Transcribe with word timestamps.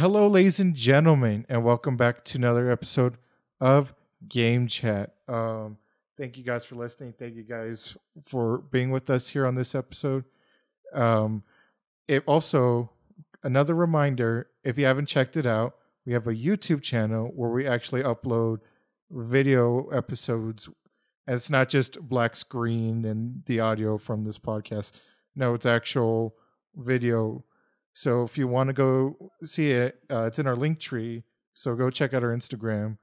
Hello, 0.00 0.26
ladies 0.26 0.58
and 0.58 0.74
gentlemen, 0.74 1.44
and 1.50 1.62
welcome 1.62 1.98
back 1.98 2.24
to 2.24 2.38
another 2.38 2.70
episode 2.70 3.18
of 3.60 3.92
Game 4.26 4.66
Chat. 4.66 5.12
Um, 5.28 5.76
thank 6.16 6.38
you 6.38 6.42
guys 6.42 6.64
for 6.64 6.76
listening. 6.76 7.12
Thank 7.18 7.34
you 7.34 7.42
guys 7.42 7.98
for 8.22 8.62
being 8.72 8.90
with 8.90 9.10
us 9.10 9.28
here 9.28 9.44
on 9.44 9.56
this 9.56 9.74
episode. 9.74 10.24
Um, 10.94 11.42
it 12.08 12.24
also 12.26 12.88
another 13.42 13.74
reminder 13.74 14.48
if 14.64 14.78
you 14.78 14.86
haven't 14.86 15.04
checked 15.04 15.36
it 15.36 15.44
out, 15.44 15.74
we 16.06 16.14
have 16.14 16.26
a 16.26 16.34
YouTube 16.34 16.80
channel 16.80 17.30
where 17.36 17.50
we 17.50 17.66
actually 17.66 18.02
upload 18.02 18.60
video 19.10 19.86
episodes. 19.88 20.66
And 21.26 21.36
it's 21.36 21.50
not 21.50 21.68
just 21.68 22.00
black 22.00 22.36
screen 22.36 23.04
and 23.04 23.42
the 23.44 23.60
audio 23.60 23.98
from 23.98 24.24
this 24.24 24.38
podcast. 24.38 24.92
No, 25.36 25.52
it's 25.52 25.66
actual 25.66 26.36
video. 26.74 27.44
So 27.94 28.22
if 28.22 28.38
you 28.38 28.48
want 28.48 28.68
to 28.68 28.72
go 28.72 29.32
see 29.44 29.70
it, 29.70 29.98
uh, 30.10 30.24
it's 30.24 30.38
in 30.38 30.46
our 30.46 30.56
link 30.56 30.78
tree. 30.78 31.24
So 31.52 31.74
go 31.74 31.90
check 31.90 32.14
out 32.14 32.22
our 32.22 32.34
Instagram 32.34 32.98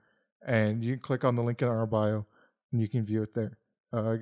and 0.45 0.83
you 0.83 0.93
can 0.93 1.01
click 1.01 1.23
on 1.23 1.35
the 1.35 1.43
link 1.43 1.61
in 1.61 1.67
our 1.67 1.85
bio 1.85 2.25
and 2.71 2.81
you 2.81 2.87
can 2.87 3.05
view 3.05 3.21
it 3.21 3.33
there. 3.33 3.57
Uh, 3.91 4.17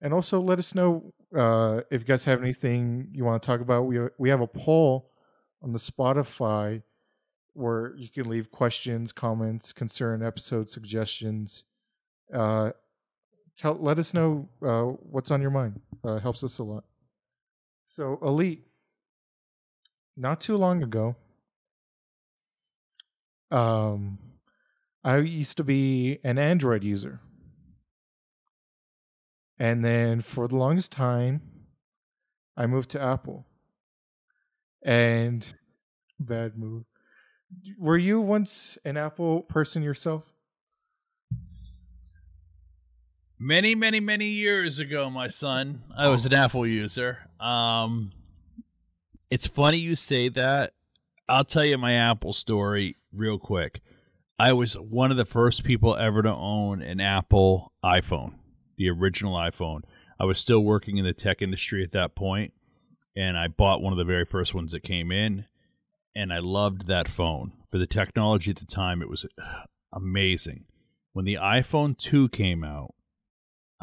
and 0.00 0.12
also 0.12 0.40
let 0.40 0.58
us 0.58 0.74
know 0.74 1.12
uh, 1.34 1.80
if 1.90 2.02
you 2.02 2.06
guys 2.06 2.24
have 2.24 2.42
anything 2.42 3.08
you 3.12 3.24
want 3.24 3.42
to 3.42 3.46
talk 3.46 3.60
about. 3.60 3.82
We 3.82 3.98
we 4.18 4.28
have 4.28 4.40
a 4.40 4.46
poll 4.46 5.10
on 5.62 5.72
the 5.72 5.78
Spotify 5.78 6.82
where 7.54 7.94
you 7.96 8.08
can 8.08 8.28
leave 8.28 8.50
questions, 8.50 9.12
comments, 9.12 9.72
concern, 9.72 10.22
episode 10.22 10.70
suggestions. 10.70 11.64
Uh, 12.32 12.72
tell 13.56 13.74
let 13.74 13.98
us 13.98 14.12
know 14.12 14.48
uh, 14.62 14.82
what's 14.82 15.30
on 15.30 15.40
your 15.40 15.50
mind. 15.50 15.80
Uh, 16.04 16.18
helps 16.18 16.44
us 16.44 16.58
a 16.58 16.64
lot. 16.64 16.84
So 17.86 18.18
elite, 18.22 18.66
not 20.16 20.40
too 20.40 20.56
long 20.56 20.82
ago, 20.82 21.16
um, 23.50 24.18
I 25.02 25.18
used 25.18 25.56
to 25.58 25.64
be 25.64 26.18
an 26.24 26.38
Android 26.38 26.82
user. 26.82 27.20
And 29.58 29.84
then 29.84 30.20
for 30.20 30.48
the 30.48 30.56
longest 30.56 30.92
time, 30.92 31.42
I 32.56 32.66
moved 32.66 32.90
to 32.90 33.02
Apple. 33.02 33.46
And 34.82 35.46
bad 36.18 36.58
move. 36.58 36.84
Were 37.78 37.98
you 37.98 38.20
once 38.20 38.76
an 38.84 38.96
Apple 38.96 39.42
person 39.42 39.82
yourself? 39.82 40.24
Many, 43.38 43.74
many, 43.74 44.00
many 44.00 44.26
years 44.26 44.78
ago, 44.78 45.10
my 45.10 45.28
son, 45.28 45.82
I 45.96 46.08
was 46.08 46.24
an 46.24 46.34
Apple 46.34 46.66
user. 46.66 47.18
Um, 47.38 48.12
it's 49.34 49.48
funny 49.48 49.78
you 49.78 49.96
say 49.96 50.28
that. 50.28 50.74
I'll 51.28 51.44
tell 51.44 51.64
you 51.64 51.76
my 51.76 51.94
Apple 51.94 52.32
story 52.32 52.98
real 53.12 53.36
quick. 53.36 53.80
I 54.38 54.52
was 54.52 54.74
one 54.74 55.10
of 55.10 55.16
the 55.16 55.24
first 55.24 55.64
people 55.64 55.96
ever 55.96 56.22
to 56.22 56.30
own 56.30 56.82
an 56.82 57.00
Apple 57.00 57.72
iPhone, 57.84 58.34
the 58.76 58.88
original 58.90 59.34
iPhone. 59.34 59.80
I 60.20 60.24
was 60.24 60.38
still 60.38 60.60
working 60.60 60.98
in 60.98 61.04
the 61.04 61.12
tech 61.12 61.42
industry 61.42 61.82
at 61.82 61.90
that 61.90 62.14
point, 62.14 62.52
and 63.16 63.36
I 63.36 63.48
bought 63.48 63.82
one 63.82 63.92
of 63.92 63.96
the 63.96 64.04
very 64.04 64.24
first 64.24 64.54
ones 64.54 64.70
that 64.70 64.84
came 64.84 65.10
in, 65.10 65.46
and 66.14 66.32
I 66.32 66.38
loved 66.38 66.86
that 66.86 67.08
phone. 67.08 67.54
For 67.72 67.78
the 67.78 67.88
technology 67.88 68.52
at 68.52 68.58
the 68.58 68.66
time, 68.66 69.02
it 69.02 69.10
was 69.10 69.26
amazing. 69.92 70.66
When 71.12 71.24
the 71.24 71.38
iPhone 71.42 71.98
2 71.98 72.28
came 72.28 72.62
out, 72.62 72.94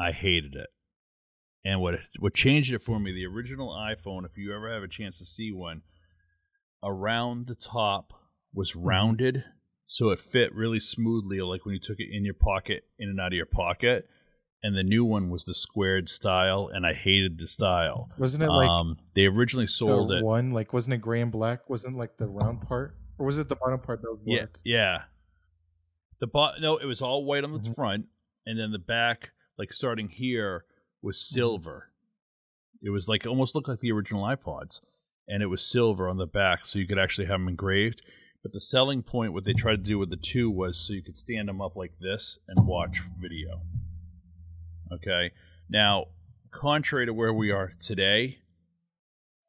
I 0.00 0.12
hated 0.12 0.54
it. 0.54 0.70
And 1.64 1.80
what 1.80 1.94
what 2.18 2.34
changed 2.34 2.72
it 2.72 2.82
for 2.82 2.98
me, 2.98 3.12
the 3.12 3.26
original 3.26 3.68
iPhone, 3.70 4.24
if 4.24 4.36
you 4.36 4.54
ever 4.54 4.72
have 4.72 4.82
a 4.82 4.88
chance 4.88 5.18
to 5.18 5.24
see 5.26 5.52
one, 5.52 5.82
around 6.82 7.46
the 7.46 7.54
top 7.54 8.12
was 8.54 8.74
rounded 8.76 9.44
so 9.86 10.10
it 10.10 10.20
fit 10.20 10.54
really 10.54 10.80
smoothly 10.80 11.40
like 11.40 11.64
when 11.64 11.74
you 11.74 11.80
took 11.80 12.00
it 12.00 12.08
in 12.10 12.24
your 12.24 12.34
pocket 12.34 12.84
in 12.98 13.08
and 13.08 13.20
out 13.20 13.28
of 13.28 13.32
your 13.36 13.46
pocket 13.46 14.08
and 14.62 14.76
the 14.76 14.82
new 14.82 15.04
one 15.04 15.30
was 15.30 15.44
the 15.44 15.54
squared 15.54 16.08
style 16.08 16.68
and 16.72 16.84
i 16.86 16.92
hated 16.92 17.38
the 17.38 17.46
style 17.46 18.10
Wasn't 18.18 18.42
it 18.42 18.48
like 18.50 18.68
um 18.68 18.98
they 19.14 19.26
originally 19.26 19.66
sold 19.66 20.10
the 20.10 20.18
it 20.18 20.24
one? 20.24 20.50
Like 20.52 20.72
wasn't 20.72 20.94
it 20.94 20.98
gray 20.98 21.20
and 21.20 21.30
black? 21.32 21.70
Wasn't 21.70 21.96
like 21.96 22.16
the 22.18 22.26
round 22.26 22.62
part, 22.62 22.96
or 23.18 23.26
was 23.26 23.38
it 23.38 23.48
the 23.48 23.56
bottom 23.56 23.78
part 23.80 24.02
that 24.02 24.10
was 24.10 24.20
yeah 24.24 24.38
black? 24.40 24.58
yeah 24.64 25.02
the 26.20 26.26
bo- 26.26 26.58
no 26.60 26.76
it 26.78 26.86
was 26.86 27.00
all 27.00 27.24
white 27.24 27.44
on 27.44 27.52
the 27.52 27.58
Mhm. 27.60 27.74
front 27.74 28.06
and 28.44 28.58
then 28.58 28.72
the 28.72 28.78
back 28.78 29.30
like 29.56 29.72
starting 29.72 30.08
here 30.08 30.64
was 31.02 31.16
Mm-hmm. 31.16 31.34
silver 31.34 31.88
it 32.84 32.90
was 32.90 33.08
like 33.08 33.24
it 33.24 33.28
almost 33.28 33.54
looked 33.54 33.68
like 33.68 33.80
the 33.80 33.92
original 33.92 34.24
ipods 34.24 34.80
and 35.28 35.42
it 35.42 35.46
was 35.46 35.62
silver 35.64 36.08
on 36.08 36.16
the 36.16 36.26
back 36.26 36.64
so 36.66 36.78
you 36.78 36.86
could 36.86 36.98
actually 36.98 37.26
have 37.26 37.38
them 37.40 37.48
engraved 37.48 38.02
but 38.42 38.52
the 38.52 38.60
selling 38.60 39.02
point 39.02 39.32
what 39.32 39.44
they 39.44 39.52
tried 39.52 39.76
to 39.76 39.90
do 39.90 39.98
with 39.98 40.10
the 40.10 40.16
two 40.16 40.50
was 40.50 40.76
so 40.78 40.92
you 40.92 41.02
could 41.02 41.16
stand 41.16 41.48
them 41.48 41.60
up 41.60 41.76
like 41.76 41.92
this 42.00 42.38
and 42.48 42.66
watch 42.66 43.02
video 43.20 43.60
okay 44.92 45.30
now 45.68 46.06
contrary 46.50 47.06
to 47.06 47.14
where 47.14 47.32
we 47.32 47.50
are 47.50 47.70
today 47.80 48.38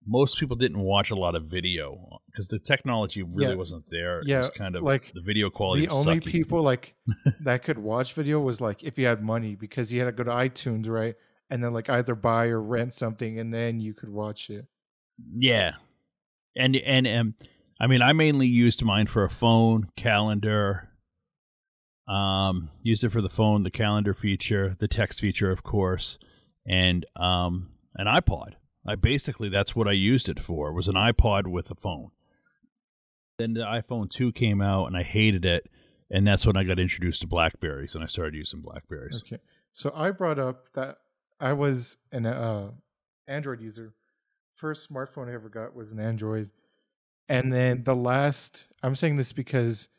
most 0.05 0.37
people 0.37 0.55
didn't 0.55 0.79
watch 0.79 1.11
a 1.11 1.15
lot 1.15 1.33
of 1.33 1.45
video 1.45 2.19
because 2.29 2.47
the 2.49 2.59
technology 2.59 3.23
really 3.23 3.51
Yeah. 3.51 3.55
wasn't 3.57 3.85
there 3.89 4.21
Yeah, 4.25 4.35
it 4.37 4.39
was 4.41 4.49
kind 4.51 4.75
of 4.75 4.83
like, 4.83 5.11
the 5.13 5.21
video 5.21 5.49
quality 5.49 5.85
the 5.87 5.93
only 5.93 6.19
sucky. 6.19 6.25
people 6.25 6.61
like 6.61 6.93
that 7.41 7.63
could 7.63 7.79
watch 7.79 8.13
video 8.13 8.39
was 8.41 8.59
like 8.61 8.83
if 8.83 8.97
you 8.97 9.05
had 9.05 9.23
money 9.23 9.55
because 9.55 9.91
you 9.93 9.99
had 9.99 10.05
to 10.05 10.11
go 10.11 10.23
to 10.23 10.31
iTunes, 10.31 10.87
right? 10.89 11.15
And 11.53 11.63
then 11.63 11.71
like 11.71 11.87
either 11.87 12.15
buy 12.15 12.47
or 12.47 12.59
rent 12.59 12.95
something 12.95 13.37
and 13.37 13.53
then 13.53 13.79
you 13.79 13.93
could 13.93 14.09
watch 14.09 14.49
it. 14.49 14.65
Yeah, 15.35 15.73
and 16.55 16.75
and 16.75 17.07
um, 17.07 17.35
I 17.79 17.85
mean, 17.85 18.01
I 18.01 18.11
mainly 18.13 18.47
used 18.47 18.83
mine 18.83 19.05
for 19.05 19.23
a 19.23 19.29
phone 19.29 19.89
calendar. 19.95 20.89
Um, 22.07 22.71
used 22.81 23.03
it 23.03 23.11
for 23.11 23.21
the 23.21 23.29
phone, 23.29 23.61
the 23.61 23.69
calendar 23.69 24.15
feature, 24.15 24.75
the 24.79 24.87
text 24.87 25.21
feature, 25.21 25.51
of 25.51 25.61
course, 25.61 26.17
and 26.67 27.05
um, 27.15 27.69
an 27.95 28.07
iPod. 28.07 28.55
I 28.87 28.95
basically 28.95 29.49
that's 29.49 29.75
what 29.75 29.87
I 29.87 29.93
used 29.93 30.29
it 30.29 30.39
for 30.39 30.73
was 30.73 30.87
an 30.87 30.95
iPod 30.95 31.45
with 31.47 31.69
a 31.69 31.75
phone. 31.75 32.09
Then 33.37 33.53
the 33.53 33.61
iPhone 33.61 34.09
two 34.09 34.31
came 34.31 34.59
out, 34.59 34.87
and 34.87 34.97
I 34.97 35.03
hated 35.03 35.45
it, 35.45 35.69
and 36.09 36.27
that's 36.27 36.47
when 36.47 36.57
I 36.57 36.63
got 36.63 36.79
introduced 36.79 37.21
to 37.21 37.27
Blackberries, 37.27 37.93
and 37.93 38.03
I 38.03 38.07
started 38.07 38.33
using 38.33 38.61
Blackberries. 38.61 39.23
Okay. 39.25 39.41
So 39.71 39.91
I 39.95 40.11
brought 40.11 40.39
up 40.39 40.65
that 40.75 40.97
I 41.39 41.53
was 41.53 41.97
an 42.11 42.25
uh, 42.25 42.71
Android 43.27 43.61
user. 43.61 43.93
First 44.55 44.89
smartphone 44.89 45.29
I 45.29 45.33
ever 45.33 45.49
got 45.49 45.75
was 45.75 45.91
an 45.91 45.99
Android. 45.99 46.49
And 47.29 47.51
then 47.51 47.83
the 47.83 47.95
last, 47.95 48.67
I'm 48.81 48.95
saying 48.95 49.17
this 49.17 49.31
because 49.31 49.89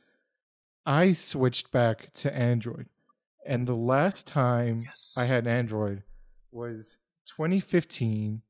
I 0.86 1.12
switched 1.12 1.70
back 1.72 2.12
to 2.14 2.34
Android. 2.34 2.86
And 3.46 3.66
the 3.66 3.74
last 3.74 4.26
time 4.26 4.82
Yes, 4.84 5.16
I 5.18 5.24
had 5.24 5.46
an 5.46 5.52
Android 5.52 6.02
was 6.52 6.98
2015. 7.26 8.42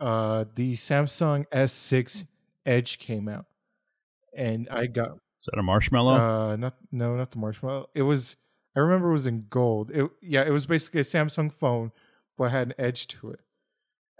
Uh, 0.00 0.44
the 0.54 0.74
Samsung 0.74 1.46
S6 1.48 2.24
Edge 2.64 2.98
came 2.98 3.28
out. 3.28 3.46
And 4.36 4.68
I 4.70 4.86
got 4.86 5.12
Is 5.40 5.48
that 5.50 5.58
a 5.58 5.62
marshmallow? 5.62 6.12
uh, 6.12 6.56
not 6.56 6.76
no, 6.92 7.16
not 7.16 7.30
the 7.32 7.38
marshmallow. 7.38 7.88
It 7.94 8.02
was. 8.02 8.36
I 8.78 8.80
remember 8.80 9.08
it 9.08 9.14
was 9.14 9.26
in 9.26 9.46
gold. 9.50 9.90
It 9.90 10.08
yeah, 10.22 10.44
it 10.44 10.50
was 10.50 10.64
basically 10.66 11.00
a 11.00 11.04
Samsung 11.04 11.52
phone, 11.52 11.90
but 12.36 12.52
had 12.52 12.68
an 12.68 12.74
edge 12.78 13.08
to 13.08 13.30
it, 13.32 13.40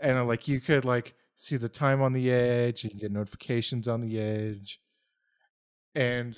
and 0.03 0.19
uh, 0.19 0.25
like 0.25 0.49
you 0.49 0.61
could 0.61 0.85
like 0.85 1.15
see 1.37 1.57
the 1.57 1.69
time 1.69 2.03
on 2.03 2.13
the 2.13 2.33
edge. 2.33 2.83
You 2.83 2.91
can 2.91 2.99
get 2.99 3.13
notifications 3.13 3.87
on 3.87 4.01
the 4.01 4.19
edge, 4.19 4.81
and 5.95 6.37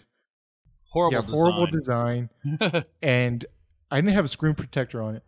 horrible, 0.91 1.17
yeah, 1.17 1.23
horrible 1.23 1.67
design. 1.67 2.29
design. 2.45 2.85
And 3.03 3.47
I 3.91 4.03
didn't 4.03 4.15
have 4.15 4.27
a 4.27 4.29
screen 4.29 4.55
protector 4.55 5.03
on 5.03 5.15
it. 5.17 5.23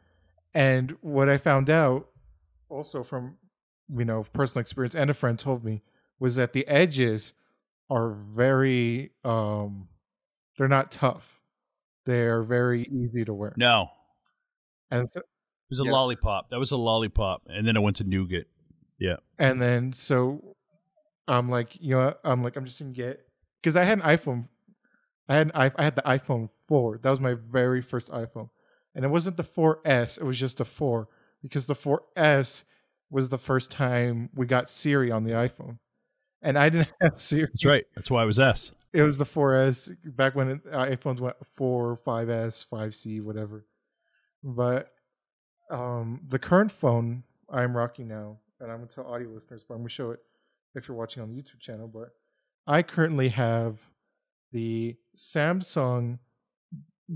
And 0.52 0.94
what 1.00 1.30
I 1.30 1.38
found 1.38 1.70
out, 1.70 2.10
also 2.68 3.02
from 3.02 3.38
you 3.88 4.04
know 4.04 4.22
personal 4.34 4.60
experience, 4.60 4.94
and 4.94 5.08
a 5.08 5.14
friend 5.14 5.38
told 5.38 5.64
me, 5.64 5.82
was 6.20 6.36
that 6.36 6.52
the 6.52 6.68
edges 6.68 7.32
are 7.88 8.10
very 8.10 9.12
um 9.24 9.88
they're 10.58 10.68
not 10.68 10.92
tough. 10.92 11.41
They're 12.04 12.42
very 12.42 12.82
easy 12.90 13.24
to 13.24 13.32
wear. 13.34 13.54
no, 13.56 13.88
And 14.90 15.08
so, 15.12 15.20
It 15.20 15.26
was 15.70 15.80
a 15.80 15.84
Yeah. 15.84 15.92
lollipop. 15.92 16.50
That 16.50 16.58
was 16.58 16.70
a 16.72 16.76
lollipop, 16.76 17.42
and 17.46 17.66
then 17.66 17.76
it 17.76 17.80
went 17.80 17.96
to 17.96 18.04
nougat. 18.04 18.46
Yeah. 18.98 19.16
And 19.38 19.60
then 19.62 19.92
so 19.92 20.56
I'm 21.28 21.48
like, 21.48 21.80
you 21.80 21.90
know, 21.94 22.14
I'm 22.24 22.42
like, 22.42 22.56
I'm 22.56 22.64
just 22.66 22.78
gonna 22.80 22.92
get 22.92 23.26
because 23.60 23.76
I 23.76 23.84
had 23.84 23.98
an 23.98 24.04
iPhone. 24.04 24.48
I 25.28 25.34
had 25.36 25.46
an, 25.46 25.52
i 25.54 25.70
I 25.76 25.82
had 25.84 25.94
the 25.96 26.02
iPhone 26.02 26.50
four. 26.68 26.98
That 26.98 27.08
was 27.10 27.20
my 27.20 27.34
very 27.34 27.80
first 27.80 28.10
iPhone, 28.10 28.50
and 28.94 29.04
it 29.04 29.08
wasn't 29.08 29.36
the 29.38 29.44
4S. 29.44 30.18
It 30.18 30.24
was 30.24 30.38
just 30.38 30.58
the 30.58 30.64
four 30.66 31.08
because 31.40 31.64
the 31.66 31.74
4S 31.74 32.64
was 33.08 33.28
the 33.30 33.38
first 33.38 33.70
time 33.70 34.28
we 34.34 34.44
got 34.46 34.68
Siri 34.68 35.10
on 35.10 35.24
the 35.24 35.32
iPhone, 35.32 35.78
and 36.42 36.58
I 36.58 36.68
didn't 36.68 36.92
have 37.00 37.20
Siri. 37.20 37.46
That's 37.46 37.64
right. 37.64 37.84
That's 37.94 38.10
why 38.10 38.22
it 38.22 38.26
was 38.26 38.38
S. 38.38 38.72
It 38.92 39.02
was 39.02 39.16
the 39.16 39.24
4S 39.24 39.96
back 40.16 40.34
when 40.34 40.60
uh, 40.70 40.84
iPhones 40.84 41.20
went 41.20 41.36
4, 41.44 41.96
5S, 41.96 42.68
5C, 42.68 43.22
whatever. 43.22 43.64
But 44.44 44.92
um, 45.70 46.20
the 46.28 46.38
current 46.38 46.70
phone 46.70 47.22
I'm 47.48 47.76
rocking 47.76 48.08
now, 48.08 48.38
and 48.60 48.70
I'm 48.70 48.78
gonna 48.78 48.88
tell 48.88 49.06
audio 49.06 49.28
listeners, 49.28 49.64
but 49.66 49.74
I'm 49.74 49.80
gonna 49.80 49.88
show 49.88 50.10
it 50.10 50.20
if 50.74 50.88
you're 50.88 50.96
watching 50.96 51.22
on 51.22 51.30
the 51.30 51.40
YouTube 51.40 51.60
channel. 51.60 51.88
But 51.88 52.10
I 52.66 52.82
currently 52.82 53.28
have 53.30 53.80
the 54.52 54.96
Samsung 55.16 56.18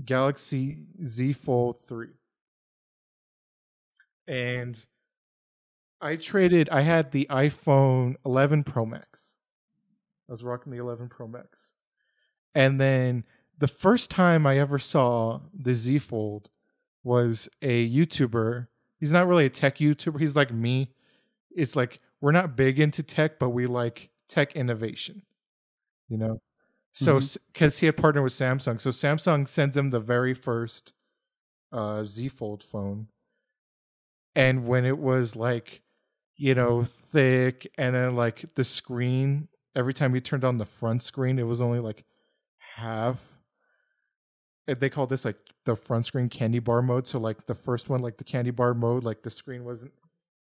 Galaxy 0.05 0.79
Z 1.03 1.33
Fold 1.33 1.79
3. 1.79 2.07
And 4.27 4.83
I 6.01 6.15
traded, 6.15 6.69
I 6.69 6.81
had 6.81 7.11
the 7.11 7.27
iPhone 7.29 8.15
11 8.25 8.63
Pro 8.63 8.85
Max. 8.85 9.35
I 10.29 10.33
was 10.33 10.43
rocking 10.43 10.71
the 10.71 10.77
11 10.79 11.09
Pro 11.09 11.27
Max. 11.27 11.73
And 12.53 12.79
then 12.79 13.23
the 13.57 13.67
first 13.67 14.11
time 14.11 14.45
I 14.45 14.57
ever 14.59 14.77
saw 14.79 15.41
the 15.53 15.73
Z 15.73 15.99
Fold 15.99 16.49
was 17.03 17.49
a 17.61 17.89
YouTuber. 17.89 18.67
He's 18.99 19.11
not 19.11 19.27
really 19.27 19.45
a 19.45 19.49
tech 19.49 19.77
YouTuber. 19.77 20.19
He's 20.19 20.35
like 20.35 20.51
me. 20.51 20.93
It's 21.55 21.75
like 21.75 21.99
we're 22.21 22.31
not 22.31 22.55
big 22.55 22.79
into 22.79 23.03
tech, 23.03 23.39
but 23.39 23.49
we 23.49 23.65
like 23.67 24.09
tech 24.27 24.55
innovation. 24.55 25.23
You 26.09 26.17
know? 26.17 26.41
So 26.93 27.19
because 27.19 27.75
Mhm. 27.75 27.79
he 27.79 27.85
had 27.87 27.97
partnered 27.97 28.23
with 28.23 28.33
Samsung. 28.33 28.81
So 28.81 28.89
Samsung 28.89 29.47
sends 29.47 29.77
him 29.77 29.89
the 29.91 29.99
very 29.99 30.33
first 30.33 30.93
uh 31.71 32.03
Z 32.03 32.29
Fold 32.29 32.63
phone. 32.63 33.07
And 34.35 34.67
when 34.67 34.85
it 34.85 34.97
was 34.97 35.35
like, 35.35 35.81
you 36.37 36.55
know, 36.55 36.83
thick 36.83 37.67
and 37.77 37.95
then 37.95 38.15
like 38.15 38.45
the 38.55 38.63
screen, 38.63 39.47
every 39.75 39.93
time 39.93 40.13
you 40.15 40.21
turned 40.21 40.45
on 40.45 40.57
the 40.57 40.65
front 40.65 41.03
screen, 41.03 41.39
it 41.39 41.43
was 41.47 41.61
only 41.61 41.79
like 41.79 42.05
half. 42.59 43.37
Uh, 44.67 44.75
They 44.79 44.89
call 44.89 45.07
this 45.07 45.25
like 45.25 45.37
the 45.65 45.75
front 45.75 46.05
screen 46.05 46.29
candy 46.29 46.59
bar 46.59 46.81
mode. 46.81 47.07
So 47.07 47.19
like 47.19 47.45
the 47.45 47.55
first 47.55 47.89
one, 47.89 48.01
like 48.01 48.17
the 48.17 48.23
candy 48.23 48.51
bar 48.51 48.73
mode, 48.73 49.03
like 49.03 49.23
the 49.23 49.29
screen 49.29 49.63
wasn't 49.65 49.93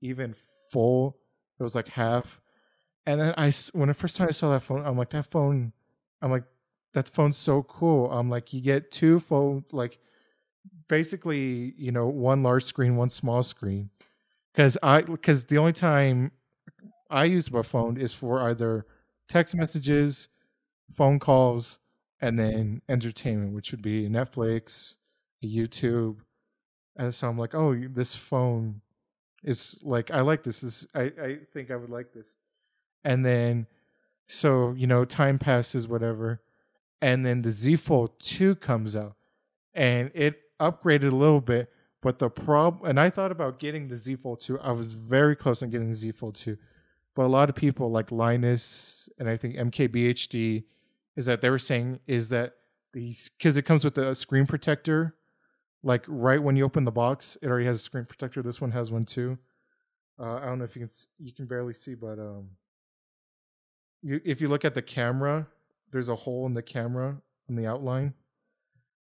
even 0.01 0.35
full. 0.71 1.19
It 1.59 1.63
was 1.63 1.75
like 1.75 1.89
half. 1.89 2.41
And 3.07 3.21
then 3.21 3.35
I, 3.39 3.53
when 3.73 3.89
the 3.89 3.95
first 3.95 4.17
time 4.17 4.29
I 4.29 4.33
saw 4.33 4.51
that 4.51 4.61
phone, 4.63 4.85
I'm 4.85 4.99
like, 4.99 5.11
that 5.11 5.31
phone, 5.31 5.73
I'm 6.21 6.31
like, 6.31 6.45
that 6.95 7.09
phone's 7.09 7.39
so 7.39 7.63
cool. 7.63 8.11
I'm 8.11 8.29
like, 8.29 8.53
you 8.53 8.61
get 8.61 8.91
two 8.91 9.21
phone, 9.21 9.65
like 9.73 9.99
basically, 10.89 11.75
you 11.77 11.93
know, 11.93 12.07
one 12.09 12.43
large 12.43 12.65
screen, 12.65 12.97
one 12.97 13.11
small 13.11 13.43
screen. 13.43 13.91
Cause 14.59 14.77
I, 14.83 15.03
cause 15.03 15.45
the 15.45 15.57
only 15.59 15.73
time 15.73 16.33
I 17.09 17.27
use 17.27 17.49
my 17.53 17.63
phone 17.63 17.97
is 17.97 18.13
for 18.13 18.41
either 18.41 18.87
text 19.29 19.55
messages, 19.55 20.27
phone 20.93 21.21
calls, 21.21 21.79
and 22.21 22.37
then 22.37 22.83
entertainment, 22.89 23.53
which 23.53 23.71
would 23.71 23.83
be 23.83 24.09
Netflix, 24.09 24.97
YouTube. 25.45 26.17
And 26.97 27.15
so 27.15 27.29
I'm 27.29 27.39
like, 27.39 27.55
oh, 27.55 27.73
this 27.89 28.17
phone 28.17 28.81
is 29.45 29.79
like, 29.85 30.11
I 30.11 30.23
like 30.23 30.43
this. 30.43 30.63
This 30.63 30.85
I, 30.93 31.03
I 31.23 31.39
think 31.53 31.71
I 31.71 31.77
would 31.77 31.91
like 31.91 32.13
this. 32.13 32.37
And 33.05 33.25
then, 33.25 33.69
so 34.27 34.73
you 34.73 34.89
know, 34.89 35.05
time 35.05 35.39
passes, 35.39 35.87
whatever, 35.87 36.43
and 37.01 37.25
then 37.25 37.43
the 37.43 37.53
Z 37.53 37.77
Fold 37.77 38.19
Two 38.19 38.57
comes 38.57 38.97
out, 38.97 39.15
and 39.73 40.11
it 40.15 40.41
upgraded 40.59 41.13
a 41.13 41.17
little 41.17 41.41
bit. 41.41 41.71
But 42.01 42.19
the 42.19 42.31
problem, 42.31 42.89
and 42.89 43.01
I 43.01 43.11
thought 43.11 43.33
about 43.33 43.59
getting 43.59 43.89
the 43.89 43.97
Z 43.97 44.17
Fold 44.17 44.41
2. 44.41 44.61
I 44.61 44.71
was 44.73 44.93
very 44.93 45.35
close 45.35 45.63
on 45.63 45.71
getting 45.71 45.89
the 45.89 45.95
Z 45.95 46.13
Fold 46.13 46.37
2. 46.37 46.57
But 47.15 47.25
a 47.25 47.27
lot 47.27 47.49
of 47.49 47.57
people 47.57 47.91
like 47.91 48.13
Linus 48.13 49.09
and 49.19 49.29
I 49.29 49.37
think 49.37 49.57
MKBHD 49.57 50.65
is 51.17 51.27
that 51.27 51.41
they 51.41 51.51
were 51.51 51.59
saying 51.59 51.99
is 52.07 52.29
that 52.29 52.55
these 52.93 53.31
because 53.37 53.57
it 53.57 53.63
comes 53.63 53.85
with 53.85 53.99
a 53.99 54.15
screen 54.15 54.47
protector. 54.47 55.17
Like 55.83 56.05
right 56.07 56.41
when 56.41 56.55
you 56.55 56.65
open 56.65 56.85
the 56.85 56.93
box, 56.93 57.37
it 57.43 57.49
already 57.49 57.67
has 57.67 57.81
a 57.81 57.83
screen 57.83 58.05
protector. 58.05 58.43
This 58.43 58.61
one 58.61 58.71
has 58.71 58.93
one 58.93 59.05
too. 59.05 59.37
Uh, 60.19 60.37
I 60.37 60.47
don't 60.47 60.59
know 60.59 60.65
if 60.65 60.77
you 60.77 60.83
can 60.83 60.91
you 61.19 61.33
can 61.33 61.47
barely 61.47 61.73
see, 61.73 61.95
but 61.95 62.21
um, 62.21 62.51
you 64.03 64.21
if 64.25 64.41
you 64.41 64.49
look 64.49 64.65
at 64.65 64.75
the 64.75 64.83
camera, 64.83 65.47
there's 65.91 66.09
a 66.09 66.15
hole 66.15 66.47
in 66.47 66.55
the 66.55 66.63
camera 66.63 67.17
on 67.49 67.57
the 67.57 67.67
outline. 67.67 68.15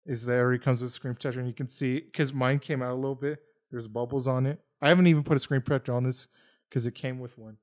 Is 0.07 0.27
that 0.27 0.39
already 0.39 0.59
comes 0.59 0.83
with 0.83 0.91
a 0.91 0.93
screen 0.93 1.15
protector, 1.15 1.39
and 1.39 1.49
you 1.49 1.55
can 1.55 1.69
see 1.69 2.01
because 2.01 2.33
mine 2.33 2.59
came 2.59 2.83
out 2.83 2.93
a 2.93 2.95
little 2.95 3.15
bit. 3.15 3.41
There's 3.71 3.89
bubbles 3.89 4.29
on 4.29 4.47
it. 4.47 4.61
I 4.83 4.89
haven't 4.89 5.07
even 5.07 5.23
put 5.25 5.37
a 5.37 5.41
screen 5.41 5.63
protector 5.63 5.95
on 5.95 6.05
this 6.05 6.29
because 6.69 6.87
it 6.87 6.95
came 6.95 7.19
with 7.19 7.39
one. 7.39 7.57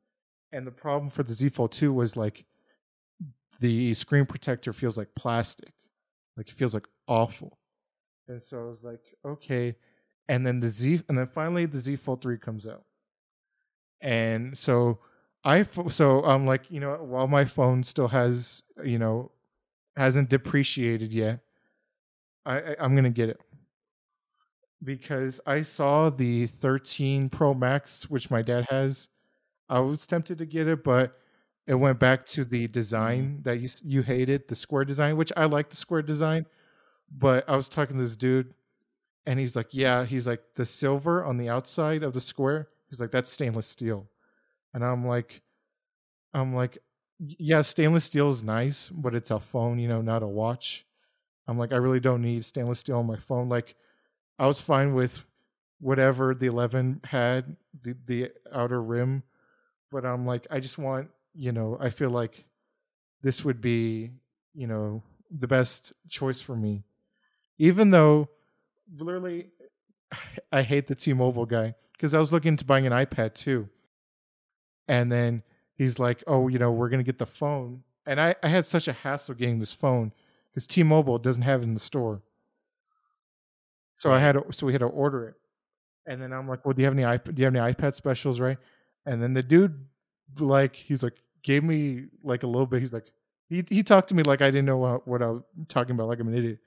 And 0.51 0.65
the 0.65 0.71
problem 0.71 1.09
for 1.09 1.23
the 1.23 1.33
Z 1.33 1.49
Fold 1.49 1.71
2 1.71 1.93
was 1.93 2.17
like 2.17 2.45
the 3.59 3.93
screen 3.93 4.25
protector 4.25 4.73
feels 4.73 4.97
like 4.97 5.09
plastic. 5.15 5.71
Like 6.35 6.49
it 6.49 6.55
feels 6.55 6.73
like 6.73 6.87
awful. 7.07 7.59
And 8.27 8.41
so 8.41 8.59
I 8.59 8.69
was 8.69 8.83
like, 8.83 9.01
okay. 9.23 9.75
And 10.27 10.45
then 10.45 10.59
the 10.59 10.67
Z 10.67 11.03
and 11.09 11.17
then 11.17 11.27
finally 11.27 11.65
the 11.65 11.77
Z 11.77 11.97
Fold 11.97 12.21
3 12.21 12.37
comes 12.37 12.65
out. 12.65 12.83
And 14.01 14.57
so 14.57 14.99
I 15.43 15.63
so 15.89 16.23
I'm 16.23 16.45
like, 16.45 16.71
you 16.71 16.79
know, 16.79 16.95
while 16.95 17.27
my 17.27 17.45
phone 17.45 17.83
still 17.83 18.07
has, 18.07 18.63
you 18.83 18.97
know, 18.97 19.31
hasn't 19.95 20.29
depreciated 20.29 21.11
yet, 21.11 21.39
I, 22.45 22.59
I 22.59 22.75
I'm 22.79 22.95
gonna 22.95 23.09
get 23.09 23.29
it 23.29 23.39
because 24.83 25.39
I 25.45 25.61
saw 25.61 26.09
the 26.09 26.47
13 26.47 27.29
Pro 27.29 27.53
Max, 27.53 28.09
which 28.09 28.31
my 28.31 28.41
dad 28.41 28.65
has. 28.69 29.09
I 29.69 29.79
was 29.79 30.05
tempted 30.07 30.37
to 30.39 30.45
get 30.45 30.67
it, 30.67 30.83
but 30.83 31.17
it 31.67 31.75
went 31.75 31.99
back 31.99 32.25
to 32.27 32.43
the 32.43 32.65
mm-hmm. 32.65 32.71
design 32.71 33.39
that 33.43 33.59
you 33.59 33.69
you 33.83 34.01
hated, 34.01 34.47
the 34.47 34.55
square 34.55 34.85
design, 34.85 35.17
which 35.17 35.31
I 35.37 35.45
like 35.45 35.69
the 35.69 35.75
square 35.75 36.01
design. 36.01 36.45
But 37.11 37.47
I 37.49 37.55
was 37.55 37.69
talking 37.69 37.97
to 37.97 38.03
this 38.03 38.15
dude, 38.15 38.53
and 39.25 39.39
he's 39.39 39.55
like, 39.55 39.73
"Yeah," 39.73 40.05
he's 40.05 40.27
like, 40.27 40.41
"The 40.55 40.65
silver 40.65 41.23
on 41.23 41.37
the 41.37 41.49
outside 41.49 42.03
of 42.03 42.13
the 42.13 42.21
square." 42.21 42.69
He's 42.89 42.99
like, 42.99 43.11
"That's 43.11 43.31
stainless 43.31 43.67
steel," 43.67 44.09
and 44.73 44.83
I'm 44.83 45.05
like, 45.05 45.41
"I'm 46.33 46.55
like, 46.55 46.77
yeah, 47.19 47.61
stainless 47.61 48.05
steel 48.05 48.29
is 48.29 48.43
nice, 48.43 48.89
but 48.89 49.15
it's 49.15 49.31
a 49.31 49.39
phone, 49.39 49.79
you 49.79 49.87
know, 49.87 50.01
not 50.01 50.23
a 50.23 50.27
watch." 50.27 50.85
I'm 51.51 51.57
like, 51.57 51.73
I 51.73 51.77
really 51.77 51.99
don't 51.99 52.21
need 52.21 52.45
stainless 52.45 52.79
steel 52.79 52.97
on 52.97 53.05
my 53.05 53.17
phone. 53.17 53.49
Like, 53.49 53.75
I 54.39 54.47
was 54.47 54.61
fine 54.61 54.93
with 54.93 55.23
whatever 55.79 56.33
the 56.33 56.47
11 56.47 57.01
had, 57.03 57.57
the, 57.83 57.95
the 58.05 58.31
outer 58.53 58.81
rim, 58.81 59.23
but 59.91 60.05
I'm 60.05 60.25
like, 60.25 60.47
I 60.49 60.61
just 60.61 60.77
want, 60.77 61.09
you 61.35 61.51
know, 61.51 61.77
I 61.79 61.89
feel 61.89 62.09
like 62.09 62.45
this 63.21 63.43
would 63.43 63.59
be, 63.59 64.11
you 64.53 64.67
know, 64.67 65.03
the 65.29 65.47
best 65.47 65.93
choice 66.07 66.39
for 66.39 66.55
me. 66.55 66.83
Even 67.57 67.91
though, 67.91 68.29
literally, 68.97 69.49
I 70.51 70.61
hate 70.61 70.87
the 70.87 70.95
T-Mobile 70.95 71.45
guy 71.45 71.75
because 71.93 72.13
I 72.13 72.19
was 72.19 72.31
looking 72.31 72.53
into 72.53 72.65
buying 72.65 72.87
an 72.87 72.93
iPad 72.93 73.33
too, 73.33 73.67
and 74.87 75.11
then 75.11 75.43
he's 75.75 75.99
like, 75.99 76.23
"Oh, 76.25 76.47
you 76.47 76.57
know, 76.57 76.71
we're 76.71 76.89
gonna 76.89 77.03
get 77.03 77.19
the 77.19 77.25
phone," 77.25 77.83
and 78.05 78.19
I, 78.19 78.35
I 78.41 78.47
had 78.47 78.65
such 78.65 78.87
a 78.87 78.93
hassle 78.93 79.35
getting 79.35 79.59
this 79.59 79.71
phone 79.73 80.11
because 80.51 80.67
T-Mobile 80.67 81.17
doesn't 81.17 81.43
have 81.43 81.61
it 81.61 81.65
in 81.65 81.73
the 81.73 81.79
store. 81.79 82.21
So 83.95 84.11
I 84.11 84.19
had 84.19 84.33
to, 84.33 84.45
so 84.51 84.65
we 84.65 84.73
had 84.73 84.79
to 84.79 84.87
order 84.87 85.27
it. 85.27 85.35
And 86.07 86.21
then 86.21 86.33
I'm 86.33 86.47
like, 86.47 86.65
well, 86.65 86.73
do 86.73 86.81
you 86.81 86.85
have 86.85 86.97
any 86.97 87.03
iP- 87.03 87.35
do 87.35 87.39
you 87.41 87.45
have 87.45 87.55
any 87.55 87.73
iPad 87.73 87.93
specials, 87.93 88.39
right? 88.39 88.57
And 89.05 89.21
then 89.21 89.33
the 89.33 89.43
dude 89.43 89.85
like 90.39 90.75
he's 90.75 91.03
like 91.03 91.21
gave 91.43 91.63
me 91.63 92.05
like 92.23 92.43
a 92.43 92.47
little 92.47 92.65
bit. 92.65 92.81
He's 92.81 92.93
like 92.93 93.11
he 93.47 93.63
he 93.69 93.83
talked 93.83 94.09
to 94.09 94.15
me 94.15 94.23
like 94.23 94.41
I 94.41 94.49
didn't 94.49 94.65
know 94.65 94.77
what, 94.77 95.07
what 95.07 95.21
I 95.21 95.27
was 95.27 95.43
talking 95.67 95.93
about, 95.93 96.07
like 96.07 96.19
I'm 96.19 96.27
an 96.27 96.35
idiot. 96.35 96.59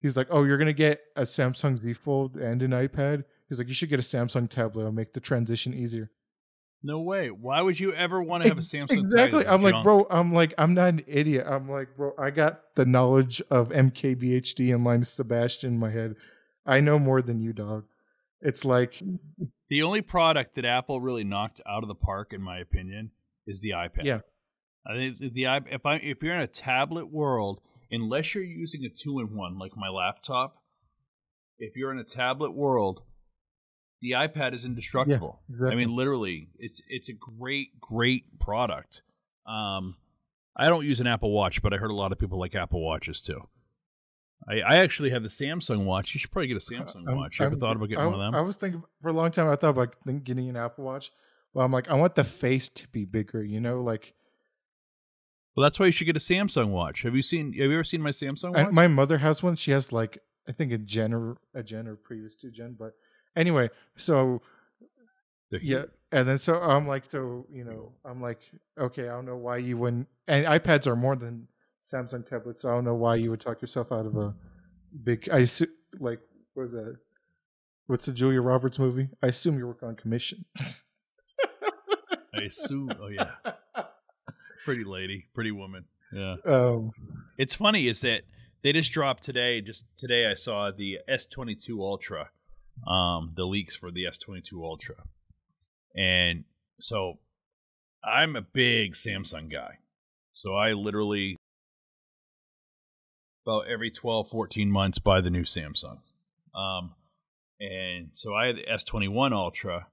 He's 0.00 0.16
like, 0.16 0.28
oh, 0.30 0.44
you're 0.44 0.58
gonna 0.58 0.72
get 0.72 1.02
a 1.16 1.22
Samsung 1.22 1.76
Z 1.78 1.92
Fold 1.94 2.36
and 2.36 2.62
an 2.62 2.70
iPad. 2.70 3.24
He's 3.48 3.58
like, 3.58 3.68
you 3.68 3.74
should 3.74 3.90
get 3.90 3.98
a 3.98 4.02
Samsung 4.02 4.48
tablet. 4.48 4.82
It'll 4.82 4.92
make 4.92 5.12
the 5.12 5.20
transition 5.20 5.74
easier. 5.74 6.10
No 6.86 7.00
way. 7.00 7.30
Why 7.30 7.62
would 7.62 7.80
you 7.80 7.94
ever 7.94 8.22
want 8.22 8.42
to 8.42 8.50
have 8.50 8.58
a 8.58 8.60
Samsung? 8.60 9.04
Exactly. 9.04 9.46
I'm 9.46 9.62
like, 9.62 9.82
bro. 9.82 10.06
I'm 10.10 10.34
like, 10.34 10.52
I'm 10.58 10.74
not 10.74 10.90
an 10.90 11.02
idiot. 11.06 11.46
I'm 11.48 11.66
like, 11.66 11.96
bro. 11.96 12.12
I 12.18 12.30
got 12.30 12.74
the 12.74 12.84
knowledge 12.84 13.40
of 13.50 13.70
MKBHD 13.70 14.74
and 14.74 14.84
Linus 14.84 15.08
Sebastian 15.08 15.72
in 15.72 15.78
my 15.78 15.90
head. 15.90 16.14
I 16.66 16.80
know 16.80 16.98
more 16.98 17.22
than 17.22 17.40
you, 17.40 17.54
dog. 17.54 17.84
It's 18.42 18.66
like, 18.66 19.02
The 19.70 19.82
only 19.82 20.02
product 20.02 20.56
that 20.56 20.66
Apple 20.66 21.00
really 21.00 21.24
knocked 21.24 21.62
out 21.66 21.82
of 21.82 21.88
the 21.88 21.94
park, 21.94 22.34
in 22.34 22.42
my 22.42 22.58
opinion, 22.58 23.12
is 23.46 23.60
the 23.60 23.70
iPad. 23.70 24.04
Yeah. 24.04 24.20
I 24.86 24.94
think 24.94 25.18
the, 25.18 25.30
the 25.30 25.46
if 25.70 25.86
I 25.86 25.96
if 25.96 26.22
you're 26.22 26.34
in 26.34 26.42
a 26.42 26.46
tablet 26.46 27.10
world, 27.10 27.60
unless 27.90 28.34
you're 28.34 28.44
using 28.44 28.84
a 28.84 28.90
two 28.90 29.20
in 29.20 29.34
one 29.34 29.58
like 29.58 29.72
my 29.74 29.88
laptop, 29.88 30.56
if 31.58 31.76
you're 31.76 31.92
in 31.92 31.98
a 31.98 32.04
tablet 32.04 32.54
world, 32.54 33.00
the 34.04 34.10
iPad 34.10 34.52
is 34.52 34.66
indestructible. 34.66 35.40
I 35.48 35.52
exactly. 35.54 35.76
mean, 35.76 35.96
literally, 35.96 36.48
it's 36.58 36.82
it's 36.88 37.08
a 37.08 37.14
great 37.14 37.80
great 37.80 38.38
product. 38.38 39.02
Um, 39.46 39.96
I 40.54 40.68
don't 40.68 40.84
use 40.84 41.00
an 41.00 41.06
Apple 41.06 41.32
Watch, 41.32 41.62
but 41.62 41.72
I 41.72 41.78
heard 41.78 41.90
a 41.90 41.94
lot 41.94 42.12
of 42.12 42.18
people 42.18 42.38
like 42.38 42.54
Apple 42.54 42.84
Watches 42.84 43.22
too. 43.22 43.48
I, 44.46 44.60
I 44.60 44.76
actually 44.76 45.08
have 45.10 45.22
the 45.22 45.30
Samsung 45.30 45.86
watch. 45.86 46.14
You 46.14 46.20
should 46.20 46.30
probably 46.30 46.48
get 46.48 46.58
a 46.58 46.60
Samsung 46.72 47.08
I'm- 47.08 47.16
watch. 47.16 47.40
You 47.40 47.46
ever 47.46 47.56
thought 47.56 47.76
about 47.76 47.88
getting 47.88 48.04
I, 48.04 48.06
one 48.06 48.14
of 48.14 48.20
them? 48.20 48.34
I 48.34 48.42
was 48.42 48.56
thinking 48.56 48.82
for 49.00 49.08
a 49.08 49.12
long 49.14 49.30
time. 49.30 49.48
I 49.48 49.56
thought 49.56 49.70
about 49.70 49.96
getting 50.22 50.50
an 50.50 50.56
Apple 50.56 50.84
Watch. 50.84 51.10
Well, 51.54 51.64
I'm 51.64 51.72
like, 51.72 51.88
I 51.88 51.94
want 51.94 52.14
the 52.14 52.24
face 52.24 52.68
to 52.68 52.88
be 52.88 53.06
bigger. 53.06 53.42
You 53.42 53.60
know, 53.60 53.80
like 53.80 54.12
Well, 55.56 55.62
that's 55.62 55.80
why 55.80 55.86
you 55.86 55.92
should 55.92 56.04
get 56.04 56.16
a 56.16 56.20
Samsung 56.20 56.68
watch. 56.68 57.04
Have 57.04 57.16
you 57.16 57.22
seen? 57.22 57.54
Have 57.54 57.70
you 57.70 57.72
ever 57.72 57.84
seen 57.84 58.02
my 58.02 58.10
Samsung 58.10 58.54
I, 58.54 58.64
watch? 58.64 58.72
my 58.72 58.86
mother 58.86 59.16
has 59.16 59.42
one. 59.42 59.56
She 59.56 59.70
has 59.70 59.92
like 59.92 60.18
I 60.46 60.52
think 60.52 60.72
a 60.72 60.78
gen 60.78 61.14
or 61.14 61.38
a 61.54 61.62
gen 61.62 61.88
or 61.88 61.96
previous 61.96 62.36
to 62.36 62.50
gen. 62.50 62.76
But 62.78 62.92
anyway, 63.36 63.70
so 63.96 64.42
Yeah, 65.62 65.84
and 66.10 66.28
then 66.28 66.38
so 66.38 66.60
I'm 66.60 66.86
like, 66.88 67.04
so 67.10 67.46
you 67.52 67.64
know, 67.64 67.92
I'm 68.04 68.20
like, 68.20 68.40
okay, 68.78 69.04
I 69.08 69.12
don't 69.12 69.26
know 69.26 69.36
why 69.36 69.58
you 69.58 69.76
wouldn't. 69.78 70.08
And 70.26 70.46
iPads 70.46 70.86
are 70.86 70.96
more 70.96 71.16
than 71.16 71.46
Samsung 71.82 72.26
tablets, 72.26 72.62
so 72.62 72.70
I 72.70 72.74
don't 72.74 72.84
know 72.84 72.94
why 72.94 73.16
you 73.16 73.30
would 73.30 73.40
talk 73.40 73.60
yourself 73.60 73.92
out 73.92 74.06
of 74.06 74.16
a 74.16 74.34
big. 75.04 75.28
I 75.30 75.42
assu- 75.42 75.68
like, 76.00 76.20
what 76.54 76.64
is 76.64 76.72
that? 76.72 76.96
What's 77.86 78.06
the 78.06 78.12
Julia 78.12 78.40
Roberts 78.40 78.78
movie? 78.78 79.08
I 79.22 79.26
assume 79.28 79.58
you 79.58 79.66
work 79.66 79.82
on 79.82 79.94
commission. 79.94 80.44
I 82.34 82.42
assume. 82.46 82.90
Oh 82.98 83.08
yeah, 83.08 83.32
pretty 84.64 84.84
lady, 84.84 85.26
pretty 85.34 85.50
woman. 85.52 85.84
Yeah. 86.12 86.36
um, 86.46 86.90
It's 87.38 87.54
funny 87.54 87.86
is 87.86 88.00
that 88.00 88.22
they 88.62 88.72
just 88.72 88.92
dropped 88.92 89.22
today. 89.22 89.60
Just 89.60 89.84
today, 89.96 90.30
I 90.30 90.34
saw 90.34 90.70
the 90.70 90.98
S22 91.08 91.78
Ultra, 91.78 92.30
um, 92.86 93.32
the 93.34 93.44
leaks 93.44 93.76
for 93.76 93.90
the 93.90 94.04
S22 94.04 94.62
Ultra, 94.62 94.96
and 95.96 96.44
so 96.80 97.18
I'm 98.04 98.36
a 98.36 98.42
big 98.42 98.94
Samsung 98.94 99.50
guy. 99.50 99.78
So 100.32 100.54
I 100.54 100.72
literally 100.72 101.36
about 103.46 103.68
every 103.68 103.90
12, 103.90 104.28
14 104.28 104.70
months 104.70 104.98
buy 104.98 105.20
the 105.20 105.30
new 105.30 105.42
Samsung. 105.42 105.98
Um, 106.54 106.94
and 107.60 108.08
so 108.12 108.34
I 108.34 108.46
had 108.46 108.56
the 108.56 108.66
S21 108.70 109.32
Ultra, 109.32 109.86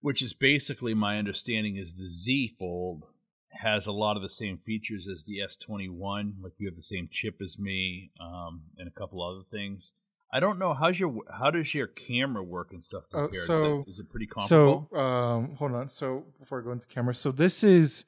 which 0.00 0.20
is 0.20 0.32
basically 0.32 0.94
my 0.94 1.18
understanding 1.18 1.76
is 1.76 1.94
the 1.94 2.04
Z 2.04 2.56
Fold 2.58 3.04
has 3.50 3.86
a 3.86 3.92
lot 3.92 4.16
of 4.16 4.22
the 4.22 4.28
same 4.28 4.58
features 4.58 5.08
as 5.08 5.24
the 5.24 5.38
S21. 5.38 6.34
Like 6.42 6.52
you 6.58 6.66
have 6.66 6.74
the 6.74 6.82
same 6.82 7.08
chip 7.10 7.36
as 7.42 7.58
me, 7.58 8.10
um, 8.20 8.62
and 8.78 8.88
a 8.88 8.92
couple 8.92 9.22
other 9.22 9.44
things. 9.50 9.92
I 10.32 10.40
don't 10.40 10.58
know 10.58 10.74
how's 10.74 10.98
your 10.98 11.14
how 11.32 11.50
does 11.50 11.72
your 11.74 11.86
camera 11.86 12.42
work 12.42 12.72
and 12.72 12.82
stuff 12.82 13.04
Oh, 13.14 13.28
compare? 13.28 13.40
so- 13.42 13.54
is, 13.54 13.86
it, 13.86 13.90
is 13.90 13.98
it 14.00 14.08
pretty 14.10 14.26
comparable? 14.26 14.88
so 14.92 14.98
um, 14.98 15.54
hold 15.56 15.72
on. 15.72 15.88
So 15.88 16.24
before 16.38 16.60
I 16.60 16.64
go 16.64 16.72
into 16.72 16.86
camera, 16.86 17.14
so 17.14 17.30
this 17.32 17.62
is, 17.64 18.04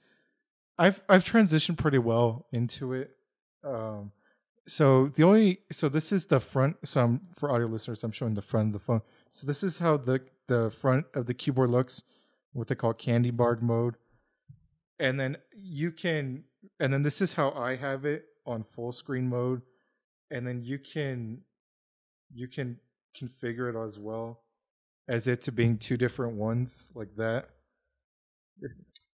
I've 0.79 1.01
I've 1.09 1.25
transitioned 1.25 1.79
pretty 1.79 1.99
well 1.99 2.47
into 2.53 2.93
it. 2.93 3.11
Um, 3.65 4.13
so 4.67 5.09
the 5.09 5.23
only 5.25 5.61
so 5.73 5.89
this 5.89 6.13
is 6.13 6.27
the 6.27 6.41
front. 6.41 6.77
So 6.85 7.03
I'm 7.03 7.21
for 7.33 7.51
audio 7.51 7.67
listeners, 7.67 8.05
I'm 8.05 8.13
showing 8.13 8.35
the 8.35 8.43
front 8.43 8.69
of 8.69 8.73
the 8.75 8.79
phone. 8.79 9.01
So 9.31 9.47
this 9.47 9.63
is 9.63 9.79
how 9.79 9.97
the 9.97 10.21
the 10.49 10.71
front 10.71 11.07
of 11.15 11.27
the 11.27 11.35
keyboard 11.35 11.71
looks, 11.71 12.03
what 12.53 12.69
they 12.69 12.75
call 12.75 12.93
candy 12.95 13.31
bar 13.31 13.59
mode, 13.61 13.95
and 14.99 15.19
then 15.19 15.37
you 15.55 15.91
can, 15.93 16.45
and 16.81 16.93
then 16.93 17.03
this 17.03 17.21
is 17.21 17.33
how 17.33 17.51
I 17.53 17.77
have 17.77 18.05
it 18.05 18.25
on 18.47 18.65
full 18.65 18.93
screen 18.93 19.29
mode, 19.29 19.63
and 20.31 20.47
then 20.47 20.63
you 20.63 20.79
can, 20.79 21.41
you 22.33 22.49
can 22.49 22.79
configure 23.17 23.69
it 23.75 23.77
as 23.85 23.99
well 23.99 24.41
as 25.09 25.27
it 25.27 25.43
to 25.43 25.53
being 25.53 25.79
two 25.79 25.97
different 25.97 26.35
ones 26.37 26.91
like 26.95 27.15
that. 27.17 27.49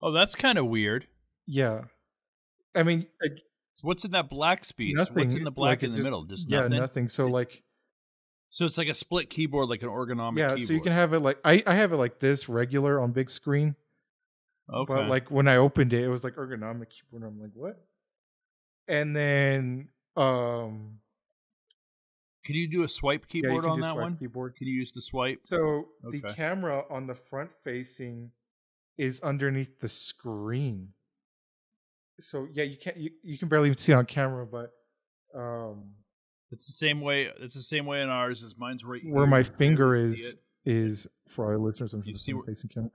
oh, 0.01 0.11
that's 0.11 0.35
kind 0.35 0.57
of 0.57 0.65
weird. 0.67 1.07
Yeah, 1.47 1.81
I 2.75 2.83
mean, 2.83 3.07
like, 3.21 3.39
What's 3.83 4.05
in 4.05 4.11
that 4.11 4.29
black 4.29 4.63
space? 4.63 4.95
What's 5.11 5.33
in 5.33 5.43
the 5.43 5.49
black 5.51 5.81
like, 5.81 5.83
in 5.83 5.89
the 5.91 5.97
just- 5.97 6.05
middle? 6.05 6.23
Just 6.25 6.49
yeah, 6.49 6.59
nothing. 6.59 6.77
nothing. 6.77 7.09
So 7.09 7.25
like, 7.27 7.63
So 8.49 8.65
it's 8.67 8.77
like 8.77 8.87
a 8.89 8.93
split 8.93 9.29
keyboard, 9.31 9.69
like 9.69 9.81
an 9.81 9.89
ergonomic. 9.89 10.37
yeah, 10.37 10.49
keyboard. 10.53 10.67
so 10.67 10.73
you 10.73 10.81
can 10.81 10.91
have 10.93 11.13
it 11.13 11.19
like 11.19 11.39
I 11.43 11.63
I 11.65 11.73
have 11.73 11.91
it 11.91 11.97
like 11.97 12.19
this 12.19 12.47
regular 12.47 12.99
on 13.01 13.11
big 13.11 13.29
screen, 13.31 13.75
Okay. 14.71 14.93
but 14.93 15.07
like 15.09 15.31
when 15.31 15.47
I 15.47 15.57
opened 15.57 15.93
it, 15.93 16.03
it 16.03 16.09
was 16.09 16.23
like 16.23 16.35
ergonomic 16.35 16.89
keyboard. 16.91 17.23
I'm 17.23 17.41
like, 17.41 17.51
what? 17.55 17.83
And 18.87 19.15
then 19.15 19.89
um, 20.15 20.99
can 22.43 22.55
you 22.55 22.67
do 22.67 22.83
a 22.83 22.87
swipe 22.87 23.25
yeah, 23.29 23.37
you 23.37 23.41
keyboard 23.43 23.63
can 23.63 23.71
on 23.71 23.77
do 23.77 23.81
that 23.83 23.91
swipe 23.91 24.01
one? 24.03 24.17
keyboard. 24.17 24.55
Can 24.55 24.67
you 24.67 24.73
use 24.73 24.91
the 24.91 25.01
swipe? 25.01 25.39
So 25.43 25.89
the 26.09 26.21
camera 26.33 26.83
on 26.89 27.07
the 27.07 27.15
front 27.15 27.51
facing 27.63 28.31
is 28.97 29.19
underneath 29.21 29.79
the 29.79 29.89
screen. 29.89 30.89
So 32.19 32.47
yeah, 32.53 32.63
you 32.63 32.77
can't 32.77 32.97
you, 32.97 33.11
you 33.23 33.37
can 33.37 33.47
barely 33.47 33.67
even 33.69 33.77
see 33.77 33.91
it 33.91 33.95
on 33.95 34.05
camera, 34.05 34.45
but 34.45 34.71
um 35.35 35.91
It's 36.51 36.67
the 36.67 36.73
same 36.73 36.99
way. 37.01 37.29
It's 37.39 37.55
the 37.55 37.61
same 37.61 37.85
way 37.85 38.01
in 38.01 38.09
ours. 38.09 38.43
As 38.43 38.57
mine's 38.57 38.83
right 38.83 39.01
where 39.05 39.23
here, 39.25 39.29
my 39.29 39.43
finger 39.43 39.93
is 39.93 40.35
is 40.65 41.07
for 41.27 41.45
our 41.45 41.57
listeners. 41.57 41.93
I'm 41.93 42.03
You 42.05 42.15
see 42.15 42.33
where- 42.33 42.43
facing 42.45 42.69
camera. 42.69 42.91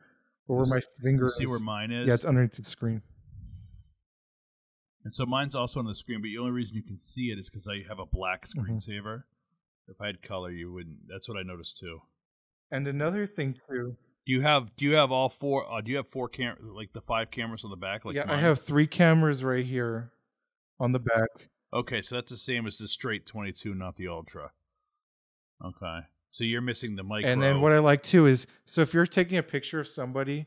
But 0.47 0.55
where 0.55 0.67
my 0.67 0.81
finger 1.03 1.29
see 1.29 1.43
is, 1.45 1.51
where 1.51 1.59
mine 1.59 1.91
is. 1.91 2.07
yeah, 2.07 2.15
it's 2.15 2.25
underneath 2.25 2.53
the 2.53 2.63
screen. 2.65 3.03
and 5.05 5.13
so 5.13 5.27
mine's 5.27 5.55
also 5.57 5.81
on 5.81 5.87
the 5.87 5.95
screen, 5.95 6.21
but 6.21 6.27
the 6.27 6.39
only 6.39 6.53
reason 6.53 6.75
you 6.77 6.83
can 6.85 7.01
see 7.01 7.31
it 7.33 7.39
is 7.39 7.49
because 7.49 7.67
I 7.67 7.83
have 7.89 7.99
a 7.99 8.07
black 8.07 8.47
Mm-hmm. 8.47 9.19
If 9.89 10.01
I 10.01 10.07
had 10.07 10.23
color, 10.23 10.51
you 10.51 10.73
wouldn't. 10.73 11.09
That's 11.09 11.29
what 11.29 11.39
I 11.39 11.43
noticed 11.43 11.79
too. 11.79 12.01
And 12.71 12.87
another 12.89 13.27
thing 13.27 13.55
too, 13.55 13.97
Do 14.27 14.33
you 14.33 14.41
have 14.41 14.75
Do 14.77 14.85
you 14.85 14.95
have 14.95 15.13
all 15.13 15.29
four? 15.29 15.71
Uh, 15.73 15.81
do 15.81 15.91
you 15.91 15.97
have 15.97 16.09
four 16.09 16.29
cam 16.29 16.57
like 16.61 16.93
the 16.93 17.01
five 17.01 17.31
cameras 17.31 17.65
on 17.65 17.71
the 17.71 17.77
back? 17.77 18.05
Like 18.05 18.17
yeah, 18.17 18.25
I 18.27 18.37
have 18.37 18.61
three 18.61 18.87
cameras 18.87 19.45
right 19.45 19.65
here 19.65 20.13
on 20.81 20.93
the 20.93 20.99
back. 20.99 21.49
Okay, 21.73 22.03
so 22.03 22.15
that's 22.15 22.31
the 22.31 22.37
same 22.37 22.67
as 22.67 22.79
the 22.79 22.89
straight 22.89 23.27
22, 23.27 23.75
not 23.75 23.97
the 23.97 24.09
ultra. 24.09 24.51
Okay, 25.65 26.01
so 26.31 26.45
you're 26.45 26.61
missing 26.61 26.97
the 26.97 27.03
micro. 27.03 27.31
And 27.31 27.43
then 27.43 27.61
what 27.61 27.73
I 27.73 27.79
like 27.79 28.03
too 28.03 28.27
is 28.27 28.47
so 28.65 28.83
if 28.83 28.93
you're 28.93 29.07
taking 29.07 29.39
a 29.39 29.43
picture 29.43 29.81
of 29.81 29.89
somebody, 29.89 30.47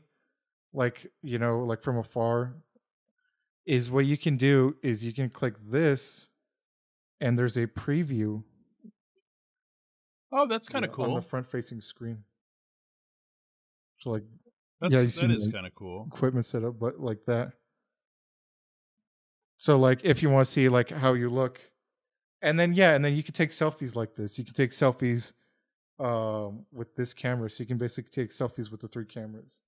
like 0.72 1.06
you 1.22 1.38
know, 1.38 1.60
like 1.60 1.82
from 1.82 1.98
afar, 1.98 2.54
is 3.66 3.90
what 3.90 4.06
you 4.06 4.16
can 4.16 4.36
do 4.36 4.76
is 4.82 5.04
you 5.04 5.12
can 5.12 5.30
click 5.30 5.54
this, 5.68 6.28
and 7.20 7.38
there's 7.38 7.56
a 7.56 7.66
preview. 7.66 8.42
Oh, 10.32 10.46
that's 10.46 10.68
kind 10.68 10.84
of 10.84 10.90
yeah, 10.90 10.94
cool. 10.94 11.04
on 11.06 11.14
the 11.14 11.22
front-facing 11.22 11.80
screen. 11.80 12.24
So 13.98 14.10
like 14.10 14.24
That's, 14.80 14.94
yeah, 14.94 15.00
you 15.00 15.08
that 15.08 15.44
like, 15.44 15.52
kind 15.52 15.66
of 15.66 15.74
cool. 15.74 16.06
equipment 16.06 16.46
setup, 16.46 16.78
but 16.78 16.98
like 16.98 17.24
that. 17.26 17.52
So 19.58 19.78
like 19.78 20.00
if 20.04 20.22
you 20.22 20.30
want 20.30 20.46
to 20.46 20.50
see 20.50 20.68
like 20.68 20.88
how 20.88 21.12
you 21.12 21.28
look, 21.28 21.60
and 22.40 22.58
then 22.58 22.72
yeah, 22.72 22.94
and 22.94 23.04
then 23.04 23.14
you 23.14 23.22
can 23.22 23.34
take 23.34 23.50
selfies 23.50 23.94
like 23.94 24.14
this. 24.16 24.38
You 24.38 24.44
can 24.44 24.54
take 24.54 24.70
selfies 24.70 25.34
um, 25.98 26.64
with 26.72 26.94
this 26.96 27.12
camera, 27.12 27.50
so 27.50 27.62
you 27.62 27.66
can 27.66 27.76
basically 27.76 28.10
take 28.10 28.30
selfies 28.30 28.70
with 28.70 28.80
the 28.80 28.88
three 28.88 29.04
cameras, 29.04 29.60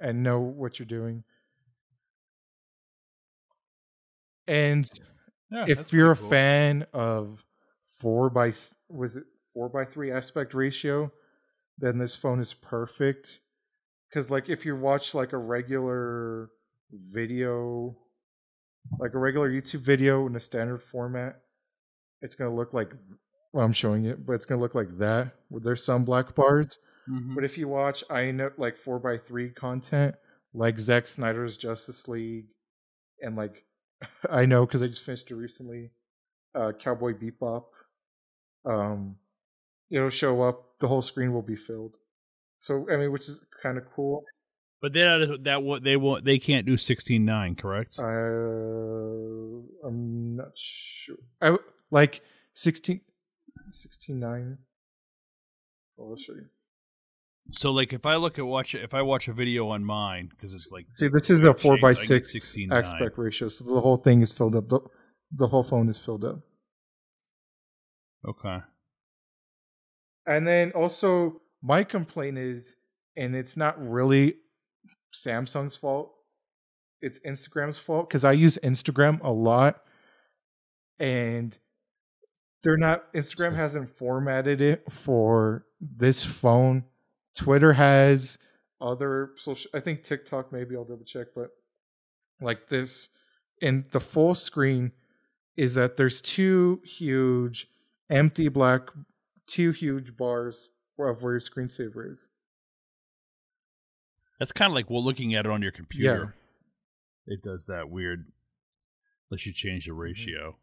and 0.00 0.22
know 0.22 0.40
what 0.40 0.78
you're 0.78 0.86
doing. 0.86 1.22
And 4.46 4.88
Yeah, 5.50 5.66
if 5.68 5.92
you're 5.92 6.12
a 6.12 6.16
cool. 6.16 6.30
fan 6.30 6.86
of 6.94 7.44
four 7.84 8.30
by 8.30 8.52
was 8.88 9.16
it 9.16 9.24
four 9.58 9.68
by 9.68 9.84
three 9.84 10.12
aspect 10.12 10.54
ratio, 10.54 11.10
then 11.78 11.98
this 11.98 12.14
phone 12.14 12.38
is 12.38 12.54
perfect. 12.54 13.40
Because 14.08 14.30
like 14.30 14.48
if 14.48 14.64
you 14.64 14.76
watch 14.76 15.14
like 15.14 15.32
a 15.32 15.36
regular 15.36 16.50
video, 16.92 17.96
like 19.00 19.14
a 19.14 19.18
regular 19.18 19.50
YouTube 19.50 19.80
video 19.80 20.28
in 20.28 20.36
a 20.36 20.40
standard 20.40 20.80
format, 20.80 21.40
it's 22.22 22.36
gonna 22.36 22.54
look 22.54 22.72
like 22.72 22.94
well 23.52 23.66
I'm 23.66 23.72
showing 23.72 24.04
it, 24.04 24.24
but 24.24 24.34
it's 24.34 24.44
gonna 24.44 24.60
look 24.60 24.76
like 24.76 24.90
that. 24.98 25.32
Where 25.48 25.60
there's 25.60 25.82
some 25.82 26.04
black 26.04 26.36
bars. 26.36 26.78
Mhm. 27.10 27.34
But 27.34 27.42
if 27.42 27.58
you 27.58 27.66
watch 27.66 28.04
I 28.08 28.30
know 28.30 28.52
like 28.58 28.76
four 28.76 29.00
by 29.00 29.16
three 29.16 29.50
content, 29.50 30.14
like 30.54 30.78
Zack 30.78 31.08
Snyder's 31.08 31.56
Justice 31.56 32.06
League, 32.06 32.46
and 33.22 33.34
like 33.34 33.64
I 34.30 34.46
know 34.46 34.64
because 34.64 34.82
I 34.82 34.86
just 34.86 35.02
finished 35.04 35.32
it 35.32 35.34
recently, 35.34 35.90
uh, 36.54 36.70
Cowboy 36.78 37.14
Bebop. 37.14 37.64
Um, 38.64 39.16
it'll 39.90 40.10
show 40.10 40.42
up. 40.42 40.78
The 40.80 40.88
whole 40.88 41.02
screen 41.02 41.32
will 41.32 41.42
be 41.42 41.56
filled. 41.56 41.96
So 42.60 42.86
I 42.90 42.96
mean, 42.96 43.12
which 43.12 43.28
is 43.28 43.44
kind 43.62 43.78
of 43.78 43.84
cool. 43.94 44.24
But 44.80 44.92
then 44.92 45.20
that 45.20 45.44
that 45.44 45.62
what 45.62 45.82
they 45.82 45.96
want 45.96 46.24
they 46.24 46.38
can't 46.38 46.66
do 46.66 46.76
sixteen 46.76 47.24
nine, 47.24 47.54
correct? 47.56 47.98
Uh, 47.98 48.04
I'm 49.86 50.36
not 50.36 50.52
sure. 50.56 51.16
I 51.42 51.56
like 51.90 52.20
16, 52.54 53.00
16 53.70 54.20
9. 54.20 54.58
Oh, 55.98 56.10
I'll 56.10 56.16
show 56.16 56.34
you. 56.34 56.46
so 57.50 57.72
like 57.72 57.92
if 57.92 58.04
I 58.06 58.16
look 58.16 58.38
at 58.38 58.46
watch 58.46 58.74
if 58.74 58.94
I 58.94 59.02
watch 59.02 59.26
a 59.26 59.32
video 59.32 59.68
on 59.70 59.82
mine 59.84 60.28
because 60.30 60.54
it's 60.54 60.70
like 60.70 60.86
See, 60.92 61.08
this 61.08 61.30
is 61.30 61.40
a 61.40 61.54
four 61.54 61.76
by 61.80 61.94
six 61.94 62.32
16:9. 62.34 62.70
aspect 62.72 63.18
ratio, 63.18 63.48
so 63.48 63.64
the 63.64 63.80
whole 63.80 63.96
thing 63.96 64.20
is 64.20 64.32
filled 64.32 64.54
up. 64.54 64.68
The, 64.68 64.80
the 65.32 65.48
whole 65.48 65.62
phone 65.64 65.88
is 65.88 65.98
filled 65.98 66.24
up. 66.24 66.38
okay, 68.28 68.58
And 70.28 70.46
then 70.46 70.72
also, 70.72 71.40
my 71.62 71.82
complaint 71.82 72.36
is, 72.36 72.76
and 73.16 73.34
it's 73.34 73.56
not 73.56 73.76
really 73.84 74.34
Samsung's 75.12 75.74
fault, 75.74 76.12
it's 77.00 77.18
Instagram's 77.20 77.78
fault 77.78 78.08
because 78.08 78.24
I 78.24 78.32
use 78.32 78.58
Instagram 78.62 79.20
a 79.22 79.30
lot 79.30 79.82
and 80.98 81.58
they're 82.62 82.76
not, 82.76 83.12
Instagram 83.14 83.54
hasn't 83.54 83.88
formatted 83.88 84.60
it 84.60 84.82
for 84.92 85.64
this 85.80 86.24
phone. 86.24 86.84
Twitter 87.34 87.72
has 87.72 88.38
other 88.80 89.30
social, 89.36 89.70
I 89.74 89.80
think 89.80 90.02
TikTok 90.02 90.52
maybe 90.52 90.76
I'll 90.76 90.84
double 90.84 91.04
check, 91.04 91.28
but 91.34 91.50
like 92.42 92.68
this, 92.68 93.08
and 93.62 93.84
the 93.92 94.00
full 94.00 94.34
screen 94.34 94.92
is 95.56 95.74
that 95.74 95.96
there's 95.96 96.20
two 96.20 96.82
huge 96.84 97.68
empty 98.10 98.48
black 98.48 98.90
two 99.48 99.72
huge 99.72 100.16
bars 100.16 100.70
of 100.98 101.22
where 101.22 101.32
your 101.34 101.40
screensaver 101.40 102.12
is. 102.12 102.28
That's 104.38 104.52
kind 104.52 104.70
of 104.70 104.74
like 104.74 104.88
well, 104.90 105.02
looking 105.04 105.34
at 105.34 105.46
it 105.46 105.50
on 105.50 105.62
your 105.62 105.72
computer. 105.72 106.34
Yeah. 107.26 107.34
It 107.34 107.42
does 107.42 107.66
that 107.66 107.90
weird. 107.90 108.26
Unless 109.30 109.46
you 109.46 109.52
change 109.52 109.86
the 109.86 109.90
Mm-hmm. 109.92 110.00
ratio. 110.00 110.56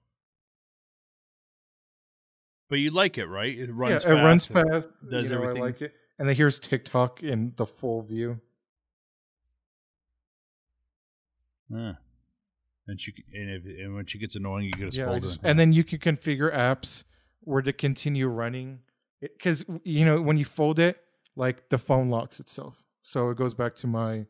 But 2.69 2.77
you 2.77 2.89
like 2.91 3.17
it, 3.19 3.25
right? 3.27 3.55
It 3.57 3.71
runs. 3.71 4.03
yeah, 4.05 4.11
it 4.11 4.23
runs 4.23 4.49
and 4.49 4.67
fast. 4.69 4.89
does 5.09 5.29
you 5.29 5.35
know, 5.35 5.41
everything. 5.43 5.61
I 5.61 5.65
like 5.67 5.81
it. 5.83 5.93
And 6.17 6.27
then 6.27 6.35
here's 6.35 6.59
TikTok 6.59 7.21
in 7.21 7.53
the 7.57 7.65
full 7.65 8.01
view. 8.01 8.39
Yeah. 11.69 11.93
And 12.87 12.99
she 12.99 13.13
and, 13.33 13.49
if, 13.49 13.65
and 13.65 13.95
when 13.95 14.05
she 14.05 14.17
gets 14.19 14.35
annoying, 14.35 14.65
you 14.65 14.71
can 14.71 14.85
just 14.85 14.97
Yeah, 14.97 15.05
I 15.05 15.07
fold 15.07 15.23
just- 15.23 15.35
it. 15.37 15.41
and 15.43 15.59
then 15.59 15.73
you 15.73 15.83
can 15.83 15.99
configure 15.99 16.53
apps 16.53 17.03
where 17.45 17.61
to 17.61 17.73
continue 17.73 18.27
running 18.27 18.79
because 19.21 19.65
you 19.83 20.05
know 20.05 20.21
when 20.21 20.37
you 20.37 20.45
fold 20.45 20.79
it, 20.79 21.01
like 21.35 21.69
the 21.69 21.77
phone 21.77 22.09
locks 22.09 22.39
itself, 22.39 22.83
so 23.01 23.29
it 23.29 23.37
goes 23.37 23.53
back 23.53 23.75
to 23.75 23.87
my 23.87 24.25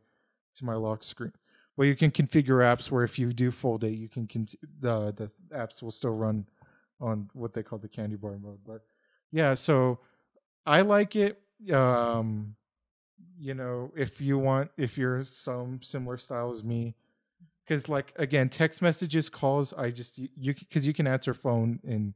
to 0.55 0.65
my 0.65 0.75
lock 0.75 1.03
screen. 1.03 1.33
Well, 1.77 1.87
you 1.87 1.95
can 1.95 2.11
configure 2.11 2.61
apps 2.63 2.89
where 2.89 3.03
if 3.03 3.19
you 3.19 3.33
do 3.33 3.51
fold 3.51 3.83
it, 3.83 3.91
you 3.95 4.07
can 4.07 4.27
cont- 4.27 4.55
the 4.79 5.11
the 5.13 5.31
apps 5.55 5.81
will 5.81 5.91
still 5.91 6.13
run 6.15 6.45
on 7.01 7.29
what 7.33 7.53
they 7.53 7.63
call 7.63 7.79
the 7.79 7.89
candy 7.89 8.15
bar 8.15 8.37
mode. 8.37 8.59
But 8.65 8.81
yeah, 9.31 9.53
so 9.55 9.99
I 10.65 10.81
like 10.81 11.15
it. 11.15 11.41
Um, 11.73 12.55
you 13.37 13.53
know, 13.53 13.91
if 13.97 14.21
you 14.21 14.37
want, 14.37 14.71
if 14.77 14.97
you're 14.97 15.23
some 15.25 15.81
similar 15.81 16.17
style 16.17 16.51
as 16.51 16.63
me, 16.63 16.95
because 17.65 17.89
like 17.89 18.13
again, 18.17 18.47
text 18.49 18.81
messages, 18.81 19.29
calls, 19.29 19.73
I 19.73 19.91
just 19.91 20.17
you- 20.17 20.29
you 20.35 20.53
because 20.53 20.87
you 20.87 20.93
can 20.93 21.07
answer 21.07 21.33
phone 21.33 21.79
in 21.83 22.13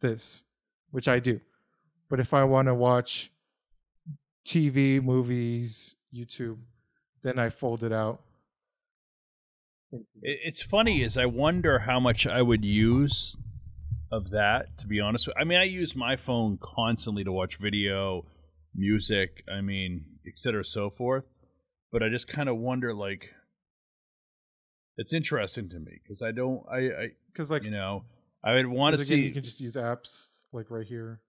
this, 0.00 0.42
which 0.90 1.08
I 1.08 1.18
do. 1.18 1.40
But 2.08 2.20
if 2.20 2.32
I 2.32 2.44
want 2.44 2.66
to 2.68 2.74
watch 2.74 3.30
TV, 4.46 5.02
movies, 5.02 5.96
YouTube, 6.14 6.58
then 7.22 7.38
I 7.38 7.50
fold 7.50 7.84
it 7.84 7.92
out. 7.92 8.22
It's 10.22 10.62
funny 10.62 11.02
is 11.02 11.16
I 11.16 11.26
wonder 11.26 11.80
how 11.80 11.98
much 12.00 12.26
I 12.26 12.42
would 12.42 12.64
use 12.64 13.36
of 14.10 14.30
that. 14.30 14.78
To 14.78 14.86
be 14.86 15.00
honest, 15.00 15.26
with, 15.26 15.36
I 15.38 15.44
mean 15.44 15.58
I 15.58 15.64
use 15.64 15.96
my 15.96 16.16
phone 16.16 16.58
constantly 16.60 17.24
to 17.24 17.32
watch 17.32 17.56
video, 17.56 18.24
music. 18.74 19.44
I 19.50 19.60
mean, 19.60 20.04
et 20.26 20.38
cetera, 20.38 20.64
so 20.64 20.90
forth. 20.90 21.24
But 21.90 22.02
I 22.02 22.08
just 22.10 22.28
kind 22.28 22.48
of 22.50 22.58
wonder, 22.58 22.92
like, 22.94 23.30
it's 24.98 25.14
interesting 25.14 25.68
to 25.70 25.78
me 25.78 26.00
because 26.02 26.22
I 26.22 26.32
don't, 26.32 26.62
I, 26.70 26.76
I, 26.76 27.08
Because 27.32 27.50
like 27.50 27.62
you 27.62 27.70
know, 27.70 28.04
I 28.44 28.54
would 28.54 28.66
want 28.66 28.96
to 28.96 29.04
see. 29.04 29.16
you 29.26 29.32
can 29.32 29.42
just 29.42 29.60
use 29.60 29.74
apps 29.76 30.44
like 30.52 30.70
right 30.70 30.86
here. 30.86 31.20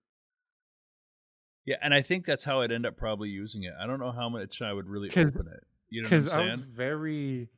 yeah, 1.66 1.76
and 1.82 1.94
I 1.94 2.02
think 2.02 2.26
that's 2.26 2.44
how 2.44 2.62
I'd 2.62 2.72
end 2.72 2.86
up 2.86 2.98
probably 2.98 3.30
using 3.30 3.64
it. 3.64 3.74
I 3.80 3.86
don't 3.88 4.00
know 4.00 4.12
how 4.12 4.30
much 4.30 4.62
I 4.62 4.74
would 4.74 4.88
really 4.88 5.10
open 5.10 5.48
it. 5.48 5.64
You 5.90 6.04
know 6.04 6.10
what 6.10 6.14
I'm 6.14 6.22
Because 6.22 6.34
I 6.34 6.50
was 6.52 6.60
very 6.62 7.50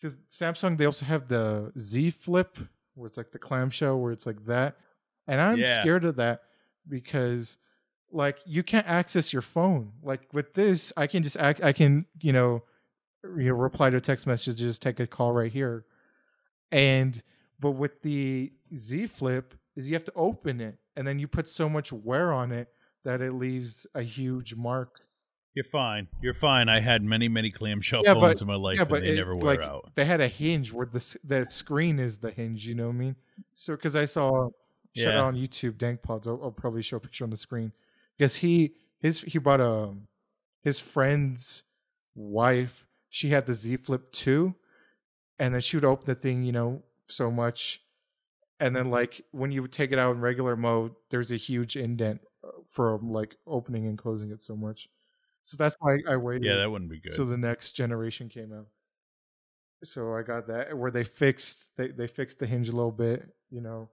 because 0.00 0.16
Samsung 0.30 0.78
they 0.78 0.86
also 0.86 1.04
have 1.06 1.28
the 1.28 1.72
Z 1.78 2.10
Flip 2.10 2.58
where 2.94 3.06
it's 3.06 3.16
like 3.16 3.32
the 3.32 3.38
clamshell 3.38 3.98
where 3.98 4.12
it's 4.12 4.26
like 4.26 4.44
that, 4.46 4.76
and 5.26 5.40
I'm 5.40 5.60
Yeah. 5.60 5.80
scared 5.80 6.04
of 6.04 6.16
that 6.16 6.42
because 6.88 7.58
like 8.12 8.38
you 8.44 8.62
can't 8.62 8.86
access 8.86 9.32
your 9.32 9.42
phone. 9.42 9.92
Like 10.02 10.22
with 10.32 10.54
this, 10.54 10.92
I 10.96 11.06
can 11.06 11.22
just 11.22 11.36
act. 11.36 11.62
I 11.62 11.72
can 11.72 12.06
you 12.20 12.32
know 12.32 12.64
you 13.24 13.44
know 13.48 13.54
reply 13.54 13.90
to 13.90 14.00
text 14.00 14.26
messages, 14.26 14.78
take 14.78 15.00
a 15.00 15.06
call 15.06 15.32
right 15.32 15.52
here, 15.52 15.84
and 16.72 17.22
but 17.60 17.72
with 17.72 18.02
the 18.02 18.52
Z 18.76 19.06
Flip 19.08 19.54
is 19.76 19.88
you 19.88 19.94
have 19.94 20.04
to 20.04 20.12
open 20.16 20.60
it 20.60 20.78
and 20.96 21.06
then 21.06 21.18
you 21.18 21.28
put 21.28 21.48
so 21.48 21.68
much 21.68 21.92
wear 21.92 22.32
on 22.32 22.50
it 22.52 22.68
that 23.04 23.20
it 23.20 23.32
leaves 23.32 23.86
a 23.94 24.02
huge 24.02 24.54
mark. 24.54 25.00
You're 25.54 25.64
fine. 25.64 26.06
You're 26.22 26.34
fine. 26.34 26.68
I 26.68 26.80
had 26.80 27.02
many, 27.02 27.28
many 27.28 27.50
clamshell 27.50 28.02
Yeah, 28.04 28.14
phones 28.14 28.34
but- 28.34 28.40
in 28.42 28.46
my 28.46 28.54
life, 28.54 28.76
yeah, 28.76 28.82
and 28.82 28.88
but 28.90 29.02
they 29.02 29.08
it- 29.10 29.16
never 29.16 29.34
wear 29.34 29.56
like, 29.56 29.60
out. 29.62 29.90
They 29.96 30.04
had 30.04 30.20
a 30.20 30.28
hinge 30.28 30.72
where 30.72 30.86
the 30.86 31.16
the 31.24 31.44
screen 31.50 31.98
is 31.98 32.18
the 32.18 32.30
hinge. 32.30 32.66
You 32.66 32.74
know 32.76 32.86
what 32.86 32.94
I 32.94 32.98
mean? 32.98 33.16
So 33.54 33.74
because 33.74 33.96
I 33.96 34.04
saw 34.04 34.50
shout 34.96 35.12
Yeah. 35.14 35.18
out 35.20 35.24
on 35.26 35.34
YouTube, 35.36 35.76
Dank 35.78 36.02
Pods. 36.02 36.26
I'll, 36.28 36.40
I'll 36.42 36.50
probably 36.52 36.82
show 36.82 36.96
a 36.98 37.00
picture 37.00 37.24
on 37.24 37.30
the 37.30 37.36
screen 37.36 37.72
because 38.16 38.36
he 38.36 38.74
his 38.98 39.22
he 39.22 39.38
bought 39.38 39.60
a 39.60 39.94
his 40.62 40.78
friend's 40.78 41.64
wife. 42.14 42.86
She 43.08 43.28
had 43.30 43.46
the 43.46 43.54
Z 43.54 43.76
Flip 43.78 44.12
two, 44.12 44.54
and 45.38 45.54
then 45.54 45.60
she 45.60 45.76
would 45.76 45.84
open 45.84 46.06
the 46.06 46.14
thing, 46.14 46.44
you 46.44 46.52
know, 46.52 46.82
so 47.10 47.30
much, 47.30 47.82
and 48.60 48.76
then 48.76 48.90
like 48.90 49.22
when 49.32 49.52
you 49.52 49.66
take 49.68 49.92
it 49.92 49.98
out 49.98 50.14
in 50.16 50.20
regular 50.22 50.56
mode, 50.56 50.94
there's 51.10 51.32
a 51.32 51.36
huge 51.36 51.76
indent 51.76 52.22
uh, 52.44 52.50
for 52.68 52.98
like 53.02 53.36
opening 53.46 53.86
and 53.86 53.98
closing 53.98 54.30
it 54.32 54.42
so 54.42 54.56
much. 54.56 54.88
So 55.44 55.56
that's 55.58 55.76
why 55.80 55.98
I 56.08 56.16
waited 56.16 56.44
Yeah, 56.44 56.56
that 56.56 56.70
wouldn't 56.70 56.90
be 56.90 57.00
good. 57.00 57.12
so 57.12 57.24
the 57.24 57.38
next 57.38 57.72
generation 57.72 58.28
came 58.28 58.52
out 58.52 58.68
so 59.82 60.14
i 60.14 60.22
got 60.22 60.46
that 60.46 60.76
where 60.76 60.90
they 60.90 61.04
fixed 61.04 61.68
they, 61.76 61.88
they 61.88 62.06
fixed 62.06 62.38
the 62.38 62.46
hinge 62.46 62.68
a 62.68 62.72
little 62.72 62.92
bit 62.92 63.34
you 63.50 63.60
know 63.60 63.88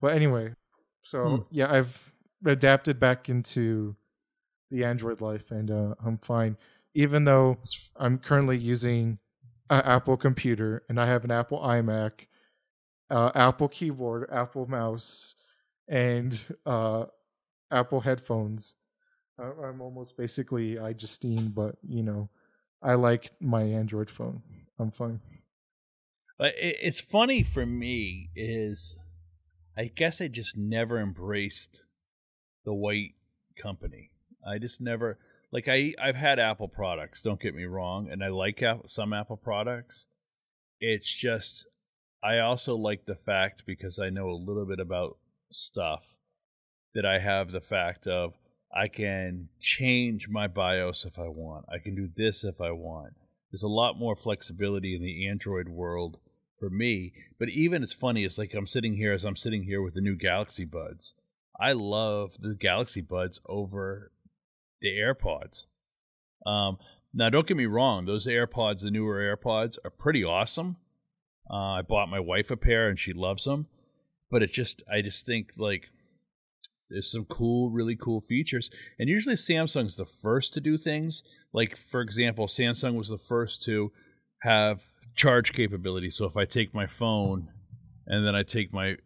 but 0.00 0.14
anyway 0.14 0.54
so 1.02 1.36
Hmm. 1.36 1.44
yeah 1.50 1.72
i've 1.72 2.12
adapted 2.46 3.00
back 3.00 3.28
into 3.28 3.96
the 4.70 4.84
android 4.84 5.20
life 5.20 5.50
and 5.50 5.70
uh, 5.70 5.94
i'm 6.04 6.18
fine 6.18 6.56
even 6.94 7.24
though 7.24 7.58
i'm 7.96 8.18
currently 8.18 8.58
using 8.58 9.18
an 9.70 9.82
apple 9.84 10.16
computer 10.16 10.84
and 10.88 11.00
i 11.00 11.06
have 11.06 11.24
an 11.24 11.30
apple 11.32 11.60
imac 11.60 12.28
uh, 13.10 13.30
apple 13.34 13.68
keyboard 13.68 14.28
apple 14.30 14.66
mouse 14.66 15.34
and 15.88 16.40
uh, 16.66 17.04
apple 17.70 18.00
headphones 18.00 18.76
I- 19.38 19.66
I'm 19.66 19.80
almost 19.80 20.16
basically 20.16 20.76
iJustine, 20.76 21.54
but 21.54 21.76
you 21.82 22.02
know, 22.02 22.28
I 22.82 22.94
like 22.94 23.32
my 23.40 23.62
Android 23.62 24.10
phone. 24.10 24.42
I'm 24.78 24.90
fine. 24.90 25.20
It's 26.38 27.00
funny 27.00 27.42
for 27.42 27.64
me 27.64 28.30
is, 28.34 28.98
I 29.76 29.86
guess 29.86 30.20
I 30.20 30.28
just 30.28 30.56
never 30.56 30.98
embraced 31.00 31.84
the 32.64 32.74
white 32.74 33.14
company. 33.56 34.10
I 34.46 34.58
just 34.58 34.80
never 34.80 35.18
like 35.52 35.68
I 35.68 35.94
I've 36.00 36.16
had 36.16 36.38
Apple 36.38 36.68
products. 36.68 37.22
Don't 37.22 37.40
get 37.40 37.54
me 37.54 37.64
wrong, 37.64 38.08
and 38.10 38.22
I 38.22 38.28
like 38.28 38.62
some 38.86 39.12
Apple 39.12 39.36
products. 39.36 40.06
It's 40.80 41.12
just 41.12 41.66
I 42.24 42.38
also 42.38 42.74
like 42.74 43.04
the 43.04 43.14
fact 43.14 43.64
because 43.66 43.98
I 43.98 44.08
know 44.08 44.30
a 44.30 44.32
little 44.32 44.64
bit 44.64 44.80
about 44.80 45.18
stuff 45.52 46.16
that 46.94 47.04
I 47.04 47.18
have 47.18 47.52
the 47.52 47.60
fact 47.60 48.06
of 48.06 48.34
I 48.74 48.88
can 48.88 49.50
change 49.60 50.28
my 50.28 50.46
BIOS 50.46 51.04
if 51.04 51.18
I 51.18 51.28
want. 51.28 51.66
I 51.68 51.78
can 51.78 51.94
do 51.94 52.08
this 52.08 52.42
if 52.42 52.60
I 52.60 52.70
want. 52.70 53.14
There's 53.50 53.62
a 53.62 53.68
lot 53.68 53.98
more 53.98 54.16
flexibility 54.16 54.96
in 54.96 55.02
the 55.02 55.28
Android 55.28 55.68
world 55.68 56.18
for 56.58 56.70
me. 56.70 57.12
But 57.38 57.50
even 57.50 57.82
it's 57.82 57.92
funny, 57.92 58.24
it's 58.24 58.38
like 58.38 58.54
I'm 58.54 58.66
sitting 58.66 58.96
here 58.96 59.12
as 59.12 59.24
I'm 59.24 59.36
sitting 59.36 59.64
here 59.64 59.82
with 59.82 59.94
the 59.94 60.00
new 60.00 60.16
Galaxy 60.16 60.64
Buds. 60.64 61.12
I 61.60 61.72
love 61.72 62.32
the 62.40 62.54
Galaxy 62.54 63.02
Buds 63.02 63.40
over 63.46 64.10
the 64.80 64.96
AirPods. 64.96 65.66
Um, 66.46 66.78
now, 67.12 67.30
don't 67.30 67.46
get 67.46 67.56
me 67.56 67.66
wrong; 67.66 68.06
those 68.06 68.26
AirPods, 68.26 68.80
the 68.80 68.90
newer 68.90 69.36
AirPods, 69.36 69.78
are 69.84 69.90
pretty 69.90 70.24
awesome. 70.24 70.78
Uh, 71.50 71.78
I 71.78 71.82
bought 71.82 72.08
my 72.08 72.20
wife 72.20 72.50
a 72.50 72.56
pair, 72.56 72.88
and 72.88 72.98
she 72.98 73.12
loves 73.12 73.44
them. 73.44 73.66
But 74.30 74.42
it 74.42 74.50
just, 74.50 74.82
I 74.90 75.02
just 75.02 75.26
think 75.26 75.52
like 75.56 75.90
there's 76.90 77.10
some 77.10 77.24
cool, 77.24 77.70
really 77.70 77.96
cool 77.96 78.20
features. 78.20 78.70
And 78.98 79.08
usually 79.08 79.36
Samsung's 79.36 79.96
the 79.96 80.04
first 80.04 80.52
to 80.54 80.60
do 80.60 80.76
things. 80.76 81.22
Like, 81.52 81.76
for 81.76 82.00
example, 82.00 82.46
Samsung 82.46 82.94
was 82.94 83.08
the 83.08 83.18
first 83.18 83.62
to 83.64 83.92
have 84.42 84.82
charge 85.14 85.52
capability. 85.52 86.10
So 86.10 86.24
if 86.26 86.36
I 86.36 86.44
take 86.44 86.74
my 86.74 86.86
phone 86.86 87.48
and 88.06 88.26
then 88.26 88.34
I 88.34 88.42
take 88.42 88.72
my, 88.72 88.96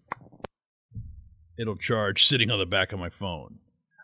it'll 1.58 1.76
charge 1.76 2.24
sitting 2.24 2.50
on 2.50 2.58
the 2.58 2.66
back 2.66 2.92
of 2.92 2.98
my 2.98 3.10
phone. 3.10 3.58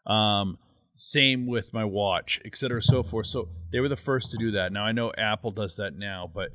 Um, 0.07 0.59
same 0.95 1.47
with 1.47 1.73
my 1.73 1.85
watch, 1.85 2.41
et 2.45 2.57
cetera, 2.57 2.83
so 2.83 3.03
forth. 3.03 3.27
So 3.27 3.49
they 3.73 3.81
were 3.81 3.89
the 3.89 3.97
first 3.97 4.31
to 4.31 4.37
do 4.37 4.51
that. 4.53 4.73
Now 4.73 4.85
I 4.85 4.93
know 4.93 5.13
Apple 5.17 5.51
does 5.51 5.77
that 5.77 5.97
now, 5.97 6.31
but 6.33 6.51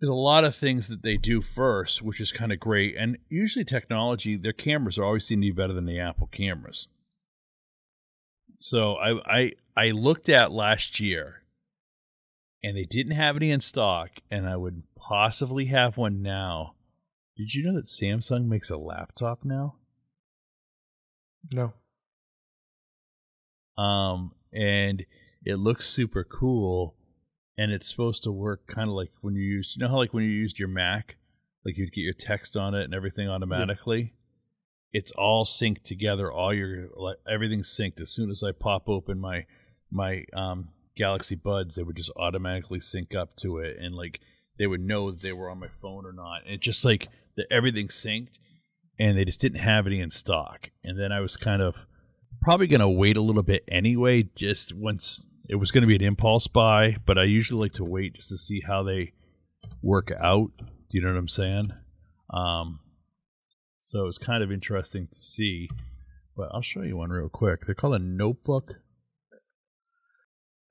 there's 0.00 0.10
a 0.10 0.14
lot 0.14 0.44
of 0.44 0.56
things 0.56 0.88
that 0.88 1.02
they 1.02 1.18
do 1.18 1.42
first, 1.42 2.00
which 2.00 2.20
is 2.20 2.32
kind 2.32 2.52
of 2.52 2.58
great. 2.58 2.96
And 2.96 3.18
usually, 3.28 3.64
technology, 3.64 4.36
their 4.36 4.54
cameras 4.54 4.98
are 4.98 5.04
always 5.04 5.26
seem 5.26 5.40
to 5.42 5.48
be 5.48 5.52
better 5.52 5.74
than 5.74 5.84
the 5.84 6.00
Apple 6.00 6.28
cameras. 6.28 6.88
So 8.58 8.96
I 8.96 9.20
I 9.26 9.52
I 9.76 9.90
looked 9.90 10.28
at 10.30 10.52
last 10.52 11.00
year, 11.00 11.42
and 12.62 12.76
they 12.76 12.84
didn't 12.84 13.12
have 13.12 13.36
any 13.36 13.50
in 13.50 13.60
stock, 13.60 14.20
and 14.30 14.48
I 14.48 14.56
would 14.56 14.82
possibly 14.96 15.66
have 15.66 15.98
one 15.98 16.22
now. 16.22 16.74
Did 17.36 17.54
you 17.54 17.64
know 17.64 17.74
that 17.74 17.86
Samsung 17.86 18.46
makes 18.46 18.70
a 18.70 18.76
laptop 18.76 19.44
now? 19.44 19.76
No. 21.54 21.72
Um, 23.82 24.32
and 24.52 25.06
it 25.44 25.56
looks 25.56 25.86
super 25.86 26.22
cool, 26.22 26.94
and 27.60 27.72
it's 27.72 27.90
supposed 27.90 28.22
to 28.22 28.32
work 28.32 28.66
kind 28.66 28.88
of 28.88 28.94
like 28.94 29.10
when 29.20 29.34
you 29.34 29.42
use, 29.42 29.76
you 29.76 29.84
know 29.84 29.90
how 29.92 29.98
like 29.98 30.14
when 30.14 30.24
you 30.24 30.30
used 30.30 30.58
your 30.58 30.66
Mac, 30.66 31.18
like 31.62 31.76
you'd 31.76 31.92
get 31.92 32.00
your 32.00 32.14
text 32.14 32.56
on 32.56 32.74
it 32.74 32.84
and 32.84 32.94
everything 32.94 33.28
automatically. 33.28 34.14
It's 34.94 35.12
all 35.12 35.44
synced 35.44 35.82
together. 35.82 36.32
All 36.32 36.54
your 36.54 36.88
like 36.96 37.18
everything's 37.30 37.68
synced. 37.68 38.00
As 38.00 38.10
soon 38.10 38.30
as 38.30 38.42
I 38.42 38.52
pop 38.52 38.88
open 38.88 39.20
my 39.20 39.44
my 39.90 40.24
um 40.32 40.70
Galaxy 40.96 41.34
Buds, 41.34 41.74
they 41.74 41.82
would 41.82 41.96
just 41.96 42.10
automatically 42.16 42.80
sync 42.80 43.14
up 43.14 43.36
to 43.36 43.58
it, 43.58 43.76
and 43.78 43.94
like 43.94 44.20
they 44.58 44.66
would 44.66 44.80
know 44.80 45.10
that 45.10 45.20
they 45.20 45.34
were 45.34 45.50
on 45.50 45.60
my 45.60 45.68
phone 45.68 46.06
or 46.06 46.12
not. 46.14 46.40
And 46.48 46.62
just 46.62 46.82
like 46.82 47.08
the, 47.36 47.44
everything 47.52 47.88
synced, 47.88 48.38
and 48.98 49.18
they 49.18 49.26
just 49.26 49.40
didn't 49.40 49.60
have 49.60 49.86
any 49.86 50.00
in 50.00 50.08
stock. 50.08 50.70
And 50.82 50.98
then 50.98 51.12
I 51.12 51.20
was 51.20 51.36
kind 51.36 51.60
of 51.60 51.76
probably 52.40 52.68
going 52.68 52.80
to 52.80 52.88
wait 52.88 53.18
a 53.18 53.22
little 53.22 53.42
bit 53.42 53.64
anyway, 53.68 54.22
just 54.34 54.74
once 54.74 55.22
it 55.50 55.56
was 55.56 55.72
going 55.72 55.82
to 55.82 55.88
be 55.88 55.96
an 55.96 56.02
impulse 56.02 56.46
buy. 56.46 56.96
But 57.04 57.18
I 57.18 57.24
usually 57.24 57.60
like 57.60 57.72
to 57.72 57.84
wait 57.84 58.14
just 58.14 58.28
to 58.28 58.38
see 58.38 58.60
how 58.60 58.84
they 58.84 59.12
work 59.82 60.12
out. 60.22 60.52
Do 60.56 60.98
you 60.98 61.02
know 61.02 61.12
what 61.12 61.18
I'm 61.18 61.28
saying? 61.28 61.72
Um, 62.32 62.80
so 63.80 64.06
it's 64.06 64.18
kind 64.18 64.44
of 64.44 64.52
interesting 64.52 65.08
to 65.08 65.18
see. 65.18 65.68
But 66.36 66.50
I'll 66.54 66.62
show 66.62 66.82
you 66.82 66.96
one 66.96 67.10
real 67.10 67.28
quick. 67.28 67.62
They're 67.66 67.74
called 67.74 67.96
a 67.96 67.98
notebook. 67.98 68.74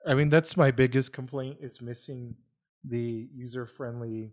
I 0.08 0.13
mean, 0.13 0.30
that's 0.30 0.56
my 0.56 0.72
biggest 0.72 1.12
complaint 1.12 1.58
is 1.62 1.82
missing 1.82 2.36
the 2.86 3.28
user 3.36 3.65
friendly. 3.65 4.32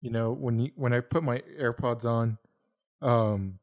You 0.00 0.10
know, 0.10 0.32
when 0.32 0.58
you 0.58 0.70
when 0.74 0.94
I 0.94 1.00
put 1.00 1.22
my 1.22 1.42
AirPods 1.60 2.06
on, 2.06 2.38
um, 3.02 3.58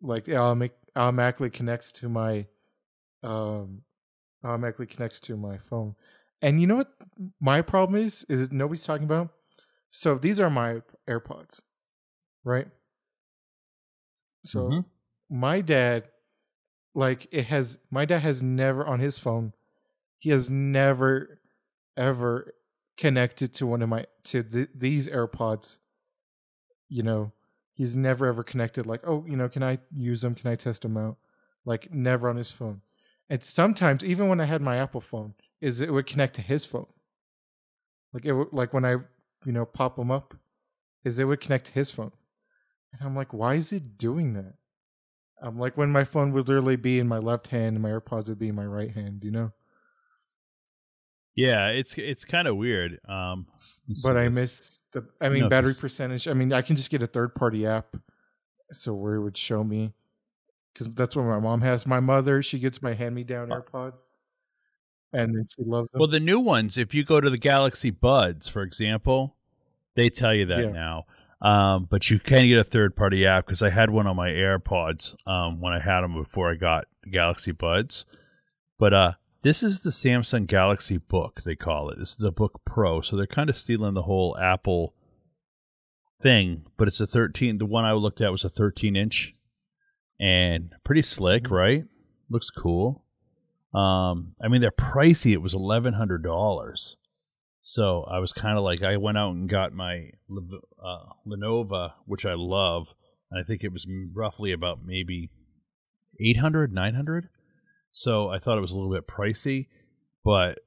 like 0.00 0.28
it 0.28 0.36
automatically 0.36 1.50
connects 1.50 1.90
to 1.92 2.08
my, 2.08 2.46
um, 3.24 3.82
automatically 4.44 4.86
connects 4.86 5.20
to 5.20 5.36
my 5.36 5.58
phone. 5.58 5.94
And 6.42 6.60
you 6.60 6.66
know 6.66 6.76
what 6.76 6.92
my 7.40 7.62
problem 7.62 8.00
is? 8.00 8.24
Is 8.28 8.52
nobody's 8.52 8.84
talking 8.84 9.06
about. 9.06 9.30
So 9.90 10.16
these 10.16 10.40
are 10.40 10.50
my 10.50 10.82
AirPods, 11.08 11.60
right? 12.44 12.68
So 14.44 14.60
Mm-hmm. 14.60 14.80
my 15.30 15.60
dad, 15.60 16.08
like 16.94 17.26
it 17.32 17.46
has, 17.46 17.78
my 17.90 18.04
dad 18.04 18.20
has 18.20 18.42
never 18.42 18.86
on 18.86 19.00
his 19.00 19.18
phone, 19.18 19.52
he 20.18 20.30
has 20.30 20.50
never, 20.50 21.40
ever 21.96 22.54
connected 22.96 23.54
to 23.54 23.66
one 23.66 23.82
of 23.82 23.88
my 23.88 24.06
to 24.24 24.42
th- 24.42 24.68
these 24.74 25.08
AirPods. 25.08 25.78
You 26.88 27.02
know, 27.02 27.32
he's 27.72 27.96
never 27.96 28.26
ever 28.26 28.42
connected. 28.42 28.86
Like, 28.86 29.00
oh, 29.06 29.24
you 29.26 29.36
know, 29.36 29.48
can 29.48 29.62
I 29.62 29.78
use 29.94 30.20
them? 30.20 30.34
Can 30.34 30.50
I 30.50 30.54
test 30.54 30.82
them 30.82 30.96
out? 30.96 31.16
Like, 31.64 31.92
never 31.92 32.28
on 32.28 32.36
his 32.36 32.50
phone. 32.50 32.82
And 33.28 33.42
sometimes, 33.42 34.04
even 34.04 34.28
when 34.28 34.40
I 34.40 34.44
had 34.44 34.60
my 34.60 34.76
Apple 34.76 35.00
phone, 35.00 35.34
is 35.60 35.80
it 35.80 35.92
would 35.92 36.06
connect 36.06 36.34
to 36.34 36.42
his 36.42 36.66
phone. 36.66 36.86
Like 38.12 38.24
it 38.24 38.32
would, 38.32 38.52
like 38.52 38.72
when 38.72 38.84
I, 38.84 38.92
you 39.44 39.52
know, 39.52 39.64
pop 39.64 39.96
them 39.96 40.10
up, 40.10 40.34
is 41.04 41.18
it 41.18 41.24
would 41.24 41.40
connect 41.40 41.66
to 41.66 41.72
his 41.72 41.90
phone. 41.90 42.12
And 42.92 43.02
I'm 43.02 43.16
like, 43.16 43.32
why 43.32 43.54
is 43.54 43.72
it 43.72 43.98
doing 43.98 44.34
that? 44.34 44.54
I'm 45.42 45.58
like, 45.58 45.76
when 45.76 45.90
my 45.90 46.04
phone 46.04 46.32
would 46.32 46.48
literally 46.48 46.76
be 46.76 46.98
in 46.98 47.08
my 47.08 47.18
left 47.18 47.48
hand 47.48 47.74
and 47.76 47.82
my 47.82 47.90
AirPods 47.90 48.28
would 48.28 48.38
be 48.38 48.48
in 48.48 48.54
my 48.54 48.66
right 48.66 48.90
hand, 48.90 49.24
you 49.24 49.30
know? 49.30 49.52
Yeah, 51.34 51.68
it's 51.68 51.98
it's 51.98 52.24
kind 52.24 52.46
of 52.46 52.56
weird. 52.56 53.00
Um, 53.08 53.46
But 54.04 54.16
I 54.16 54.28
miss 54.28 54.78
the, 54.92 55.04
I 55.20 55.28
mean, 55.28 55.48
battery 55.48 55.72
percentage. 55.80 56.28
I 56.28 56.32
mean, 56.32 56.52
I 56.52 56.62
can 56.62 56.76
just 56.76 56.90
get 56.90 57.02
a 57.02 57.08
third 57.08 57.34
party 57.34 57.66
app. 57.66 57.96
So 58.72 58.94
where 58.94 59.16
it 59.16 59.20
would 59.22 59.36
show 59.36 59.64
me, 59.64 59.92
because 60.74 60.92
that's 60.94 61.16
what 61.16 61.24
my 61.24 61.38
mom 61.38 61.60
has. 61.62 61.86
My 61.86 62.00
mother, 62.00 62.42
she 62.42 62.58
gets 62.58 62.82
my 62.82 62.92
hand 62.92 63.14
me 63.14 63.24
down 63.24 63.50
Uh 63.50 63.60
AirPods 63.62 64.10
and 65.12 65.34
then 65.34 65.48
she 65.56 65.62
loves 65.64 65.88
them. 65.90 66.00
Well, 66.00 66.08
the 66.08 66.20
new 66.20 66.40
ones, 66.40 66.76
if 66.76 66.92
you 66.94 67.04
go 67.04 67.20
to 67.20 67.30
the 67.30 67.38
Galaxy 67.38 67.90
Buds, 67.90 68.48
for 68.48 68.62
example, 68.62 69.36
they 69.94 70.10
tell 70.10 70.34
you 70.34 70.46
that 70.46 70.64
Yeah. 70.64 70.70
now. 70.72 71.04
Um, 71.40 71.86
but 71.90 72.10
you 72.10 72.18
can 72.18 72.48
get 72.48 72.58
a 72.58 72.64
third 72.64 72.96
party 72.96 73.26
app 73.26 73.46
because 73.46 73.62
I 73.62 73.68
had 73.70 73.90
one 73.90 74.06
on 74.06 74.16
my 74.16 74.30
AirPods 74.30 75.14
um, 75.26 75.60
when 75.60 75.72
I 75.74 75.78
had 75.78 76.00
them 76.00 76.14
before 76.14 76.50
I 76.50 76.54
got 76.54 76.86
Galaxy 77.10 77.52
Buds. 77.52 78.06
But 78.78 78.94
uh, 78.94 79.12
this 79.42 79.62
is 79.62 79.80
the 79.80 79.90
Samsung 79.90 80.46
Galaxy 80.46 80.96
Book, 80.96 81.42
they 81.42 81.54
call 81.54 81.90
it. 81.90 81.98
This 81.98 82.10
is 82.12 82.16
the 82.16 82.32
Book 82.32 82.62
Pro. 82.64 83.02
So 83.02 83.16
they're 83.16 83.26
kind 83.26 83.50
of 83.50 83.56
stealing 83.56 83.92
the 83.94 84.02
whole 84.02 84.36
Apple 84.38 84.94
thing, 86.22 86.64
but 86.78 86.88
it's 86.88 87.00
a 87.00 87.06
13. 87.06 87.58
The 87.58 87.66
one 87.66 87.84
I 87.84 87.92
looked 87.92 88.20
at 88.22 88.32
was 88.32 88.44
a 88.44 88.48
13 88.48 88.96
inch 88.96 89.34
and 90.20 90.74
pretty 90.84 91.02
slick, 91.02 91.44
Mhm. 91.44 91.50
right? 91.50 91.84
Looks 92.30 92.50
cool. 92.50 93.04
Um, 93.74 94.34
I 94.40 94.48
mean, 94.48 94.60
they're 94.60 94.70
pricey. 94.70 95.32
It 95.32 95.42
was 95.42 95.54
eleven 95.54 95.94
hundred 95.94 96.22
dollars. 96.22 96.96
So 97.62 98.02
I 98.04 98.18
was 98.18 98.32
kind 98.34 98.58
of 98.58 98.62
like, 98.64 98.82
I 98.82 98.98
went 98.98 99.16
out 99.18 99.34
and 99.34 99.48
got 99.48 99.72
my 99.72 100.10
uh, 100.30 101.06
Lenovo, 101.26 101.92
which 102.04 102.26
I 102.26 102.34
love, 102.34 102.94
and 103.30 103.40
I 103.40 103.42
think 103.42 103.64
it 103.64 103.72
was 103.72 103.86
roughly 104.12 104.52
about 104.52 104.84
maybe 104.84 105.30
800, 106.20 106.72
900. 106.74 107.30
So 107.90 108.28
I 108.28 108.38
thought 108.38 108.58
it 108.58 108.60
was 108.60 108.72
a 108.72 108.78
little 108.78 108.92
bit 108.92 109.06
pricey, 109.06 109.68
but 110.22 110.58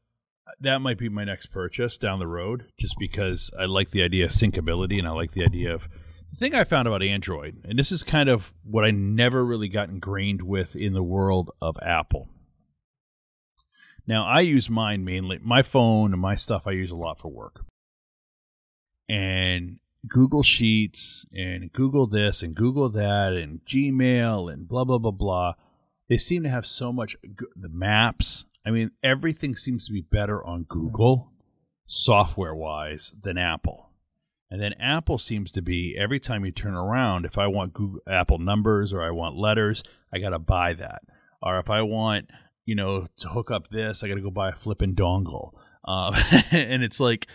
that 0.59 0.79
might 0.81 0.97
be 0.97 1.07
my 1.07 1.23
next 1.23 1.47
purchase 1.47 1.97
down 1.99 2.17
the 2.19 2.25
road, 2.27 2.65
just 2.79 2.95
because 2.99 3.51
I 3.59 3.65
like 3.65 3.91
the 3.91 4.01
idea 4.01 4.25
of 4.25 4.31
syncability 4.31 4.97
and 4.97 5.07
I 5.07 5.11
like 5.11 5.33
the 5.33 5.43
idea 5.43 5.73
of 5.75 5.87
the 6.31 6.37
thing 6.37 6.55
I 6.55 6.63
found 6.63 6.87
about 6.87 7.03
Android, 7.03 7.63
and 7.63 7.77
this 7.77 7.91
is 7.91 8.03
kind 8.03 8.29
of 8.29 8.51
what 8.63 8.85
I 8.85 8.91
never 8.91 9.45
really 9.45 9.69
got 9.69 9.89
ingrained 9.89 10.41
with 10.41 10.75
in 10.75 10.93
the 10.93 11.03
world 11.03 11.51
of 11.61 11.77
Apple. 11.81 12.29
Now, 14.05 14.25
I 14.25 14.41
use 14.41 14.69
mine 14.69 15.03
mainly, 15.03 15.39
my 15.43 15.61
phone 15.63 16.13
and 16.13 16.21
my 16.21 16.35
stuff, 16.35 16.65
I 16.65 16.71
use 16.71 16.91
a 16.91 16.95
lot 16.95 17.19
for 17.19 17.27
work. 17.29 17.65
And 19.09 19.79
Google 20.07 20.43
Sheets 20.43 21.25
and 21.33 21.71
Google 21.73 22.07
this 22.07 22.41
and 22.41 22.55
Google 22.55 22.89
that 22.89 23.33
and 23.33 23.59
Gmail 23.65 24.51
and 24.51 24.67
blah, 24.67 24.85
blah, 24.85 24.97
blah, 24.97 25.11
blah. 25.11 25.53
They 26.09 26.17
seem 26.17 26.43
to 26.43 26.49
have 26.49 26.65
so 26.65 26.93
much, 26.93 27.17
the 27.55 27.69
maps. 27.69 28.45
I 28.65 28.71
mean, 28.71 28.91
everything 29.03 29.55
seems 29.55 29.87
to 29.87 29.93
be 29.93 30.01
better 30.01 30.43
on 30.43 30.63
Google 30.63 31.31
software 31.85 32.55
wise 32.55 33.13
than 33.21 33.37
Apple. 33.37 33.86
And 34.49 34.61
then 34.61 34.73
Apple 34.79 35.17
seems 35.17 35.51
to 35.53 35.61
be 35.61 35.97
every 35.99 36.19
time 36.19 36.45
you 36.45 36.51
turn 36.51 36.73
around, 36.73 37.25
if 37.25 37.37
I 37.37 37.47
want 37.47 37.73
Google 37.73 37.99
Apple 38.07 38.37
numbers 38.39 38.93
or 38.93 39.01
I 39.01 39.11
want 39.11 39.35
letters, 39.35 39.83
I 40.13 40.19
got 40.19 40.29
to 40.29 40.39
buy 40.39 40.73
that. 40.75 41.01
Or 41.41 41.59
if 41.59 41.69
I 41.69 41.81
want, 41.81 42.29
you 42.65 42.73
know, 42.75 43.07
to 43.19 43.27
hook 43.27 43.51
up 43.51 43.69
this, 43.69 44.03
I 44.03 44.07
got 44.07 44.15
to 44.15 44.21
go 44.21 44.31
buy 44.31 44.49
a 44.49 44.55
flipping 44.55 44.95
dongle. 44.95 45.51
Uh, 45.85 46.19
and 46.51 46.81
it's 46.81 46.99
like, 47.01 47.27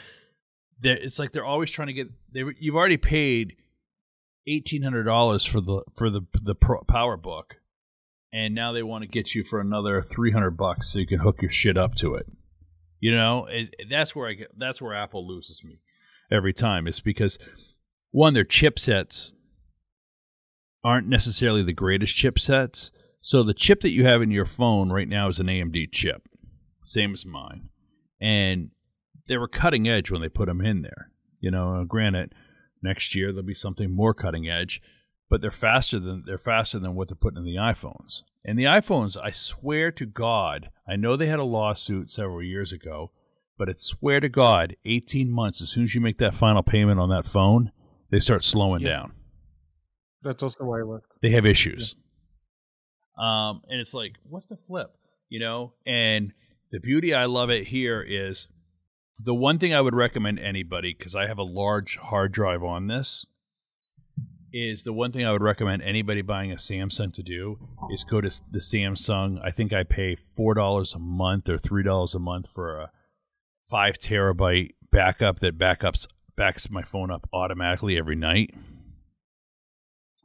they're, 0.80 0.96
it's 0.96 1.18
like 1.18 1.32
they're 1.32 1.44
always 1.44 1.70
trying 1.70 1.88
to 1.88 1.92
get. 1.92 2.08
They 2.32 2.44
you've 2.58 2.74
already 2.76 2.96
paid 2.96 3.56
eighteen 4.46 4.82
hundred 4.82 5.04
dollars 5.04 5.44
for 5.44 5.60
the 5.60 5.82
for 5.96 6.10
the 6.10 6.22
the 6.42 6.54
Pro, 6.54 6.80
Power 6.82 7.16
Book, 7.16 7.56
and 8.32 8.54
now 8.54 8.72
they 8.72 8.82
want 8.82 9.02
to 9.02 9.08
get 9.08 9.34
you 9.34 9.44
for 9.44 9.60
another 9.60 10.00
three 10.00 10.32
hundred 10.32 10.56
bucks 10.56 10.88
so 10.88 10.98
you 10.98 11.06
can 11.06 11.20
hook 11.20 11.40
your 11.42 11.50
shit 11.52 11.76
up 11.78 11.94
to 11.96 12.14
it. 12.14 12.26
You 12.98 13.14
know, 13.14 13.46
it- 13.48 13.74
that's 13.88 14.16
where 14.16 14.28
I 14.28 14.32
get. 14.32 14.58
That's 14.58 14.82
where 14.82 14.94
Apple 14.94 15.24
loses 15.28 15.62
me 15.62 15.78
every 16.32 16.52
time. 16.52 16.86
It's 16.86 17.00
because 17.00 17.38
one, 18.10 18.34
their 18.34 18.44
chipsets 18.44 19.32
aren't 20.84 21.08
necessarily 21.08 21.62
the 21.62 21.72
greatest 21.72 22.16
chipsets. 22.16 22.90
So 23.20 23.42
the 23.42 23.54
chip 23.54 23.80
that 23.82 23.92
you 23.92 24.04
have 24.04 24.20
in 24.22 24.30
your 24.30 24.46
phone 24.46 24.90
right 24.90 25.08
now 25.08 25.28
is 25.28 25.38
an 25.38 25.46
AMD 25.46 25.92
chip, 25.92 26.28
same 26.82 27.12
as 27.12 27.24
mine, 27.24 27.68
and 28.20 28.70
they 29.28 29.36
were 29.36 29.48
cutting 29.48 29.88
edge 29.88 30.10
when 30.10 30.20
they 30.20 30.28
put 30.28 30.46
them 30.46 30.60
in 30.60 30.82
there. 30.82 31.12
You 31.38 31.52
know, 31.52 31.84
granted, 31.86 32.34
next 32.82 33.14
year 33.14 33.28
there'll 33.28 33.46
be 33.46 33.54
something 33.54 33.94
more 33.94 34.12
cutting 34.12 34.48
edge, 34.48 34.82
but 35.30 35.40
they're 35.40 35.52
faster 35.52 36.00
than 36.00 36.24
they're 36.26 36.38
faster 36.38 36.80
than 36.80 36.96
what 36.96 37.08
they're 37.08 37.16
putting 37.16 37.38
in 37.38 37.44
the 37.44 37.56
iPhones. 37.56 38.22
And 38.44 38.58
the 38.58 38.64
iPhones, 38.64 39.16
I 39.22 39.30
swear 39.30 39.92
to 39.92 40.04
God, 40.04 40.70
I 40.88 40.96
know 40.96 41.16
they 41.16 41.28
had 41.28 41.38
a 41.38 41.44
lawsuit 41.44 42.10
several 42.10 42.42
years 42.42 42.72
ago, 42.72 43.12
but 43.64 43.68
I 43.68 43.74
swear 43.76 44.18
to 44.18 44.28
God, 44.28 44.74
18 44.84 45.30
months 45.30 45.62
as 45.62 45.68
soon 45.70 45.84
as 45.84 45.94
you 45.94 46.00
make 46.00 46.18
that 46.18 46.34
final 46.34 46.64
payment 46.64 46.98
on 46.98 47.10
that 47.10 47.28
phone, 47.28 47.70
they 48.10 48.18
start 48.18 48.42
slowing 48.42 48.82
Yeah. 48.82 48.88
down. 48.88 49.12
That's 50.22 50.42
also 50.42 50.64
why 50.64 50.80
I 50.80 50.82
left. 50.82 51.06
They 51.22 51.30
have 51.30 51.46
issues. 51.46 51.94
Um, 53.16 53.62
and 53.68 53.80
it's 53.80 53.94
like, 53.94 54.16
what 54.28 54.48
the 54.48 54.56
flip, 54.56 54.90
you 55.28 55.38
know? 55.38 55.74
And 55.86 56.32
the 56.72 56.80
beauty 56.80 57.14
I 57.14 57.26
love 57.26 57.50
it 57.50 57.68
here 57.68 58.02
is 58.02 58.48
the 59.22 59.34
one 59.34 59.60
thing 59.60 59.72
I 59.72 59.80
would 59.80 59.94
recommend 59.94 60.40
anybody, 60.40 60.92
because 60.98 61.14
I 61.14 61.26
have 61.28 61.38
a 61.38 61.44
large 61.44 61.98
hard 61.98 62.32
drive 62.32 62.64
on 62.64 62.88
this, 62.88 63.26
is 64.52 64.82
the 64.82 64.92
one 64.92 65.12
thing 65.12 65.24
I 65.24 65.30
would 65.30 65.42
recommend 65.42 65.82
anybody 65.82 66.20
buying 66.22 66.50
a 66.50 66.56
Samsung 66.56 67.12
to 67.14 67.22
do 67.22 67.58
is 67.92 68.02
go 68.02 68.20
to 68.20 68.40
the 68.50 68.58
Samsung. 68.58 69.38
I 69.40 69.52
think 69.52 69.72
I 69.72 69.84
pay 69.84 70.16
four 70.36 70.54
dollars 70.54 70.94
a 70.94 70.98
month 70.98 71.48
or 71.48 71.58
three 71.58 71.84
dollars 71.84 72.14
a 72.16 72.18
month 72.18 72.48
for 72.52 72.78
a 72.80 72.90
five 73.68 73.98
terabyte 73.98 74.74
backup 74.90 75.40
that 75.40 75.58
backups 75.58 76.06
backs 76.36 76.70
my 76.70 76.82
phone 76.82 77.10
up 77.10 77.28
automatically 77.32 77.96
every 77.96 78.16
night. 78.16 78.54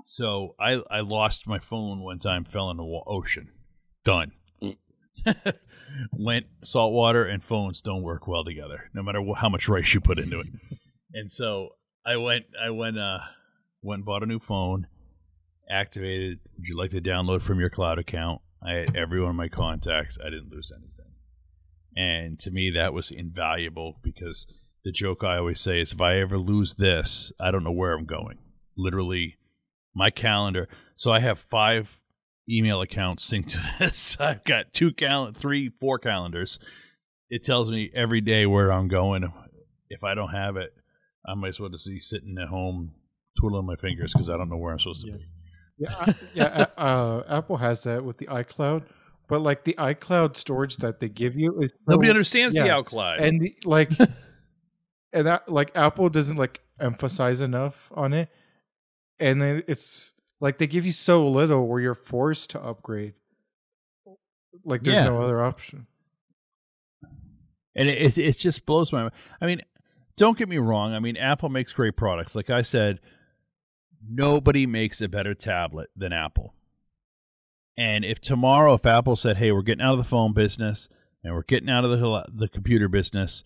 So 0.05 0.55
I 0.59 0.81
I 0.89 1.01
lost 1.01 1.47
my 1.47 1.59
phone 1.59 1.99
one 2.01 2.19
time, 2.19 2.45
fell 2.45 2.69
in 2.71 2.77
the 2.77 3.01
ocean. 3.07 3.49
Done. 4.03 4.31
Went 6.11 6.45
saltwater 6.63 7.25
and 7.25 7.43
phones 7.43 7.81
don't 7.81 8.03
work 8.03 8.27
well 8.27 8.43
together, 8.43 8.89
no 8.93 9.01
matter 9.03 9.21
how 9.35 9.49
much 9.49 9.67
rice 9.67 9.93
you 9.93 10.01
put 10.01 10.19
into 10.19 10.39
it. 10.39 10.47
and 11.13 11.31
so 11.31 11.69
I 12.05 12.17
went 12.17 12.45
I 12.61 12.69
went 12.69 12.97
uh 12.97 13.19
went 13.81 14.05
bought 14.05 14.23
a 14.23 14.25
new 14.25 14.39
phone, 14.39 14.87
activated. 15.69 16.39
Would 16.57 16.67
you 16.67 16.77
like 16.77 16.91
to 16.91 17.01
download 17.01 17.41
from 17.41 17.59
your 17.59 17.69
cloud 17.69 17.99
account? 17.99 18.41
I 18.65 18.73
had 18.73 18.95
every 18.95 19.21
one 19.21 19.31
of 19.31 19.35
my 19.35 19.49
contacts. 19.49 20.17
I 20.23 20.29
didn't 20.29 20.51
lose 20.51 20.71
anything. 20.75 20.96
And 21.97 22.39
to 22.41 22.51
me, 22.51 22.69
that 22.71 22.93
was 22.93 23.09
invaluable 23.09 23.97
because 24.03 24.45
the 24.85 24.91
joke 24.91 25.23
I 25.23 25.37
always 25.37 25.59
say 25.59 25.81
is 25.81 25.93
if 25.93 25.99
I 26.01 26.19
ever 26.19 26.37
lose 26.37 26.75
this, 26.75 27.31
I 27.39 27.49
don't 27.51 27.63
know 27.63 27.71
where 27.71 27.93
I'm 27.93 28.05
going. 28.05 28.37
Literally, 28.77 29.37
my 29.95 30.11
calendar. 30.11 30.67
So 30.95 31.11
I 31.11 31.19
have 31.19 31.39
five 31.39 31.99
email 32.49 32.81
accounts 32.81 33.29
synced 33.29 33.47
to 33.49 33.59
this. 33.85 34.15
I've 34.19 34.43
got 34.43 34.73
two 34.73 34.93
cal, 34.93 35.31
three, 35.33 35.71
four 35.79 35.97
calendars. 35.97 36.59
It 37.29 37.43
tells 37.43 37.71
me 37.71 37.89
every 37.95 38.21
day 38.21 38.45
where 38.45 38.71
I'm 38.71 38.87
going. 38.87 39.23
If 39.89 40.03
I 40.03 40.13
don't 40.13 40.29
have 40.33 40.55
it, 40.55 40.69
I 41.27 41.33
might 41.33 41.49
as 41.49 41.59
well 41.59 41.69
just 41.69 41.87
be 41.87 41.99
sitting 41.99 42.37
at 42.41 42.47
home 42.47 42.93
twiddling 43.39 43.65
my 43.65 43.75
fingers 43.75 44.13
because 44.13 44.29
I 44.29 44.37
don't 44.37 44.49
know 44.49 44.57
where 44.57 44.71
I'm 44.73 44.79
supposed 44.79 45.01
to 45.05 45.07
Yeah. 45.11 45.17
be. 45.17 45.23
Yeah, 45.79 46.13
yeah. 46.33 46.65
uh, 46.77 47.23
Apple 47.27 47.57
has 47.57 47.83
that 47.83 48.03
with 48.03 48.17
the 48.17 48.25
iCloud, 48.27 48.83
but 49.27 49.41
like 49.41 49.63
the 49.63 49.73
iCloud 49.77 50.37
storage 50.37 50.77
that 50.77 50.99
they 50.99 51.09
give 51.09 51.35
you 51.35 51.59
is 51.61 51.71
Nobody 51.87 52.07
so- 52.07 52.11
understands 52.11 52.55
the 52.55 52.65
yeah. 52.65 52.75
outcloud. 52.77 53.19
and 53.21 53.49
like, 53.65 53.91
and 55.13 55.27
that 55.27 55.49
like 55.49 55.71
Apple 55.75 56.09
doesn't 56.09 56.37
like 56.37 56.61
emphasize 56.79 57.41
enough 57.41 57.91
on 57.95 58.13
it, 58.13 58.29
and 59.19 59.41
then 59.41 59.63
it's 59.67 60.13
like 60.39 60.57
they 60.59 60.67
give 60.67 60.85
you 60.85 60.91
so 60.91 61.27
little 61.27 61.67
where 61.67 61.79
you're 61.81 61.95
forced 61.95 62.51
to 62.51 62.61
upgrade. 62.61 63.13
Like 64.63 64.83
there's 64.83 64.97
Yeah. 64.97 65.05
no 65.05 65.21
other 65.21 65.41
option. 65.41 65.87
and 67.75 67.87
it, 67.89 68.01
it 68.01 68.17
it 68.17 68.37
just 68.37 68.65
blows 68.65 68.91
my 68.91 69.01
mind. 69.03 69.13
I 69.41 69.45
mean, 69.45 69.61
don't 70.15 70.37
get 70.37 70.49
me 70.49 70.57
wrong. 70.57 70.93
I 70.93 70.99
mean, 70.99 71.15
Apple 71.17 71.49
makes 71.49 71.73
great 71.73 71.95
products. 71.95 72.35
Like 72.35 72.49
I 72.49 72.61
said, 72.63 72.99
nobody 74.09 74.65
makes 74.65 75.01
a 75.01 75.07
better 75.07 75.33
tablet 75.35 75.89
than 75.95 76.11
Apple. 76.13 76.53
And 77.77 78.03
if 78.03 78.19
tomorrow, 78.19 78.73
if 78.73 78.85
Apple 78.85 79.15
said, 79.15 79.37
"Hey, 79.37 79.51
we're 79.51 79.61
getting 79.61 79.83
out 79.85 79.93
of 79.93 79.99
the 79.99 80.03
phone 80.09 80.33
business 80.33 80.89
and 81.23 81.33
we're 81.33 81.43
getting 81.43 81.69
out 81.69 81.85
of 81.85 81.91
the 81.91 82.25
the 82.33 82.47
computer 82.49 82.87
business," 82.87 83.43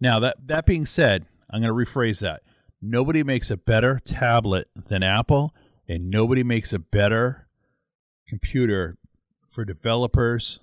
now 0.00 0.20
that 0.20 0.36
that 0.46 0.66
being 0.66 0.84
said, 0.86 1.24
I'm 1.50 1.62
going 1.62 1.74
to 1.86 1.90
rephrase 1.90 2.20
that. 2.20 2.42
Nobody 2.82 3.22
makes 3.22 3.50
a 3.50 3.56
better 3.56 3.98
tablet 4.04 4.68
than 4.88 5.02
Apple, 5.02 5.54
and 5.88 6.10
nobody 6.10 6.42
makes 6.42 6.72
a 6.72 6.78
better 6.78 7.46
computer 8.28 8.96
for 9.46 9.64
developers 9.64 10.60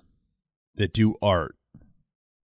that 0.76 0.92
do 0.92 1.16
art 1.20 1.56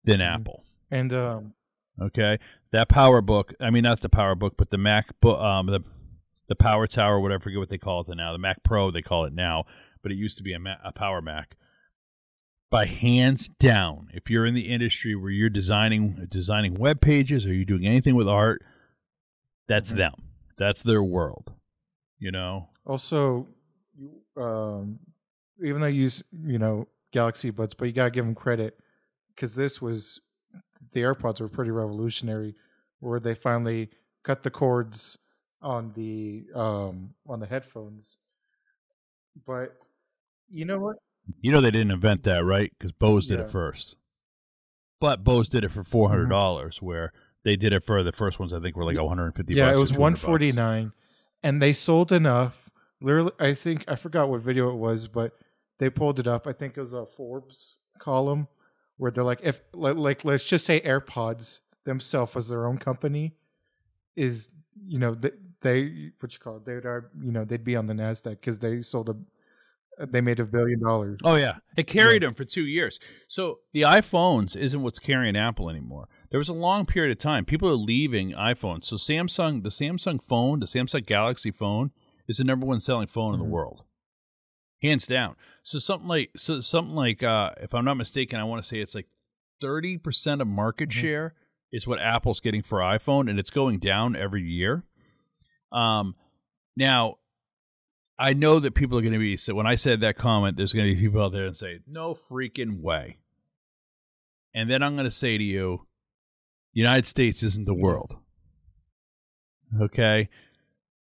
than 0.04 0.20
Mhm. 0.20 0.34
Apple. 0.34 0.64
And 0.90 1.12
um, 1.12 1.54
Okay, 2.00 2.38
that 2.72 2.88
PowerBook. 2.88 3.52
I 3.60 3.68
mean, 3.68 3.82
not 3.82 4.00
the 4.00 4.08
PowerBook, 4.08 4.52
but 4.56 4.70
the 4.70 4.78
Mac, 4.78 5.12
um, 5.24 5.66
the 5.66 5.80
the 6.48 6.56
Power 6.56 6.86
Tower, 6.86 7.20
whatever. 7.20 7.42
I 7.42 7.44
forget 7.44 7.58
what 7.60 7.68
they 7.68 7.78
call 7.78 8.00
it 8.00 8.16
now. 8.16 8.32
The 8.32 8.38
Mac 8.38 8.62
Pro, 8.64 8.90
they 8.90 9.02
call 9.02 9.24
it 9.26 9.32
now, 9.34 9.66
but 10.02 10.12
it 10.12 10.16
used 10.16 10.36
to 10.38 10.42
be 10.42 10.52
a, 10.52 10.58
Ma- 10.58 10.76
a 10.84 10.92
Power 10.92 11.20
Mac. 11.22 11.56
By 12.70 12.86
hands 12.86 13.48
down, 13.48 14.08
if 14.14 14.30
you're 14.30 14.46
in 14.46 14.54
the 14.54 14.68
industry 14.72 15.16
where 15.16 15.30
you're 15.30 15.48
designing 15.50 16.26
designing 16.30 16.74
web 16.74 17.00
pages 17.00 17.44
or 17.44 17.52
you're 17.52 17.64
doing 17.64 17.84
anything 17.86 18.14
with 18.14 18.28
art, 18.28 18.62
that's 19.66 19.92
Mhm. 19.92 19.96
them. 19.96 20.14
That's 20.56 20.82
their 20.82 21.02
world. 21.02 21.52
You 22.18 22.30
know. 22.30 22.68
also, 22.86 23.48
um, 24.36 24.98
even 25.64 25.80
though 25.80 25.86
you 25.88 26.02
use 26.02 26.22
you 26.32 26.58
know 26.58 26.86
Galaxy 27.12 27.50
Buds, 27.50 27.74
but 27.74 27.86
you 27.86 27.92
gotta 27.92 28.10
give 28.10 28.24
them 28.24 28.34
credit 28.34 28.78
because 29.34 29.54
this 29.54 29.80
was 29.82 30.20
the 30.92 31.00
AirPods 31.00 31.40
were 31.40 31.48
pretty 31.48 31.70
revolutionary, 31.72 32.54
where 33.00 33.18
they 33.20 33.34
finally 33.34 33.90
cut 34.22 34.42
the 34.44 34.50
cords 34.50 35.18
on 35.62 35.92
the 35.94 36.44
um 36.54 37.14
on 37.26 37.40
the 37.40 37.46
headphones. 37.46 38.16
But 39.46 39.76
you 40.50 40.64
know 40.64 40.78
what? 40.78 40.96
You 41.40 41.52
know 41.52 41.60
they 41.60 41.70
didn't 41.70 41.90
invent 41.90 42.24
that, 42.24 42.44
right? 42.44 42.72
Because 42.78 42.92
Bose 42.92 43.26
did 43.26 43.38
Yeah. 43.38 43.44
it 43.44 43.50
first. 43.50 43.96
But 45.00 45.24
Bose 45.24 45.48
did 45.48 45.64
it 45.64 45.70
for 45.70 45.84
four 45.84 46.10
mm-hmm. 46.10 46.30
dollars, 46.30 46.82
where 46.82 47.12
they 47.42 47.56
did 47.56 47.72
it 47.72 47.84
for 47.84 48.02
the 48.02 48.12
first 48.12 48.38
ones. 48.38 48.52
I 48.52 48.60
think 48.60 48.76
were 48.76 48.84
like 48.84 48.96
one 48.96 49.08
hundred 49.08 49.26
and 49.26 49.34
fifty. 49.34 49.54
yeah, 49.54 49.72
it 49.72 49.76
was 49.76 49.90
200 49.90 50.00
one 50.00 50.14
forty 50.16 50.52
nine, 50.52 50.92
and 51.42 51.62
they 51.62 51.72
sold 51.72 52.12
enough. 52.12 52.70
Literally, 53.00 53.32
I 53.38 53.54
think 53.54 53.84
I 53.88 53.96
forgot 53.96 54.28
what 54.28 54.42
video 54.42 54.70
it 54.70 54.76
was, 54.76 55.08
but 55.08 55.32
they 55.78 55.88
pulled 55.88 56.20
it 56.20 56.26
up. 56.26 56.46
I 56.46 56.52
think 56.52 56.76
it 56.76 56.80
was 56.80 56.92
a 56.92 57.06
Forbes 57.06 57.76
column 57.98 58.46
where 58.98 59.10
they're 59.10 59.24
like, 59.24 59.40
if 59.42 59.60
like, 59.72 59.96
like 59.96 60.24
let's 60.24 60.44
just 60.44 60.66
say 60.66 60.80
AirPods 60.80 61.60
themselves 61.84 62.36
as 62.36 62.48
their 62.48 62.66
own 62.66 62.76
company 62.76 63.34
is 64.16 64.50
you 64.86 64.98
know 64.98 65.14
they, 65.14 65.30
they 65.62 66.10
what 66.20 66.32
you 66.32 66.38
call 66.38 66.56
it 66.56 66.64
they 66.64 66.72
are 66.72 67.10
you 67.22 67.32
know 67.32 67.44
they'd 67.44 67.64
be 67.64 67.76
on 67.76 67.86
the 67.86 67.94
Nasdaq 67.94 68.30
because 68.32 68.58
they 68.58 68.82
sold 68.82 69.08
a 69.08 69.16
they 70.10 70.20
made 70.20 70.40
a 70.40 70.44
billion 70.44 70.80
dollars. 70.80 71.18
Oh 71.24 71.34
yeah, 71.34 71.56
it 71.76 71.86
carried 71.86 72.22
them 72.22 72.34
for 72.34 72.44
two 72.44 72.64
years. 72.66 72.98
So 73.28 73.58
the 73.72 73.82
iPhones 73.82 74.56
isn't 74.56 74.82
what's 74.82 74.98
carrying 74.98 75.36
Apple 75.36 75.68
anymore. 75.68 76.08
There 76.30 76.38
was 76.38 76.48
a 76.48 76.54
long 76.54 76.86
period 76.86 77.12
of 77.12 77.18
time 77.18 77.44
people 77.44 77.68
are 77.68 77.72
leaving 77.74 78.32
iPhones. 78.32 78.84
So 78.84 78.96
Samsung, 78.96 79.62
the 79.62 79.68
Samsung 79.68 80.22
phone, 80.22 80.60
the 80.60 80.66
Samsung 80.66 81.04
Galaxy 81.04 81.50
phone, 81.50 81.90
is 82.28 82.38
the 82.38 82.44
number 82.44 82.66
one 82.66 82.80
selling 82.80 83.08
phone 83.08 83.34
in 83.34 83.40
Mhm. 83.40 83.44
the 83.44 83.50
world, 83.50 83.82
hands 84.82 85.06
down. 85.06 85.36
So 85.62 85.78
something 85.78 86.08
like 86.08 86.30
so 86.36 86.60
something 86.60 86.94
like 86.94 87.22
uh, 87.22 87.50
if 87.60 87.74
I'm 87.74 87.84
not 87.84 87.96
mistaken, 87.96 88.38
I 88.40 88.44
want 88.44 88.62
to 88.62 88.68
say 88.68 88.78
it's 88.78 88.94
like 88.94 89.08
thirty 89.60 89.98
percent 89.98 90.40
of 90.40 90.46
market 90.48 90.88
Mhm. 90.88 91.00
share 91.00 91.34
is 91.72 91.86
what 91.86 92.00
Apple's 92.00 92.40
getting 92.40 92.62
for 92.62 92.78
iPhone, 92.78 93.28
and 93.28 93.38
it's 93.38 93.50
going 93.50 93.78
down 93.78 94.16
every 94.16 94.42
year. 94.42 94.84
Um, 95.72 96.16
now 96.76 97.16
I 98.20 98.34
know 98.34 98.60
that 98.60 98.74
people 98.74 98.98
are 98.98 99.00
going 99.00 99.14
to 99.14 99.18
be 99.18 99.38
so 99.38 99.54
when 99.54 99.66
I 99.66 99.76
said 99.76 100.02
that 100.02 100.16
comment, 100.16 100.58
there's 100.58 100.74
going 100.74 100.86
to 100.86 100.94
be 100.94 101.00
people 101.00 101.22
out 101.22 101.32
there 101.32 101.46
and 101.46 101.56
say, 101.56 101.80
"No 101.86 102.12
freaking 102.12 102.82
way," 102.82 103.16
and 104.52 104.70
then 104.70 104.82
I'm 104.82 104.94
going 104.94 105.06
to 105.06 105.10
say 105.10 105.38
to 105.38 105.42
you, 105.42 105.86
"United 106.74 107.06
States 107.06 107.42
isn't 107.42 107.64
the 107.64 107.74
world." 107.74 108.18
Okay, 109.80 110.28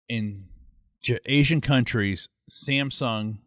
in 0.08 0.44
Asian 1.26 1.60
countries, 1.60 2.28
Samsung 2.48 3.38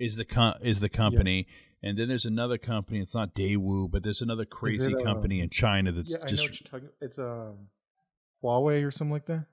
is 0.00 0.16
the 0.16 0.24
co- 0.24 0.58
is 0.60 0.80
the 0.80 0.88
company, 0.88 1.46
and 1.84 1.96
then 1.96 2.08
there's 2.08 2.26
another 2.26 2.58
company. 2.58 2.98
It's 2.98 3.14
not 3.14 3.32
Daewoo, 3.32 3.92
but 3.92 4.02
there's 4.02 4.22
another 4.22 4.44
crazy 4.44 4.96
uh, 4.96 5.00
company 5.04 5.40
in 5.40 5.50
China 5.50 5.92
that's 5.92 6.14
yeah, 6.14 6.18
I 6.18 6.24
know 6.24 6.26
just 6.26 6.42
what 6.42 6.60
you're 6.60 6.80
talking. 6.80 6.88
It's 7.00 7.18
um 7.20 7.68
Huawei 8.42 8.84
or 8.84 8.90
something 8.90 9.12
like 9.12 9.26
that. 9.26 9.46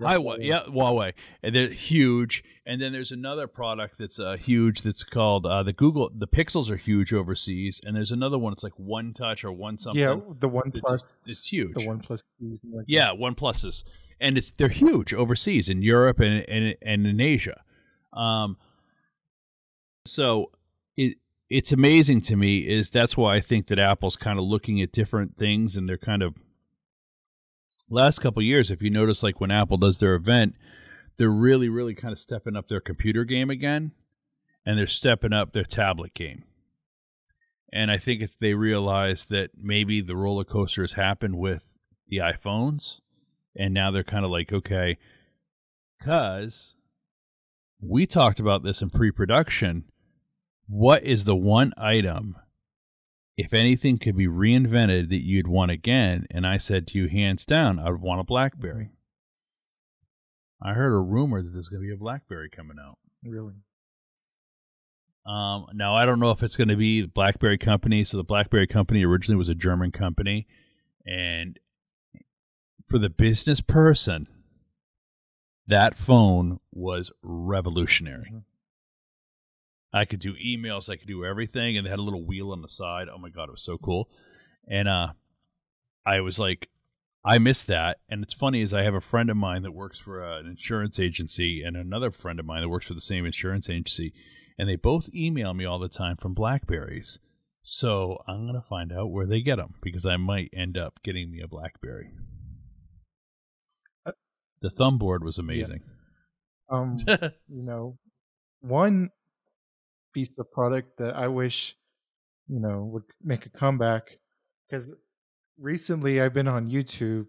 Huawei, 0.00 0.38
yeah, 0.40 0.64
Huawei, 0.68 1.14
and 1.42 1.54
they're 1.54 1.68
huge. 1.68 2.44
And 2.66 2.80
then 2.82 2.92
there's 2.92 3.12
another 3.12 3.46
product 3.46 3.98
that's 3.98 4.18
uh, 4.18 4.36
huge. 4.36 4.82
That's 4.82 5.04
called 5.04 5.46
uh, 5.46 5.62
the 5.62 5.72
Google. 5.72 6.10
The 6.14 6.26
Pixels 6.26 6.70
are 6.70 6.76
huge 6.76 7.14
overseas, 7.14 7.80
and 7.82 7.96
there's 7.96 8.12
another 8.12 8.38
one. 8.38 8.52
It's 8.52 8.62
like 8.62 8.78
One 8.78 9.14
Touch 9.14 9.44
or 9.44 9.52
One 9.52 9.78
something. 9.78 10.00
Yeah, 10.00 10.16
the 10.38 10.48
One 10.48 10.70
Plus. 10.70 11.16
it's 11.26 11.46
huge. 11.46 11.74
The 11.74 11.86
One 11.86 12.00
Plus. 12.00 12.22
like. 12.40 12.84
Yeah, 12.86 13.12
One 13.12 13.34
Pluses, 13.34 13.84
and 14.20 14.36
it's 14.36 14.50
they're 14.50 14.68
huge 14.68 15.14
overseas 15.14 15.68
in 15.68 15.82
Europe 15.82 16.20
and 16.20 16.44
and, 16.48 16.74
and 16.82 17.06
in 17.06 17.20
Asia. 17.20 17.62
Um, 18.12 18.58
so 20.06 20.50
it 20.96 21.16
it's 21.48 21.72
amazing 21.72 22.20
to 22.22 22.36
me 22.36 22.58
is 22.58 22.90
that's 22.90 23.16
why 23.16 23.36
I 23.36 23.40
think 23.40 23.68
that 23.68 23.78
Apple's 23.78 24.16
kind 24.16 24.38
of 24.38 24.44
looking 24.44 24.82
at 24.82 24.92
different 24.92 25.36
things 25.36 25.76
and 25.76 25.88
they're 25.88 25.96
kind 25.96 26.22
of 26.22 26.34
last 27.88 28.20
couple 28.20 28.42
years. 28.42 28.70
If 28.70 28.82
you 28.82 28.90
notice, 28.90 29.22
like 29.22 29.40
when 29.40 29.50
Apple 29.50 29.76
does 29.76 29.98
their 29.98 30.14
event, 30.14 30.54
they're 31.18 31.30
really 31.30 31.68
really 31.68 31.94
kind 31.94 32.12
of 32.12 32.18
stepping 32.18 32.56
up 32.56 32.68
their 32.68 32.80
computer 32.80 33.24
game 33.24 33.50
again, 33.50 33.92
and 34.64 34.78
they're 34.78 34.86
stepping 34.86 35.32
up 35.32 35.52
their 35.52 35.64
tablet 35.64 36.14
game. 36.14 36.44
And 37.72 37.90
I 37.90 37.98
think 37.98 38.22
if 38.22 38.38
they 38.38 38.54
realize 38.54 39.26
that 39.26 39.50
maybe 39.60 40.00
the 40.00 40.16
roller 40.16 40.44
coaster 40.44 40.82
has 40.82 40.92
happened 40.92 41.36
with 41.36 41.76
the 42.08 42.18
iPhones, 42.18 43.00
and 43.56 43.74
now 43.74 43.90
they're 43.90 44.04
kind 44.04 44.24
of 44.24 44.30
like, 44.30 44.52
okay, 44.52 44.98
because 45.98 46.74
we 47.80 48.06
talked 48.06 48.40
about 48.40 48.62
this 48.62 48.82
in 48.82 48.90
pre 48.90 49.10
production. 49.10 49.84
What 50.68 51.04
is 51.04 51.24
the 51.24 51.36
one 51.36 51.72
item, 51.76 52.36
if 53.36 53.52
anything 53.52 53.98
could 53.98 54.16
be 54.16 54.26
reinvented, 54.26 55.08
that 55.10 55.22
you'd 55.22 55.46
want 55.46 55.70
again? 55.70 56.26
And 56.30 56.46
I 56.46 56.56
said 56.56 56.86
to 56.88 56.98
you, 56.98 57.08
hands 57.08 57.44
down, 57.44 57.78
I 57.78 57.90
would 57.90 58.00
want 58.00 58.20
a 58.20 58.24
Blackberry. 58.24 58.90
I 60.62 60.72
heard 60.72 60.94
a 60.94 60.98
rumor 61.00 61.42
that 61.42 61.50
there's 61.50 61.68
going 61.68 61.82
to 61.82 61.86
be 61.86 61.92
a 61.92 61.98
Blackberry 61.98 62.48
coming 62.48 62.78
out. 62.82 62.98
Really. 63.22 63.54
Um, 65.26 65.66
now 65.74 65.94
I 65.94 66.06
don't 66.06 66.20
know 66.20 66.30
if 66.30 66.42
it's 66.42 66.56
going 66.56 66.68
to 66.68 66.76
be 66.76 67.00
the 67.00 67.08
BlackBerry 67.08 67.58
company. 67.58 68.04
So 68.04 68.16
the 68.16 68.24
BlackBerry 68.24 68.68
company 68.68 69.04
originally 69.04 69.36
was 69.36 69.48
a 69.48 69.56
German 69.56 69.90
company, 69.90 70.46
and 71.04 71.58
for 72.88 72.98
the 72.98 73.10
business 73.10 73.60
person, 73.60 74.28
that 75.66 75.96
phone 75.96 76.60
was 76.72 77.10
revolutionary. 77.22 78.30
Mhm. 78.32 78.44
I 79.92 80.04
could 80.04 80.20
do 80.20 80.34
emails, 80.34 80.90
I 80.90 80.96
could 80.96 81.08
do 81.08 81.24
everything, 81.24 81.76
and 81.76 81.86
it 81.86 81.90
had 81.90 81.98
a 81.98 82.02
little 82.02 82.24
wheel 82.24 82.52
on 82.52 82.62
the 82.62 82.68
side. 82.68 83.08
Oh 83.08 83.18
my 83.18 83.30
god, 83.30 83.48
it 83.48 83.52
was 83.52 83.64
so 83.64 83.78
cool! 83.78 84.08
And 84.68 84.88
uh, 84.88 85.08
I 86.04 86.20
was 86.20 86.38
like, 86.38 86.68
I 87.24 87.38
miss 87.38 87.62
that. 87.64 87.98
And 88.08 88.22
it's 88.22 88.34
funny 88.34 88.60
is 88.62 88.74
I 88.74 88.82
have 88.82 88.94
a 88.94 89.00
friend 89.00 89.30
of 89.30 89.36
mine 89.36 89.62
that 89.62 89.72
works 89.72 89.98
for 89.98 90.24
uh, 90.24 90.38
an 90.40 90.46
insurance 90.46 91.00
agency, 91.00 91.62
and 91.62 91.76
another 91.76 92.10
friend 92.10 92.38
of 92.38 92.46
mine 92.46 92.62
that 92.62 92.68
works 92.68 92.86
for 92.86 92.94
the 92.94 93.00
same 93.00 93.24
insurance 93.26 93.68
agency, 93.70 94.12
and 94.58 94.68
they 94.68 94.76
both 94.76 95.08
email 95.14 95.54
me 95.54 95.64
all 95.64 95.78
the 95.78 95.88
time 95.88 96.16
from 96.16 96.34
Blackberries 96.34 97.18
So 97.62 98.22
I'm 98.28 98.46
gonna 98.46 98.62
find 98.62 98.92
out 98.92 99.10
where 99.10 99.26
they 99.26 99.40
get 99.40 99.56
them 99.56 99.74
because 99.82 100.06
I 100.06 100.16
might 100.16 100.50
end 100.54 100.76
up 100.78 101.00
getting 101.02 101.30
me 101.30 101.40
a 101.40 101.48
BlackBerry. 101.48 102.10
Uh, 104.04 104.12
The 104.60 104.70
thumb 104.70 104.98
board 104.98 105.24
was 105.24 105.38
amazing. 105.38 105.82
Um, 106.68 106.96
you 107.48 107.62
know, 107.62 107.98
one 108.60 109.10
piece 110.16 110.30
of 110.38 110.50
product 110.50 110.96
that 110.98 111.14
I 111.14 111.28
wish, 111.28 111.76
you 112.48 112.58
know, 112.58 112.78
would 112.92 113.02
make 113.22 113.44
a 113.44 113.50
comeback 113.50 114.18
because 114.68 114.84
recently 115.58 116.20
I've 116.22 116.32
been 116.32 116.48
on 116.48 116.70
YouTube 116.70 117.26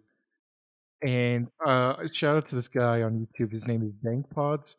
and 1.06 1.48
uh 1.66 2.08
shout 2.14 2.38
out 2.38 2.48
to 2.48 2.56
this 2.56 2.70
guy 2.70 3.02
on 3.02 3.12
YouTube. 3.24 3.52
His 3.52 3.68
name 3.68 3.82
is 3.84 3.92
Dank 4.04 4.30
Pods. 4.30 4.78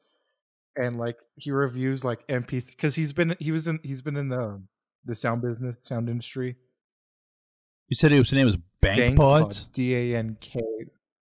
And 0.77 0.97
like 0.97 1.17
he 1.37 1.51
reviews 1.51 2.03
like 2.05 2.27
MP 2.29 2.65
because 2.67 2.95
he's 2.95 3.13
been 3.13 3.37
he 3.41 3.51
was 3.53 3.69
in 3.69 3.79
he's 3.83 4.01
been 4.03 4.17
in 4.17 4.29
the 4.31 4.63
the 5.05 5.15
sound 5.15 5.43
business, 5.43 5.77
sound 5.83 6.09
industry. 6.09 6.57
You 7.89 7.95
said 7.95 8.11
his 8.13 8.33
name 8.33 8.47
was 8.47 8.57
Bank 8.81 8.97
Dank 8.97 9.17
Pods. 9.19 9.69
D 9.69 9.95
A 9.95 10.17
N 10.17 10.37
K 10.41 10.61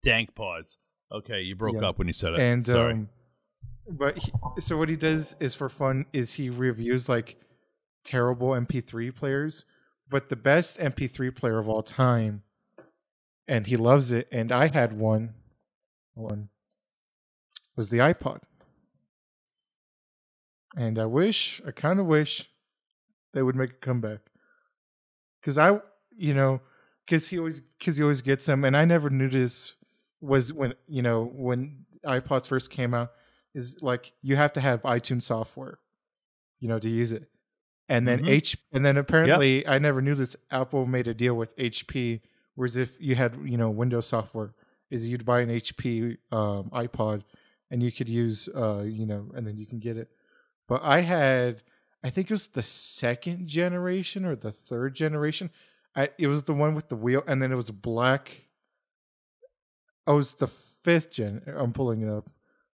Dank 0.05 0.35
Pods. 0.35 0.79
Okay, 1.12 1.40
you 1.40 1.57
broke 1.57 1.77
Yeah. 1.81 1.88
up 1.88 1.99
when 1.99 2.07
you 2.07 2.12
said 2.12 2.33
it. 2.35 2.40
and 2.40 2.66
Sorry. 2.66 2.92
um 2.92 3.09
but 3.88 4.18
he, 4.18 4.33
so 4.59 4.77
what 4.77 4.88
he 4.88 4.96
does 4.96 5.37
is 5.40 5.55
for 5.55 5.68
fun 5.68 6.07
is 6.12 6.33
he 6.33 6.51
reviews 6.51 7.09
like 7.09 7.37
terrible 8.05 8.49
mp3 8.49 9.14
players 9.14 9.64
but 10.09 10.29
the 10.29 10.37
best 10.37 10.79
mp3 10.79 11.35
player 11.35 11.59
of 11.59 11.68
all 11.68 11.83
time 11.83 12.42
and 13.49 13.66
he 13.66 13.77
loves 13.77 14.12
it 14.12 14.29
and 14.31 14.53
i 14.53 14.66
had 14.66 14.92
one 14.92 15.35
one 16.14 16.49
was 17.77 17.90
the 17.90 17.99
ipod. 17.99 18.40
And 20.77 20.99
i 20.99 21.07
wish 21.07 21.61
i 21.66 21.70
kind 21.70 22.01
of 22.01 22.07
wish 22.07 22.49
they 23.35 23.42
would 23.42 23.57
make 23.57 23.70
a 23.70 23.75
comeback. 23.75 24.20
Because 25.40 25.59
i 25.59 25.79
you 26.16 26.35
know 26.35 26.61
because 27.05 27.29
he 27.29 27.38
always 27.38 27.61
because 27.61 27.96
he 27.96 28.03
always 28.03 28.22
gets 28.22 28.46
them 28.46 28.64
and 28.64 28.77
i 28.77 28.85
never 28.85 29.11
knew 29.11 29.29
this 29.29 29.75
was 30.20 30.53
when 30.53 30.75
you 30.88 31.03
know 31.03 31.25
when 31.35 31.85
ipods 32.07 32.46
first 32.46 32.70
came 32.70 32.94
out 32.94 33.11
is 33.57 33.77
like 33.83 34.12
you 34.23 34.37
have 34.37 34.53
to 34.53 34.61
have 34.61 34.83
itunes 34.83 35.23
software 35.23 35.79
you 36.61 36.69
know 36.69 36.79
to 36.79 36.88
use 36.88 37.12
it. 37.12 37.25
And 37.88 38.07
then 38.09 38.21
Mhm. 38.21 38.29
h 38.31 38.57
and 38.73 38.85
then 38.85 38.97
apparently 38.97 39.66
i 39.66 39.79
never 39.79 40.01
knew 40.03 40.14
this 40.14 40.37
apple 40.51 40.87
made 40.87 41.09
a 41.09 41.14
deal 41.14 41.35
with 41.37 41.57
hp 41.57 42.21
whereas 42.57 42.77
if 42.77 42.90
you 43.01 43.14
had 43.14 43.33
you 43.45 43.57
know 43.57 43.71
windows 43.71 44.07
software 44.09 44.55
is 44.90 45.07
you'd 45.09 45.25
buy 45.25 45.40
an 45.40 45.51
hp 45.51 46.16
um, 46.33 46.71
ipod 46.85 47.23
and 47.71 47.83
you 47.83 47.90
could 47.92 48.09
use 48.09 48.49
uh 48.55 48.83
you 48.87 49.07
know 49.07 49.31
and 49.35 49.47
then 49.47 49.57
you 49.57 49.66
can 49.66 49.79
get 49.79 49.97
it. 49.97 50.09
But 50.69 50.81
i 50.83 51.01
had 51.01 51.62
i 52.05 52.11
think 52.11 52.31
it 52.31 52.35
was 52.35 52.49
the 52.49 52.62
second 52.62 53.47
generation 53.47 54.25
or 54.25 54.35
the 54.37 54.53
third 54.53 54.95
generation. 54.95 55.51
I, 55.95 56.11
it 56.19 56.27
was 56.27 56.42
the 56.42 56.55
one 56.55 56.75
with 56.75 56.88
the 56.90 56.97
wheel 57.05 57.23
and 57.27 57.40
then 57.40 57.53
it 57.53 57.57
was 57.57 57.71
black. 57.71 58.25
Oh 60.07 60.14
it 60.14 60.16
was 60.16 60.35
the 60.35 60.49
fifth 60.49 61.11
gen 61.11 61.42
i'm 61.57 61.73
pulling 61.73 62.01
it 62.03 62.09
up 62.09 62.29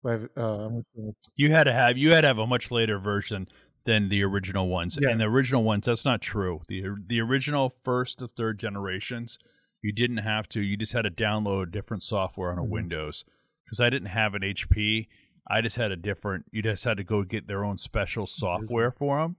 but 0.03 0.29
uh, 0.37 0.65
I'm 0.65 0.75
looking 0.77 1.09
at- 1.09 1.15
You 1.35 1.51
had 1.51 1.63
to 1.65 1.73
have 1.73 1.97
you 1.97 2.11
had 2.11 2.21
to 2.21 2.27
have 2.27 2.37
a 2.39 2.47
much 2.47 2.71
later 2.71 2.99
version 2.99 3.47
than 3.85 4.09
the 4.09 4.23
original 4.23 4.67
ones. 4.67 4.97
Yeah. 5.01 5.09
And 5.09 5.19
the 5.19 5.25
original 5.25 5.63
ones, 5.63 5.85
that's 5.85 6.05
not 6.05 6.21
true. 6.21 6.61
The 6.67 6.83
the 7.07 7.19
original 7.21 7.73
first 7.83 8.19
to 8.19 8.27
third 8.27 8.59
generations, 8.59 9.39
you 9.81 9.91
didn't 9.91 10.17
have 10.17 10.47
to. 10.49 10.61
You 10.61 10.77
just 10.77 10.93
had 10.93 11.03
to 11.03 11.11
download 11.11 11.71
different 11.71 12.03
software 12.03 12.51
on 12.51 12.59
a 12.59 12.63
Mhm. 12.63 12.69
Windows. 12.69 13.25
Because 13.65 13.79
I 13.81 13.89
didn't 13.89 14.07
have 14.09 14.33
an 14.33 14.41
HP, 14.43 15.07
I 15.49 15.61
just 15.61 15.75
had 15.77 15.91
a 15.91 15.95
different. 15.95 16.45
You 16.51 16.61
just 16.63 16.83
had 16.83 16.97
to 16.97 17.03
go 17.03 17.23
get 17.23 17.47
their 17.47 17.63
own 17.63 17.77
special 17.77 18.25
software 18.25 18.91
for 18.91 19.21
them, 19.21 19.35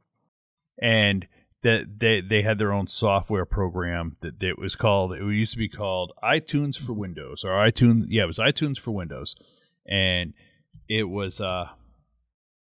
and 0.80 1.26
that 1.62 1.98
they 1.98 2.20
they 2.20 2.42
had 2.42 2.58
their 2.58 2.72
own 2.72 2.86
software 2.86 3.44
program 3.44 4.16
that 4.20 4.42
it 4.42 4.58
was 4.58 4.76
called. 4.76 5.12
It 5.12 5.22
used 5.22 5.52
to 5.52 5.58
be 5.58 5.68
called 5.68 6.12
iTunes 6.22 6.78
for 6.78 6.92
Windows 6.92 7.44
or 7.44 7.50
iTunes. 7.50 8.06
Yeah, 8.08 8.22
it 8.24 8.26
was 8.28 8.38
iTunes 8.38 8.78
for 8.78 8.92
Windows, 8.92 9.34
and 9.86 10.32
it 10.90 11.08
was 11.08 11.40
uh 11.40 11.68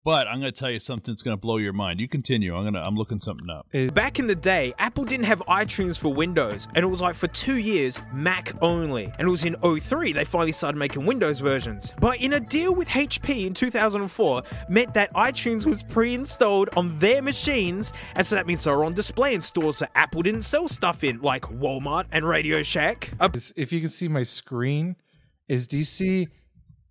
but 0.04 0.26
i'm 0.28 0.38
going 0.40 0.50
to 0.50 0.58
tell 0.58 0.70
you 0.70 0.78
something 0.78 1.12
that's 1.12 1.22
going 1.22 1.36
to 1.36 1.40
blow 1.40 1.56
your 1.56 1.72
mind 1.72 2.00
you 2.00 2.08
continue 2.08 2.54
i'm 2.54 2.62
going 2.62 2.74
to 2.74 2.80
i'm 2.80 2.94
looking 2.96 3.20
something 3.20 3.50
up 3.50 3.66
Back 3.92 4.20
in 4.20 4.28
the 4.28 4.36
day, 4.36 4.72
Apple 4.78 5.04
didn't 5.04 5.24
have 5.24 5.40
iTunes 5.48 5.98
for 5.98 6.12
Windows, 6.12 6.68
and 6.74 6.84
it 6.84 6.86
was 6.86 7.00
like 7.00 7.16
for 7.16 7.26
two 7.28 7.56
years, 7.56 7.98
Mac 8.12 8.52
only. 8.62 9.06
And 9.18 9.26
it 9.26 9.30
was 9.30 9.44
in 9.44 9.56
03 9.56 10.12
they 10.12 10.24
finally 10.24 10.52
started 10.52 10.78
making 10.78 11.04
Windows 11.04 11.40
versions. 11.40 11.92
But 12.00 12.20
in 12.20 12.34
a 12.34 12.40
deal 12.40 12.72
with 12.74 12.88
HP 12.88 13.46
in 13.46 13.54
2004, 13.54 14.42
meant 14.68 14.94
that 14.94 15.12
iTunes 15.14 15.66
was 15.66 15.82
pre 15.82 16.14
installed 16.14 16.68
on 16.76 16.96
their 17.00 17.20
machines, 17.20 17.92
and 18.14 18.24
so 18.24 18.36
that 18.36 18.46
means 18.46 18.62
they 18.62 18.70
were 18.70 18.84
on 18.84 18.94
display 18.94 19.34
in 19.34 19.42
stores 19.42 19.80
that 19.80 19.90
Apple 19.96 20.22
didn't 20.22 20.42
sell 20.42 20.68
stuff 20.68 21.02
in, 21.02 21.20
like 21.20 21.42
Walmart 21.42 22.04
and 22.12 22.24
Radio 22.24 22.62
Shack. 22.62 23.10
If 23.56 23.72
you 23.72 23.80
can 23.80 23.88
see 23.88 24.06
my 24.06 24.22
screen 24.22 24.94
is 25.48 25.66
do 25.66 25.78
you 25.78 25.84
see 25.84 26.28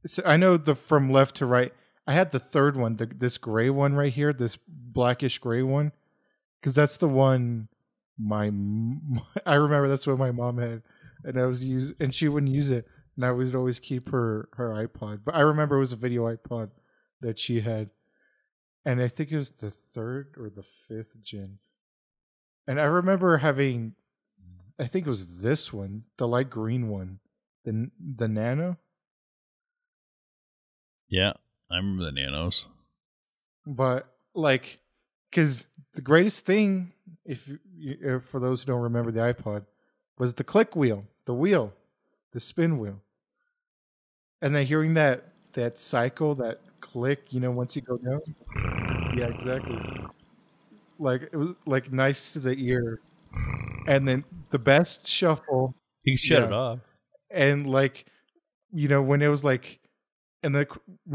so 0.06 0.24
i 0.26 0.38
know 0.38 0.58
the 0.58 0.76
from 0.76 1.12
left 1.12 1.36
to 1.36 1.46
right 1.46 1.74
i 2.08 2.14
had 2.14 2.32
the 2.32 2.40
third 2.40 2.78
one 2.78 2.96
the, 2.98 3.06
this 3.06 3.38
gray 3.38 3.70
one 3.70 3.94
right 3.94 4.14
here 4.14 4.34
this 4.34 4.58
blackish 4.68 5.40
gray 5.40 5.62
one 5.62 5.92
because 6.60 6.74
that's 6.74 6.98
the 6.98 7.08
one 7.08 7.68
my 8.18 8.46
I 9.46 9.56
remember 9.56 9.88
that's 9.88 10.08
what 10.08 10.18
my 10.18 10.32
mom 10.32 10.58
had 10.58 10.84
and 11.24 11.40
i 11.40 11.46
was 11.46 11.64
use 11.64 11.94
and 12.00 12.14
she 12.14 12.28
wouldn't 12.28 12.52
use 12.52 12.70
it 12.70 12.88
and 13.16 13.26
i 13.26 13.32
would 13.32 13.56
always 13.56 13.80
keep 13.80 14.10
her 14.10 14.50
her 14.54 14.70
ipod 14.88 15.22
but 15.26 15.36
i 15.36 15.42
remember 15.42 15.78
it 15.78 15.80
was 15.80 15.94
a 15.94 15.98
video 15.98 16.24
ipod 16.34 16.70
that 17.22 17.40
she 17.40 17.62
had 17.62 17.90
and 18.86 19.02
i 19.02 19.08
think 19.08 19.32
it 19.32 19.38
was 19.38 19.50
the 19.50 19.72
third 19.72 20.36
or 20.38 20.50
the 20.50 20.64
fifth 20.64 21.20
gen 21.22 21.58
and 22.68 22.80
i 22.80 22.86
remember 22.86 23.38
having 23.38 23.96
I 24.80 24.88
think 24.88 25.06
it 25.06 25.10
was 25.10 25.38
this 25.38 25.72
one, 25.72 26.04
the 26.18 26.28
light 26.28 26.50
green 26.50 26.90
one, 26.90 27.20
the 27.64 27.92
the 28.00 28.28
nano. 28.28 28.78
Yeah 31.08 31.34
i 31.72 31.78
remember 31.78 32.04
the 32.06 32.12
nanos 32.12 32.68
But 33.66 34.14
like, 34.34 34.80
because 35.30 35.66
the 35.94 36.02
greatest 36.02 36.46
thing, 36.46 36.94
if, 37.26 37.48
you- 37.48 37.60
uh, 38.04 38.18
if 38.18 38.24
for 38.26 38.40
those 38.40 38.62
who 38.62 38.68
don't 38.68 38.82
remember 38.82 39.12
the 39.12 39.20
iPod, 39.22 39.66
was 40.18 40.34
the 40.36 40.44
click 40.44 40.76
wheel, 40.76 41.08
the 41.26 41.34
wheel, 41.34 41.74
the 42.32 42.40
spin 42.40 42.78
wheel, 42.78 43.02
and 44.42 44.56
then 44.56 44.66
hearing 44.66 44.94
that 44.96 45.30
that 45.54 45.78
cycle, 45.78 46.34
that 46.36 46.62
click, 46.82 47.32
you 47.32 47.40
know, 47.40 47.52
once 47.52 47.76
you 47.76 47.82
go 47.82 47.98
down. 47.98 48.20
Yeah, 49.12 49.28
exactly. 49.28 49.84
Like 50.98 51.24
it 51.24 51.36
was 51.36 51.56
like 51.66 51.92
nice 51.92 52.32
to 52.34 52.40
the 52.40 52.56
ear, 52.58 53.02
and 53.88 54.08
then 54.08 54.26
the 54.52 54.60
best 54.60 55.08
shuffle. 55.08 55.76
you 56.04 56.18
shut 56.18 56.44
Yeah. 56.44 56.48
it 56.48 56.52
off 56.52 56.80
and 57.32 57.68
like 57.68 58.08
you 58.72 58.88
know 58.90 59.02
when 59.04 59.22
it 59.22 59.30
was 59.30 59.44
like 59.44 59.80
and 60.44 60.54
the 60.56 60.68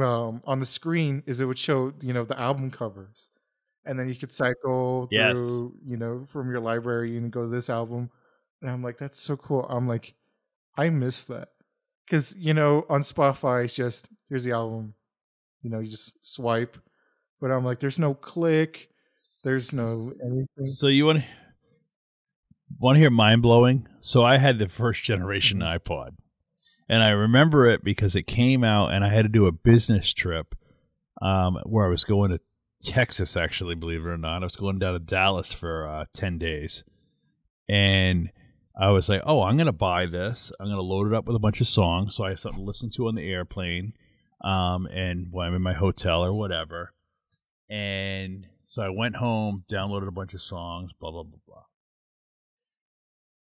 um 0.02 0.42
on 0.44 0.60
the 0.60 0.66
screen 0.66 1.22
is 1.26 1.40
it 1.40 1.44
would 1.44 1.58
show 1.58 1.92
you 2.00 2.12
know 2.12 2.24
the 2.24 2.38
album 2.38 2.70
covers. 2.70 3.30
And 3.84 3.98
then 3.98 4.08
you 4.08 4.14
could 4.16 4.32
cycle 4.32 5.06
through 5.06 5.18
Yes. 5.18 5.38
you 5.86 5.96
know 5.96 6.24
from 6.28 6.50
your 6.50 6.60
library 6.60 7.16
and 7.16 7.30
go 7.30 7.42
to 7.42 7.48
this 7.48 7.70
album. 7.70 8.10
And 8.60 8.70
i'm 8.70 8.82
like 8.82 8.98
that's 8.98 9.18
so 9.20 9.36
cool. 9.36 9.64
I'm 9.68 9.86
like 9.86 10.14
i 10.76 10.88
miss 10.90 11.24
that. 11.24 11.48
Because 12.06 12.34
you 12.36 12.54
know 12.54 12.84
on 12.88 13.02
spotify 13.02 13.64
it's 13.64 13.74
just 13.74 14.08
here's 14.28 14.44
the 14.44 14.52
album. 14.52 14.94
You 15.62 15.70
know 15.70 15.78
you 15.80 15.90
just 15.90 16.16
swipe. 16.24 16.76
But 17.40 17.50
i'm 17.50 17.64
like 17.64 17.80
there's 17.80 17.98
no 17.98 18.14
click. 18.14 18.88
There's 19.44 19.72
no 19.74 20.12
anything. 20.24 20.64
so 20.64 20.86
you 20.88 21.06
want 21.06 21.18
to 21.18 21.24
want 22.78 22.94
to 22.96 23.00
hear 23.00 23.10
mind 23.10 23.42
blowing 23.42 23.88
so 24.00 24.22
i 24.22 24.36
had 24.36 24.58
the 24.58 24.68
first 24.68 25.02
generation 25.02 25.58
ipod 25.60 26.10
and 26.88 27.03
i 27.03 27.09
remember 27.11 27.66
it 27.66 27.85
because 27.85 28.16
it 28.16 28.27
came 28.27 28.64
out 28.64 28.92
and 28.92 29.05
i 29.05 29.09
had 29.09 29.22
to 29.22 29.29
do 29.29 29.46
a 29.46 29.53
business 29.53 30.12
trip 30.12 30.55
um, 31.22 31.59
where 31.64 31.87
i 31.87 31.88
was 31.88 32.05
going 32.05 32.31
to 32.31 32.40
texas 32.83 33.37
actually 33.37 33.74
believe 33.74 34.07
it 34.07 34.09
or 34.09 34.16
not. 34.16 34.42
I 34.42 34.46
was 34.46 34.55
going 34.55 34.79
down 34.79 34.92
to 34.92 35.01
dallas 35.01 35.53
for 35.53 35.87
uh, 35.87 36.05
10 36.14 36.38
days. 36.38 36.85
And 37.69 38.31
i 38.81 38.90
was 38.90 39.08
like 39.08 39.23
oh 39.27 39.42
i'm 39.42 39.56
going 39.56 39.67
to 39.67 39.73
buy 39.73 40.06
this. 40.06 40.52
I'm 40.60 40.67
going 40.67 40.77
to 40.77 40.83
load 40.83 41.08
it 41.08 41.15
up 41.15 41.27
with 41.27 41.37
a 41.37 41.40
bunch 41.40 41.60
of 41.60 41.67
songs 41.67 42.15
so 42.15 42.25
i 42.25 42.31
have 42.31 42.40
something 42.40 42.60
to 42.60 42.67
listen 42.67 42.90
to 42.90 43.08
on 43.08 43.17
the 43.17 43.29
airplane 43.29 43.94
um, 44.44 44.87
and 44.87 45.27
when 45.33 45.48
i'm 45.48 45.54
in 45.54 45.62
my 45.62 45.75
hotel 45.75 46.25
or 46.25 46.33
whatever. 46.33 46.92
And 47.71 48.46
so 48.65 48.83
I 48.83 48.88
went 48.88 49.17
home, 49.17 49.65
downloaded 49.71 50.08
a 50.08 50.12
bunch 50.12 50.35
of 50.35 50.40
songs, 50.40 50.92
blah 50.92 51.10
blah 51.10 51.25
blah 51.25 51.38
blah. 51.46 51.62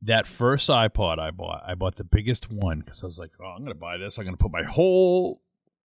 That 0.03 0.27
first 0.27 0.69
iPod 0.69 1.19
I 1.19 1.31
bought, 1.31 1.63
I 1.67 1.75
bought 1.75 1.97
the 1.97 2.05
biggest 2.05 2.51
one 2.51 2.81
because 2.81 3.03
I 3.03 3.07
was 3.07 3.19
like, 3.19 3.31
"Oh, 3.41 3.55
I'm 3.57 3.63
gonna 3.63 3.75
buy 3.75 3.99
this. 3.99 4.19
I'm 4.19 4.25
gonna 4.25 4.37
put 4.37 4.53
my 4.53 4.65
whole 4.65 5.43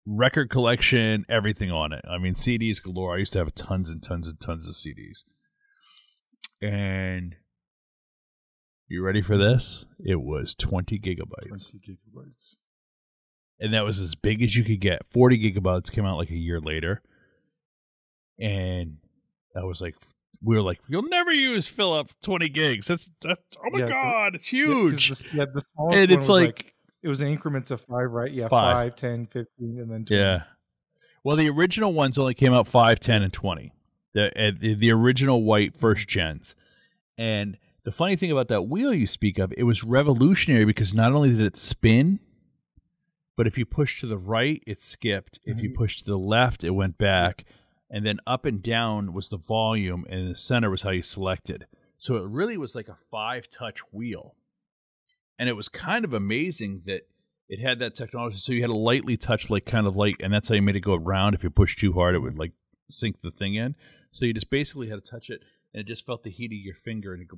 record 0.05 0.49
collection, 0.49 1.25
everything 1.27 1.71
on 1.71 1.91
it. 1.91 2.05
I 2.09 2.17
mean, 2.17 2.33
CDs 2.33 2.81
galore. 2.81 3.15
I 3.15 3.19
used 3.19 3.33
to 3.33 3.39
have 3.39 3.53
tons 3.55 3.89
and 3.89 4.01
tons 4.01 4.27
and 4.27 4.39
tons 4.39 4.67
of 4.67 4.75
CDs. 4.75 5.25
And 6.61 7.35
you 8.87 9.03
ready 9.03 9.21
for 9.21 9.37
this? 9.37 9.85
It 9.99 10.21
was 10.21 10.55
20 10.55 10.99
gigabytes, 10.99 11.71
20 11.71 11.79
gigabytes 11.79 12.55
and 13.59 13.73
that 13.73 13.85
was 13.85 13.99
as 13.99 14.15
big 14.15 14.41
as 14.41 14.55
you 14.55 14.63
could 14.63 14.79
get. 14.79 15.05
40 15.07 15.53
gigabytes 15.53 15.91
came 15.91 16.05
out 16.05 16.17
like 16.17 16.29
a 16.29 16.35
year 16.35 16.59
later, 16.59 17.01
and 18.39 18.97
I 19.55 19.63
was 19.63 19.81
like, 19.81 19.95
we 20.43 20.55
were 20.55 20.61
like, 20.61 20.79
"You'll 20.87 21.03
never 21.09 21.31
use 21.31 21.67
Philip 21.67 22.09
twenty 22.21 22.49
gigs. 22.49 22.87
That's 22.87 23.09
that's 23.21 23.41
oh 23.57 23.69
my 23.71 23.79
Yeah, 23.79 23.87
god, 23.87 24.35
it's 24.35 24.51
Yeah, 24.51 24.65
huge." 24.67 25.09
the, 25.09 25.25
yeah, 25.33 25.45
the 25.53 25.61
smallest 25.61 25.97
and 25.99 26.11
it's 26.11 26.27
was 26.27 26.41
like, 26.41 26.73
it 27.03 27.07
was 27.07 27.21
in 27.21 27.27
increments 27.29 27.71
of 27.71 27.81
five, 27.81 28.09
right? 28.11 28.31
Yeah, 28.31 28.47
Five. 28.47 28.75
five, 28.91 28.95
10, 28.95 29.27
15, 29.27 29.47
and 29.79 29.91
then 29.91 30.05
20. 30.05 30.15
yeah. 30.15 30.43
Well, 31.23 31.35
the 31.35 31.49
original 31.49 31.93
ones 31.93 32.17
only 32.17 32.33
came 32.33 32.53
out 32.53 32.67
5, 32.67 32.99
10, 32.99 33.23
and 33.23 33.33
20. 33.33 33.71
The, 34.13 34.27
uh, 34.47 34.51
the 34.59 34.73
the 34.75 34.91
original 34.91 35.43
white 35.43 35.75
first 35.77 36.07
gens. 36.07 36.55
And 37.17 37.57
the 37.83 37.91
funny 37.91 38.15
thing 38.15 38.31
about 38.31 38.47
that 38.47 38.63
wheel 38.63 38.93
you 38.93 39.07
speak 39.07 39.39
of, 39.39 39.53
it 39.57 39.63
was 39.63 39.83
revolutionary 39.83 40.65
because 40.65 40.93
not 40.93 41.13
only 41.13 41.29
did 41.29 41.41
it 41.41 41.57
spin, 41.57 42.19
but 43.37 43.45
if 43.47 43.57
you 43.57 43.65
push 43.65 43.99
to 43.99 44.07
the 44.07 44.17
right, 44.17 44.63
it 44.65 44.81
skipped. 44.81 45.39
If 45.43 45.61
you 45.61 45.69
Mhm. 45.69 45.75
push 45.75 45.97
to 45.97 46.05
the 46.05 46.17
left, 46.17 46.63
it 46.63 46.69
went 46.71 46.97
back. 46.97 47.43
And 47.95 48.05
then 48.05 48.19
up 48.27 48.43
and 48.43 48.61
down 48.61 49.13
was 49.13 49.29
the 49.29 49.37
volume, 49.37 50.05
and 50.09 50.29
the 50.29 50.35
center 50.35 50.69
was 50.69 50.83
how 50.83 50.89
you 50.89 51.01
selected. 51.01 51.65
So 51.97 52.17
it 52.17 52.27
really 52.27 52.57
was 52.57 52.75
like 52.75 52.89
a 52.89 52.95
five 52.95 53.49
touch 53.49 53.79
wheel. 53.93 54.35
And 55.39 55.47
it 55.47 55.53
was 55.53 55.69
kind 55.69 56.03
of 56.03 56.13
amazing 56.13 56.81
that 56.87 57.07
it 57.47 57.59
had 57.59 57.79
that 57.79 57.95
technology. 57.95 58.37
So 58.37 58.51
you 58.51 58.59
had 58.59 58.69
a 58.69 58.75
lightly 58.75 59.15
touch, 59.15 59.49
like 59.49 59.65
kind 59.65 59.87
of 59.87 59.95
like, 59.95 60.17
and 60.19 60.33
that's 60.33 60.49
how 60.49 60.55
you 60.55 60.61
made 60.61 60.75
it 60.75 60.81
go 60.81 60.95
around. 60.95 61.35
If 61.35 61.43
you 61.43 61.49
push 61.49 61.77
too 61.77 61.93
hard, 61.93 62.15
it 62.15 62.19
would 62.19 62.37
like 62.37 62.51
sink 62.89 63.21
the 63.21 63.31
thing 63.31 63.55
in. 63.55 63.75
So 64.11 64.25
you 64.25 64.33
just 64.33 64.49
basically 64.49 64.89
had 64.89 65.01
to 65.01 65.09
touch 65.09 65.29
it, 65.29 65.41
and 65.73 65.79
it 65.79 65.87
just 65.87 66.05
felt 66.05 66.23
the 66.23 66.31
heat 66.31 66.51
of 66.51 66.57
your 66.57 66.75
finger, 66.75 67.13
and 67.13 67.21
it 67.21 67.29
go. 67.29 67.37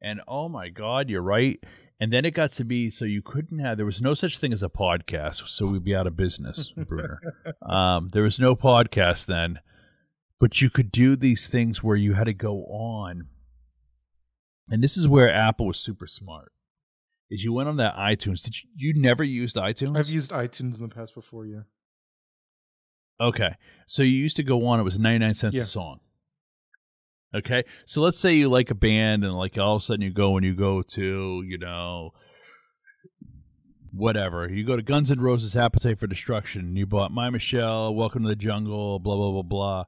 And 0.00 0.20
oh 0.28 0.48
my 0.48 0.68
God, 0.68 1.10
you're 1.10 1.22
right. 1.22 1.58
And 2.00 2.12
then 2.12 2.24
it 2.24 2.32
got 2.32 2.50
to 2.52 2.64
be 2.64 2.90
so 2.90 3.04
you 3.04 3.22
couldn't 3.22 3.60
have. 3.60 3.76
There 3.76 3.86
was 3.86 4.02
no 4.02 4.14
such 4.14 4.38
thing 4.38 4.52
as 4.52 4.62
a 4.62 4.68
podcast, 4.68 5.48
so 5.48 5.66
we'd 5.66 5.84
be 5.84 5.94
out 5.94 6.06
of 6.06 6.16
business, 6.16 6.72
Brunner. 6.88 7.20
um, 7.62 8.10
there 8.12 8.24
was 8.24 8.40
no 8.40 8.56
podcast 8.56 9.26
then, 9.26 9.60
but 10.40 10.60
you 10.60 10.70
could 10.70 10.90
do 10.90 11.14
these 11.16 11.46
things 11.46 11.82
where 11.84 11.96
you 11.96 12.14
had 12.14 12.24
to 12.24 12.34
go 12.34 12.64
on. 12.64 13.28
And 14.68 14.82
this 14.82 14.96
is 14.96 15.06
where 15.06 15.32
Apple 15.32 15.66
was 15.68 15.78
super 15.78 16.06
smart. 16.06 16.50
Is 17.30 17.44
you 17.44 17.52
went 17.52 17.68
on 17.68 17.76
that 17.76 17.96
iTunes. 17.96 18.42
Did 18.42 18.62
you, 18.62 18.68
you 18.76 19.00
never 19.00 19.22
used 19.24 19.56
iTunes? 19.56 19.96
I've 19.96 20.08
used 20.08 20.30
iTunes 20.30 20.76
in 20.76 20.88
the 20.88 20.94
past 20.94 21.14
before, 21.14 21.46
yeah. 21.46 21.60
Okay. 23.20 23.54
So 23.86 24.02
you 24.02 24.10
used 24.16 24.36
to 24.36 24.42
go 24.42 24.66
on, 24.66 24.80
it 24.80 24.82
was 24.82 24.98
99 24.98 25.34
cents 25.34 25.56
Yeah. 25.56 25.62
a 25.62 25.66
song. 25.66 26.00
Okay. 27.34 27.64
So 27.84 28.00
let's 28.00 28.18
say 28.18 28.34
you 28.34 28.48
like 28.48 28.70
a 28.70 28.76
band 28.76 29.24
and 29.24 29.34
like 29.34 29.58
all 29.58 29.76
of 29.76 29.82
a 29.82 29.84
sudden 29.84 30.02
you 30.02 30.12
go 30.12 30.36
and 30.36 30.46
you 30.46 30.54
go 30.54 30.82
to, 30.82 31.44
you 31.46 31.58
know, 31.58 32.12
whatever. 33.92 34.48
You 34.48 34.64
go 34.64 34.76
to 34.76 34.82
Guns 34.82 35.10
N' 35.10 35.20
Roses 35.20 35.56
Appetite 35.56 35.98
for 35.98 36.06
Destruction 36.06 36.76
you 36.76 36.86
bought 36.86 37.10
My 37.10 37.30
Michelle, 37.30 37.94
Welcome 37.94 38.22
to 38.22 38.28
the 38.28 38.36
Jungle, 38.36 39.00
blah, 39.00 39.16
blah, 39.16 39.32
blah, 39.32 39.42
blah. 39.42 39.84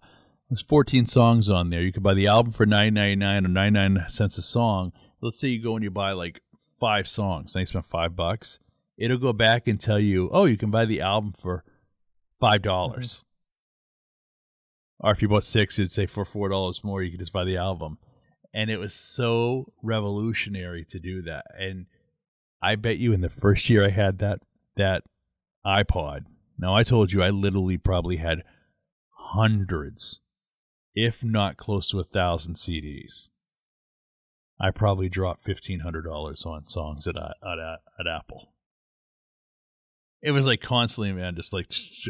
There's 0.50 0.62
14 0.62 1.06
songs 1.06 1.48
on 1.48 1.70
there. 1.70 1.82
You 1.82 1.92
could 1.92 2.02
buy 2.02 2.14
the 2.14 2.26
album 2.26 2.52
for 2.52 2.66
9.99 2.66 3.44
or 3.44 3.48
99 3.48 4.04
cents 4.08 4.38
a 4.38 4.42
song. 4.42 4.92
Let's 5.20 5.40
say 5.40 5.48
you 5.48 5.62
go 5.62 5.76
and 5.76 5.84
you 5.84 5.90
buy 5.90 6.12
like 6.12 6.40
five 6.80 7.08
songs 7.08 7.54
and 7.54 7.62
you 7.62 7.66
spend 7.66 7.86
five 7.86 8.16
bucks. 8.16 8.58
It'll 8.96 9.18
go 9.18 9.32
back 9.32 9.68
and 9.68 9.80
tell 9.80 10.00
you, 10.00 10.30
oh, 10.32 10.46
you 10.46 10.56
can 10.56 10.70
buy 10.70 10.84
the 10.84 11.00
album 11.00 11.32
for 11.36 11.64
five 12.40 12.62
dollars. 12.62 13.24
Or 15.00 15.12
if 15.12 15.22
you 15.22 15.28
bought 15.28 15.44
six, 15.44 15.78
it'd 15.78 15.92
say 15.92 16.06
for 16.06 16.24
four 16.24 16.48
dollars 16.48 16.82
more, 16.82 17.02
you 17.02 17.10
could 17.10 17.20
just 17.20 17.32
buy 17.32 17.44
the 17.44 17.56
album. 17.56 17.98
And 18.54 18.70
it 18.70 18.78
was 18.78 18.94
so 18.94 19.72
revolutionary 19.82 20.84
to 20.86 20.98
do 20.98 21.22
that. 21.22 21.44
And 21.58 21.86
I 22.62 22.76
bet 22.76 22.96
you 22.98 23.12
in 23.12 23.20
the 23.20 23.28
first 23.28 23.68
year 23.68 23.84
I 23.84 23.90
had 23.90 24.18
that 24.18 24.40
that 24.76 25.02
iPod. 25.66 26.24
Now 26.58 26.74
I 26.74 26.82
told 26.82 27.12
you 27.12 27.22
I 27.22 27.30
literally 27.30 27.76
probably 27.76 28.16
had 28.16 28.42
hundreds, 29.10 30.20
if 30.94 31.22
not 31.22 31.56
close 31.56 31.88
to 31.88 32.00
a 32.00 32.04
thousand 32.04 32.54
CDs. 32.54 33.28
I 34.58 34.70
probably 34.70 35.10
dropped 35.10 35.44
fifteen 35.44 35.80
hundred 35.80 36.02
dollars 36.06 36.46
on 36.46 36.66
songs 36.66 37.06
at, 37.06 37.16
uh, 37.16 37.34
at 37.42 37.58
at 37.58 37.80
at 38.00 38.06
Apple. 38.06 38.52
It 40.22 40.30
was 40.30 40.46
like 40.46 40.62
constantly, 40.62 41.12
man, 41.12 41.36
just 41.36 41.52
like 41.52 41.66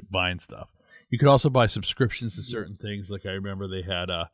buying 0.09 0.39
stuff. 0.39 0.71
You 1.11 1.19
could 1.19 1.29
also 1.29 1.49
buy 1.51 1.67
subscriptions 1.67 2.35
to 2.37 2.43
certain 2.43 2.77
things. 2.77 3.11
Like 3.11 3.27
I 3.27 3.31
remember 3.31 3.69
they 3.69 3.83
had 3.83 4.11
uh, 4.11 4.25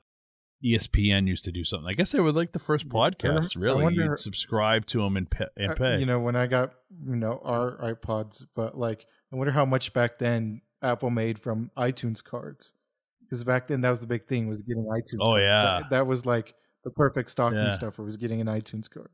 ESPN 0.64 1.26
used 1.26 1.44
to 1.44 1.52
do 1.52 1.64
something. 1.64 1.88
I 1.88 1.92
guess 1.92 2.12
they 2.12 2.20
were 2.20 2.32
like 2.32 2.52
the 2.52 2.58
first 2.58 2.86
I 2.86 2.88
podcast. 2.88 3.60
Really, 3.60 3.82
wonder- 3.82 4.04
you'd 4.04 4.18
subscribe 4.18 4.86
to 4.86 4.98
them 5.02 5.16
and 5.16 5.30
pay. 5.30 5.46
And 5.56 5.76
pay. 5.76 5.98
You 5.98 6.06
know, 6.06 6.20
when 6.20 6.36
I 6.36 6.46
got, 6.46 6.72
you 7.06 7.16
know, 7.16 7.40
our 7.44 7.76
iPods, 7.94 8.44
but 8.54 8.76
like, 8.78 9.04
I 9.32 9.36
wonder 9.36 9.52
how 9.52 9.64
much 9.66 9.92
back 9.92 10.18
then 10.18 10.62
Apple 10.82 11.10
made 11.10 11.38
from 11.38 11.70
iTunes 11.76 12.22
cards. 12.24 12.74
Because 13.22 13.44
back 13.44 13.66
then 13.68 13.80
that 13.82 13.90
was 13.90 14.00
the 14.00 14.06
big 14.06 14.26
thing 14.26 14.46
was 14.48 14.62
getting 14.62 14.84
iTunes 14.84 15.18
Oh, 15.20 15.32
cards. 15.32 15.42
yeah. 15.42 15.62
That, 15.80 15.90
that 15.90 16.06
was 16.06 16.24
like 16.26 16.54
the 16.84 16.90
perfect 16.90 17.30
stocking 17.30 17.58
Yeah. 17.58 17.70
stuffer 17.70 18.02
was 18.02 18.16
getting 18.16 18.40
an 18.40 18.46
iTunes 18.46 18.90
card. 18.90 19.10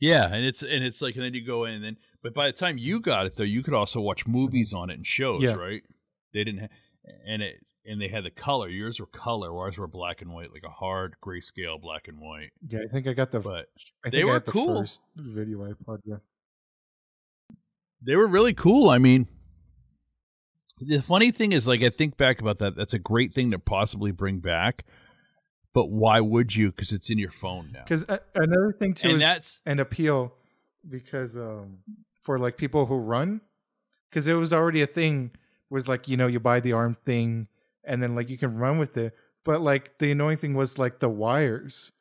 Yeah, 0.00 0.32
and 0.32 0.44
it's 0.44 0.62
and 0.62 0.84
it's 0.84 1.02
like 1.02 1.16
and 1.16 1.24
then 1.24 1.34
you 1.34 1.44
go 1.44 1.64
in 1.64 1.74
and 1.74 1.84
then 1.84 1.96
but 2.22 2.34
by 2.34 2.46
the 2.46 2.52
time 2.52 2.78
you 2.78 3.00
got 3.00 3.26
it 3.26 3.36
though, 3.36 3.42
you 3.44 3.62
could 3.62 3.74
also 3.74 4.00
watch 4.00 4.26
movies 4.26 4.72
on 4.72 4.90
it 4.90 4.94
and 4.94 5.06
shows, 5.06 5.42
Yeah. 5.42 5.54
right? 5.54 5.82
They 6.32 6.44
didn't 6.44 6.60
ha- 6.60 7.12
and 7.26 7.42
it 7.42 7.64
and 7.86 8.00
they 8.02 8.08
had 8.08 8.24
the 8.24 8.30
color. 8.30 8.68
Yours 8.68 9.00
were 9.00 9.06
color, 9.06 9.56
ours 9.56 9.78
were 9.78 9.86
black 9.86 10.20
and 10.20 10.30
white, 10.32 10.52
like 10.52 10.64
a 10.64 10.68
hard 10.68 11.14
grayscale 11.24 11.80
black 11.80 12.06
and 12.06 12.18
white. 12.20 12.50
Yeah, 12.68 12.80
I 12.80 12.92
think 12.92 13.06
I 13.06 13.14
got 13.14 13.30
the 13.30 13.40
But 13.40 13.66
I 14.04 14.10
they 14.10 14.22
I 14.22 14.24
were 14.26 14.40
cool. 14.40 14.80
first 14.80 15.00
video 15.16 15.58
iPod, 15.60 16.00
yeah. 16.04 16.16
they 18.02 18.14
were 18.16 18.26
really 18.26 18.52
cool. 18.54 18.90
I 18.90 18.98
mean, 18.98 19.26
the 20.80 21.00
funny 21.02 21.30
thing 21.32 21.52
is, 21.52 21.66
like, 21.66 21.82
I 21.82 21.90
think 21.90 22.16
back 22.16 22.40
about 22.40 22.58
that. 22.58 22.76
That's 22.76 22.94
a 22.94 22.98
great 22.98 23.34
thing 23.34 23.50
to 23.52 23.58
possibly 23.58 24.12
bring 24.12 24.38
back. 24.40 24.84
But 25.74 25.86
why 25.90 26.20
would 26.20 26.54
you? 26.54 26.70
Because 26.70 26.92
it's 26.92 27.10
in 27.10 27.18
your 27.18 27.30
phone 27.30 27.70
now. 27.72 27.82
Because 27.84 28.04
another 28.34 28.72
thing 28.78 28.94
too 28.94 29.08
And 29.08 29.16
is 29.16 29.22
that's 29.22 29.60
an 29.66 29.80
appeal 29.80 30.34
because 30.88 31.36
um 31.36 31.78
for 32.20 32.38
like 32.38 32.56
people 32.56 32.86
who 32.86 32.96
run 32.96 33.40
because 34.10 34.28
it 34.28 34.34
was 34.34 34.52
already 34.52 34.82
a 34.82 34.86
thing 34.86 35.30
was 35.70 35.88
like 35.88 36.08
you 36.08 36.16
know 36.16 36.26
you 36.26 36.40
buy 36.40 36.60
the 36.60 36.72
arm 36.72 36.94
thing 36.94 37.46
and 37.84 38.02
then 38.02 38.14
like 38.14 38.28
you 38.28 38.38
can 38.38 38.56
run 38.56 38.78
with 38.78 38.96
it. 38.96 39.14
But 39.44 39.60
like 39.60 39.98
the 39.98 40.10
annoying 40.12 40.38
thing 40.38 40.54
was 40.54 40.78
like 40.78 40.98
the 40.98 41.08
wires 41.08 41.92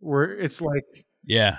where 0.00 0.36
it's 0.36 0.60
like 0.60 1.04
yeah, 1.24 1.58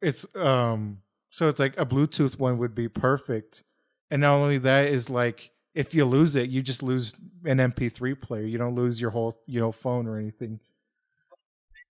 it's 0.00 0.26
um 0.34 0.98
so 1.30 1.48
it's 1.48 1.60
like 1.60 1.78
a 1.78 1.86
bluetooth 1.86 2.38
one 2.38 2.58
would 2.58 2.74
be 2.74 2.88
perfect. 2.88 3.62
And 4.10 4.22
not 4.22 4.34
only 4.34 4.58
that 4.58 4.88
is 4.88 5.10
like 5.10 5.50
if 5.74 5.94
you 5.94 6.04
lose 6.04 6.36
it 6.36 6.48
you 6.48 6.62
just 6.62 6.82
lose 6.82 7.12
an 7.44 7.58
mp3 7.58 8.20
player. 8.20 8.44
You 8.44 8.58
don't 8.58 8.74
lose 8.74 9.00
your 9.00 9.10
whole 9.10 9.40
you 9.46 9.60
know 9.60 9.72
phone 9.72 10.06
or 10.06 10.18
anything. 10.18 10.60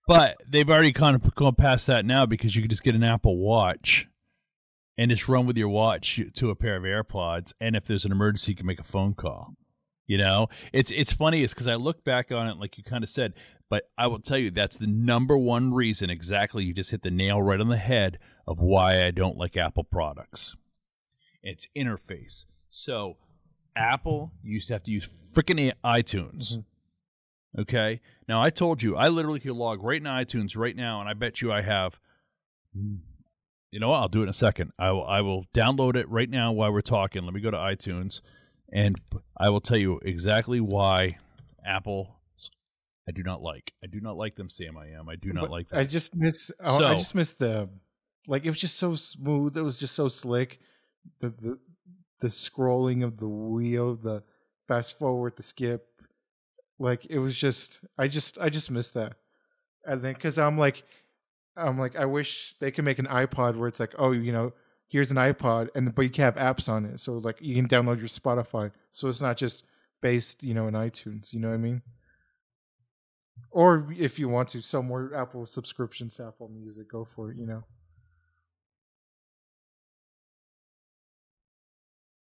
But 0.07 0.37
they've 0.49 0.69
already 0.69 0.93
kind 0.93 1.15
of 1.15 1.35
gone 1.35 1.55
past 1.55 1.87
that 1.87 2.05
now 2.05 2.25
because 2.25 2.55
you 2.55 2.61
can 2.61 2.69
just 2.69 2.83
get 2.83 2.95
an 2.95 3.03
Apple 3.03 3.37
Watch 3.37 4.07
and 4.97 5.11
just 5.11 5.27
run 5.27 5.45
with 5.45 5.57
your 5.57 5.69
watch 5.69 6.19
to 6.33 6.49
a 6.49 6.55
pair 6.55 6.75
of 6.75 6.83
AirPods, 6.83 7.53
and 7.61 7.75
if 7.75 7.85
there's 7.85 8.05
an 8.05 8.11
emergency, 8.11 8.53
you 8.53 8.55
can 8.55 8.65
make 8.65 8.79
a 8.79 8.83
phone 8.83 9.13
call. 9.13 9.55
You 10.07 10.17
know, 10.17 10.47
it's 10.71 10.89
it's 10.91 11.11
funny 11.11 11.43
is 11.43 11.53
because 11.53 11.67
I 11.67 11.75
look 11.75 12.03
back 12.05 12.31
on 12.31 12.47
it 12.47 12.57
like 12.57 12.77
you 12.77 12.83
kind 12.83 13.03
of 13.03 13.09
said, 13.09 13.33
but 13.69 13.83
I 13.97 14.07
will 14.07 14.19
tell 14.21 14.37
you 14.37 14.49
that's 14.49 14.77
the 14.77 14.87
number 14.87 15.37
one 15.37 15.73
reason. 15.73 16.09
Exactly, 16.09 16.63
you 16.63 16.73
just 16.73 16.91
hit 16.91 17.03
the 17.03 17.11
nail 17.11 17.41
right 17.41 17.59
on 17.59 17.67
the 17.67 17.77
head 17.77 18.17
of 18.47 18.59
why 18.59 19.05
I 19.05 19.11
don't 19.11 19.37
like 19.37 19.57
Apple 19.57 19.83
products. 19.83 20.55
It's 21.43 21.67
interface. 21.77 22.45
So 22.69 23.17
Apple 23.75 24.31
used 24.41 24.67
to 24.69 24.75
have 24.75 24.83
to 24.83 24.91
use 24.91 25.05
freaking 25.35 25.73
iTunes. 25.83 26.55
Mhm. 26.55 26.63
Okay. 27.59 27.99
Now 28.29 28.41
I 28.41 28.49
told 28.49 28.81
you 28.81 28.95
I 28.95 29.09
literally 29.09 29.41
could 29.41 29.51
log 29.51 29.83
right 29.83 29.99
in 30.01 30.07
iTunes 30.07 30.55
right 30.55 30.75
now, 30.75 31.01
and 31.01 31.09
I 31.09 31.13
bet 31.13 31.41
you 31.41 31.51
I 31.51 31.61
have. 31.61 31.99
You 33.71 33.79
know 33.79 33.89
what? 33.89 33.97
I'll 33.99 34.07
do 34.07 34.21
it 34.21 34.23
in 34.23 34.29
a 34.29 34.33
second. 34.33 34.71
I 34.79 34.91
will. 34.91 35.05
I 35.05 35.21
will 35.21 35.45
download 35.53 35.95
it 35.95 36.09
right 36.09 36.29
now 36.29 36.51
while 36.53 36.71
we're 36.71 36.81
talking. 36.81 37.23
Let 37.23 37.33
me 37.33 37.41
go 37.41 37.51
to 37.51 37.57
iTunes, 37.57 38.21
and 38.71 38.99
I 39.37 39.49
will 39.49 39.61
tell 39.61 39.77
you 39.77 39.99
exactly 40.03 40.61
why 40.61 41.17
Apple. 41.65 42.15
I 43.07 43.11
do 43.11 43.23
not 43.23 43.41
like. 43.41 43.73
I 43.83 43.87
do 43.87 44.01
not 44.01 44.17
like 44.17 44.35
them. 44.35 44.49
Sam, 44.49 44.77
I 44.77 44.87
am. 44.89 45.07
I 45.07 45.15
do 45.15 45.31
not 45.31 45.43
But 45.43 45.51
like 45.51 45.69
them. 45.69 45.79
I 45.79 45.83
just 45.85 46.15
miss. 46.15 46.51
oh, 46.63 46.83
I 46.83 46.95
just 46.95 47.15
miss 47.15 47.33
the, 47.33 47.69
like 48.27 48.45
it 48.45 48.49
was 48.49 48.59
just 48.59 48.77
so 48.77 48.95
smooth. 48.95 49.57
It 49.57 49.61
was 49.61 49.77
just 49.77 49.95
so 49.95 50.07
slick. 50.07 50.59
The 51.19 51.29
the 51.29 51.59
the 52.19 52.27
scrolling 52.27 53.03
of 53.03 53.17
the 53.17 53.27
wheel, 53.27 53.95
the 53.95 54.23
fast 54.67 54.97
forward, 54.97 55.35
the 55.37 55.43
skip, 55.43 55.87
like 56.79 57.05
it 57.05 57.19
was 57.19 57.35
just. 57.35 57.81
I 57.97 58.07
just 58.07 58.37
I 58.39 58.49
just 58.49 58.71
miss 58.71 58.91
that. 58.91 59.15
And 59.85 60.01
then 60.01 60.13
because 60.13 60.37
I'm 60.37 60.57
like, 60.57 60.83
I'm 61.57 61.79
like 61.79 61.95
I 61.95 62.05
wish 62.05 62.55
they 62.59 62.71
could 62.71 62.85
make 62.85 62.99
an 62.99 63.07
iPod 63.07 63.55
where 63.55 63.67
it's 63.67 63.79
like, 63.79 63.95
oh, 63.97 64.11
you 64.11 64.31
know, 64.31 64.53
here's 64.87 65.11
an 65.11 65.17
iPod, 65.17 65.69
and 65.75 65.93
but 65.93 66.03
you 66.03 66.09
can 66.09 66.23
have 66.23 66.35
apps 66.35 66.69
on 66.69 66.85
it, 66.85 66.99
so 66.99 67.17
like 67.17 67.37
you 67.41 67.55
can 67.55 67.67
download 67.67 67.97
your 67.97 68.07
Spotify, 68.07 68.71
so 68.91 69.09
it's 69.09 69.21
not 69.21 69.37
just 69.37 69.65
based, 70.01 70.43
you 70.43 70.53
know, 70.53 70.67
in 70.67 70.73
iTunes. 70.73 71.33
You 71.33 71.39
know 71.39 71.49
what 71.49 71.55
I 71.55 71.57
mean? 71.57 71.81
Or 73.51 73.87
if 73.97 74.19
you 74.19 74.29
want 74.29 74.49
to 74.49 74.61
sell 74.61 74.83
more 74.83 75.11
Apple 75.15 75.45
subscriptions 75.45 76.15
to 76.15 76.27
Apple 76.27 76.49
Music, 76.49 76.89
go 76.89 77.03
for 77.03 77.31
it. 77.31 77.37
You 77.37 77.47
know, 77.47 77.63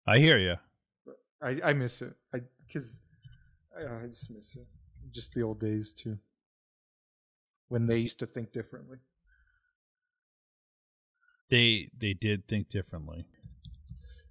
I 0.07 0.19
hear 0.19 0.37
you. 0.37 0.55
I 1.41 1.59
I 1.63 1.73
miss 1.73 2.01
it. 2.01 2.13
I 2.33 2.41
because 2.65 3.01
I, 3.77 4.03
I 4.03 4.07
just 4.07 4.29
miss 4.29 4.55
it. 4.55 4.67
Just 5.11 5.33
the 5.33 5.41
old 5.43 5.59
days 5.59 5.93
too. 5.93 6.17
When 7.69 7.87
they 7.87 7.97
used 7.97 8.19
to 8.19 8.25
think 8.25 8.51
differently. 8.51 8.97
They 11.49 11.89
they 11.97 12.13
did 12.13 12.47
think 12.47 12.69
differently. 12.69 13.25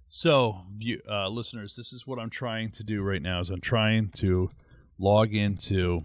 So, 0.07 0.61
you, 0.77 1.01
uh, 1.09 1.27
listeners, 1.29 1.75
this 1.75 1.91
is 1.91 2.05
what 2.05 2.19
I'm 2.19 2.29
trying 2.29 2.71
to 2.71 2.83
do 2.83 3.01
right 3.01 3.21
now. 3.21 3.41
Is 3.41 3.49
I'm 3.49 3.61
trying 3.61 4.09
to 4.15 4.49
log 4.97 5.33
into 5.33 6.03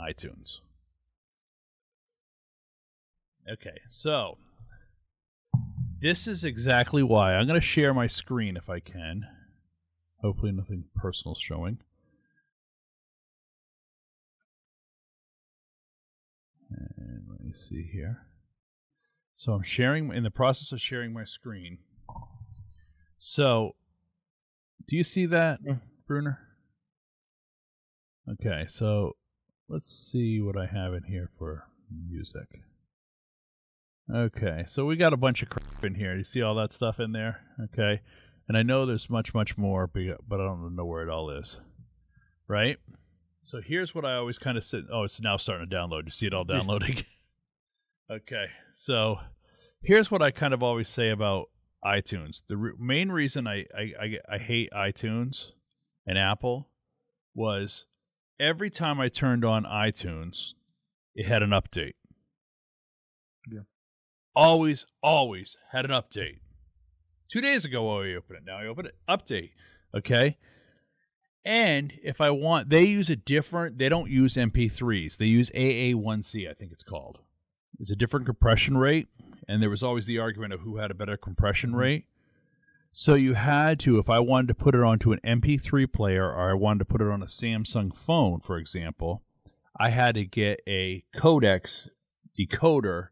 iTunes. 0.00 0.60
Okay, 3.50 3.80
so 3.88 4.38
this 6.00 6.26
is 6.26 6.44
exactly 6.44 7.02
why 7.02 7.34
I'm 7.34 7.46
going 7.46 7.60
to 7.60 7.66
share 7.66 7.94
my 7.94 8.06
screen 8.06 8.56
if 8.56 8.68
I 8.68 8.80
can. 8.80 9.26
Hopefully, 10.22 10.52
nothing 10.52 10.84
personal 10.94 11.34
showing. 11.34 11.78
And 16.70 17.22
let 17.30 17.40
me 17.40 17.52
see 17.52 17.88
here. 17.92 18.26
So 19.36 19.52
I'm 19.52 19.62
sharing 19.62 20.12
in 20.14 20.22
the 20.24 20.30
process 20.30 20.72
of 20.72 20.80
sharing 20.80 21.12
my 21.12 21.24
screen. 21.24 21.78
So, 23.18 23.76
do 24.88 24.96
you 24.96 25.04
see 25.04 25.26
that, 25.26 25.60
Yeah. 25.62 25.76
Brunner? 26.06 26.38
Okay, 28.28 28.64
so 28.66 29.12
let's 29.68 29.88
see 29.88 30.40
what 30.40 30.56
I 30.56 30.66
have 30.66 30.94
in 30.94 31.04
here 31.04 31.30
for 31.38 31.68
music. 32.08 32.62
Okay, 34.12 34.64
so 34.66 34.86
we 34.86 34.96
got 34.96 35.12
a 35.12 35.16
bunch 35.18 35.42
of 35.42 35.50
crap 35.50 35.84
in 35.84 35.96
here. 35.96 36.16
You 36.16 36.24
see 36.24 36.40
all 36.40 36.54
that 36.54 36.72
stuff 36.72 36.98
in 36.98 37.12
there? 37.12 37.42
Okay, 37.64 38.00
and 38.48 38.56
I 38.56 38.62
know 38.62 38.86
there's 38.86 39.10
much, 39.10 39.34
much 39.34 39.58
more, 39.58 39.86
but 39.86 40.02
but 40.26 40.40
I 40.40 40.44
don't 40.44 40.74
know 40.74 40.86
where 40.86 41.02
it 41.02 41.10
all 41.10 41.30
is. 41.30 41.60
Right? 42.48 42.78
So 43.42 43.60
here's 43.60 43.94
what 43.94 44.04
I 44.06 44.14
always 44.14 44.38
kind 44.38 44.56
of 44.56 44.64
sit. 44.64 44.84
Oh, 44.90 45.02
it's 45.02 45.20
now 45.20 45.36
starting 45.36 45.68
to 45.68 45.76
download. 45.76 46.04
You 46.06 46.10
see 46.10 46.26
it 46.26 46.34
all 46.34 46.44
downloading? 46.44 47.04
okay, 48.10 48.46
so 48.72 49.18
here's 49.82 50.10
what 50.10 50.22
I 50.22 50.30
kind 50.30 50.54
of 50.54 50.62
always 50.62 50.88
say 50.88 51.10
about 51.10 51.46
iTunes. 51.84 52.42
The 52.48 52.56
re- 52.56 52.72
main 52.78 53.10
reason 53.10 53.46
I, 53.46 53.66
I, 53.76 53.92
I, 54.00 54.18
I 54.34 54.38
hate 54.38 54.70
iTunes 54.72 55.52
and 56.06 56.18
Apple 56.18 56.68
was 57.34 57.86
every 58.40 58.70
time 58.70 59.00
I 59.00 59.08
turned 59.08 59.44
on 59.44 59.64
iTunes, 59.64 60.54
it 61.14 61.26
had 61.26 61.42
an 61.42 61.50
update. 61.50 61.94
Yeah. 63.50 63.60
Always, 64.34 64.86
always 65.02 65.56
had 65.72 65.84
an 65.84 65.90
update. 65.90 66.40
Two 67.28 67.40
days 67.40 67.64
ago, 67.64 67.90
oh, 67.90 68.02
I 68.02 68.14
opened 68.14 68.38
it. 68.38 68.44
Now 68.46 68.58
I 68.58 68.66
open 68.66 68.86
it. 68.86 68.94
Update. 69.08 69.50
Okay. 69.94 70.36
And 71.44 71.92
if 72.02 72.20
I 72.20 72.30
want, 72.30 72.70
they 72.70 72.82
use 72.82 73.08
a 73.08 73.16
different, 73.16 73.78
they 73.78 73.88
don't 73.88 74.10
use 74.10 74.34
MP3s. 74.34 75.16
They 75.16 75.26
use 75.26 75.50
AA1C, 75.50 76.50
I 76.50 76.54
think 76.54 76.72
it's 76.72 76.82
called. 76.82 77.20
It's 77.78 77.90
a 77.90 77.96
different 77.96 78.26
compression 78.26 78.76
rate. 78.76 79.08
And 79.48 79.62
there 79.62 79.70
was 79.70 79.82
always 79.82 80.06
the 80.06 80.18
argument 80.18 80.52
of 80.52 80.60
who 80.60 80.76
had 80.78 80.90
a 80.90 80.94
better 80.94 81.16
compression 81.16 81.70
mm-hmm. 81.70 81.78
rate. 81.78 82.04
So 82.92 83.14
you 83.14 83.34
had 83.34 83.78
to, 83.80 83.98
if 83.98 84.08
I 84.08 84.18
wanted 84.20 84.48
to 84.48 84.54
put 84.54 84.74
it 84.74 84.82
onto 84.82 85.12
an 85.12 85.20
MP3 85.24 85.92
player 85.92 86.24
or 86.24 86.50
I 86.50 86.54
wanted 86.54 86.78
to 86.80 86.84
put 86.86 87.02
it 87.02 87.08
on 87.08 87.22
a 87.22 87.26
Samsung 87.26 87.96
phone, 87.96 88.40
for 88.40 88.56
example, 88.56 89.22
I 89.78 89.90
had 89.90 90.14
to 90.14 90.24
get 90.24 90.60
a 90.66 91.04
codex 91.14 91.90
decoder 92.38 93.08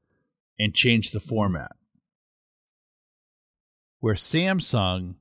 and 0.58 0.74
change 0.74 1.10
the 1.10 1.20
format. 1.20 1.72
Where 4.00 4.14
Samsung, 4.14 5.16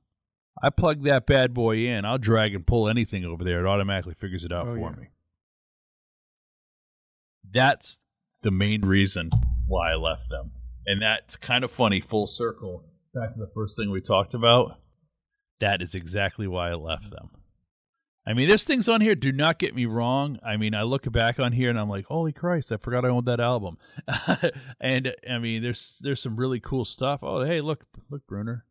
I 0.62 0.70
plug 0.70 1.04
that 1.04 1.26
bad 1.26 1.52
boy 1.52 1.86
in, 1.86 2.06
I'll 2.06 2.18
drag 2.18 2.54
and 2.54 2.66
pull 2.66 2.88
anything 2.88 3.24
over 3.24 3.44
there, 3.44 3.60
it 3.60 3.68
automatically 3.68 4.14
figures 4.14 4.46
it 4.46 4.52
out 4.52 4.68
Oh, 4.68 4.72
for 4.72 4.78
yeah. 4.78 4.90
me. 4.90 5.08
That's 7.52 8.00
the 8.44 8.52
main 8.52 8.82
reason 8.82 9.30
why 9.66 9.92
I 9.92 9.96
left 9.96 10.28
them. 10.28 10.52
And 10.86 11.02
that's 11.02 11.34
kind 11.34 11.64
of 11.64 11.72
funny, 11.72 12.00
full 12.00 12.28
circle. 12.28 12.84
Back 13.14 13.32
to 13.34 13.40
the 13.40 13.50
first 13.54 13.76
thing 13.76 13.90
we 13.90 14.00
talked 14.00 14.34
about. 14.34 14.78
That 15.60 15.82
is 15.82 15.94
exactly 15.94 16.46
why 16.46 16.70
I 16.70 16.74
left 16.74 17.10
them. 17.10 17.30
I 18.26 18.32
mean, 18.32 18.48
there's 18.48 18.64
things 18.64 18.88
on 18.88 19.00
here. 19.00 19.14
Do 19.14 19.32
not 19.32 19.58
get 19.58 19.74
me 19.74 19.86
wrong. 19.86 20.38
I 20.44 20.56
mean, 20.56 20.74
I 20.74 20.82
look 20.82 21.10
back 21.10 21.38
on 21.38 21.52
here 21.52 21.70
and 21.70 21.78
I'm 21.78 21.88
like, 21.88 22.06
holy 22.06 22.32
Christ, 22.32 22.70
I 22.70 22.76
forgot 22.76 23.04
I 23.04 23.08
owned 23.08 23.26
that 23.26 23.40
album. 23.40 23.78
and 24.80 25.12
I 25.30 25.38
mean, 25.38 25.62
there's 25.62 26.00
there's 26.02 26.22
some 26.22 26.36
really 26.36 26.60
cool 26.60 26.84
stuff. 26.84 27.20
Oh, 27.22 27.44
hey, 27.44 27.60
look, 27.60 27.84
look, 28.10 28.26
Brunner. 28.26 28.64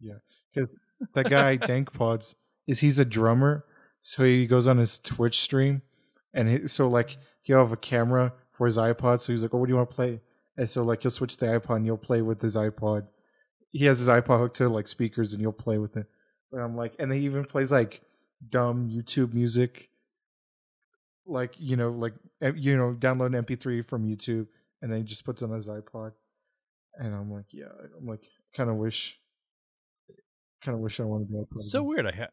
Yeah, 0.00 0.18
because 0.54 0.68
that 1.14 1.28
guy 1.30 1.56
Dank 1.66 1.92
Pods 1.92 2.34
is 2.66 2.80
he's 2.80 2.98
a 2.98 3.04
drummer, 3.04 3.64
so 4.02 4.24
he 4.24 4.46
goes 4.46 4.66
on 4.66 4.78
his 4.78 4.98
Twitch 4.98 5.40
stream, 5.40 5.82
and 6.32 6.48
he, 6.48 6.66
so 6.66 6.88
like 6.88 7.18
he'll 7.42 7.58
have 7.58 7.72
a 7.72 7.76
camera 7.76 8.32
for 8.56 8.66
his 8.66 8.78
iPod. 8.78 9.20
So 9.20 9.32
he's 9.32 9.42
like, 9.42 9.54
"Oh, 9.54 9.58
what 9.58 9.66
do 9.66 9.72
you 9.72 9.76
want 9.76 9.90
to 9.90 9.94
play?" 9.94 10.20
And 10.56 10.68
so 10.68 10.82
like 10.82 11.02
he'll 11.02 11.10
switch 11.10 11.36
the 11.36 11.46
iPod 11.46 11.76
and 11.76 11.86
you'll 11.86 11.96
play 11.96 12.22
with 12.22 12.40
his 12.40 12.56
iPod. 12.56 13.06
He 13.72 13.84
has 13.86 13.98
his 13.98 14.08
iPod 14.08 14.38
hooked 14.38 14.56
to 14.56 14.68
like 14.68 14.86
speakers 14.86 15.32
and 15.32 15.42
you'll 15.42 15.52
play 15.52 15.78
with 15.78 15.96
it. 15.96 16.06
But 16.50 16.60
I'm 16.60 16.76
like, 16.76 16.94
and 16.98 17.12
he 17.12 17.20
even 17.20 17.44
plays 17.44 17.72
like 17.72 18.02
dumb 18.48 18.88
YouTube 18.90 19.34
music, 19.34 19.90
like 21.26 21.54
you 21.58 21.76
know, 21.76 21.90
like 21.90 22.14
eh, 22.40 22.52
you 22.54 22.76
know, 22.76 22.94
download 22.94 23.36
an 23.36 23.44
MP3 23.44 23.86
from 23.86 24.06
YouTube, 24.06 24.46
and 24.80 24.90
then 24.90 24.98
he 24.98 25.04
just 25.04 25.24
puts 25.24 25.42
it 25.42 25.46
on 25.46 25.54
his 25.54 25.68
iPod. 25.68 26.12
And 26.96 27.12
I'm 27.12 27.32
like, 27.32 27.46
yeah, 27.50 27.66
I'm 27.98 28.06
like, 28.06 28.24
kind 28.56 28.70
of 28.70 28.76
wish, 28.76 29.18
kind 30.62 30.76
of 30.76 30.80
wish 30.80 31.00
I 31.00 31.04
wanted 31.04 31.28
to. 31.30 31.48
It's 31.56 31.72
so 31.72 31.82
weird. 31.82 32.06
I 32.06 32.12
ha- 32.14 32.28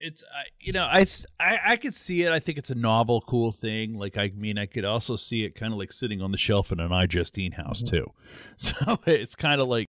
it's 0.00 0.22
I 0.24 0.44
you 0.60 0.72
know 0.72 0.84
I 0.84 1.06
I 1.40 1.58
I 1.66 1.76
could 1.76 1.94
see 1.94 2.22
it. 2.22 2.30
I 2.32 2.38
think 2.40 2.58
it's 2.58 2.70
a 2.70 2.74
novel, 2.74 3.20
cool 3.26 3.52
thing. 3.52 3.94
Like 3.94 4.16
I 4.16 4.32
mean, 4.36 4.58
I 4.58 4.66
could 4.66 4.84
also 4.84 5.16
see 5.16 5.44
it 5.44 5.54
kind 5.54 5.72
of 5.72 5.78
like 5.78 5.92
sitting 5.92 6.22
on 6.22 6.30
the 6.32 6.38
shelf 6.38 6.70
in 6.72 6.80
an 6.80 6.90
iJustine 6.90 7.54
house 7.54 7.82
Mhm. 7.82 7.90
too. 7.90 8.12
So 8.56 8.98
it's 9.06 9.34
kind 9.34 9.60
of 9.60 9.68
like 9.68 9.86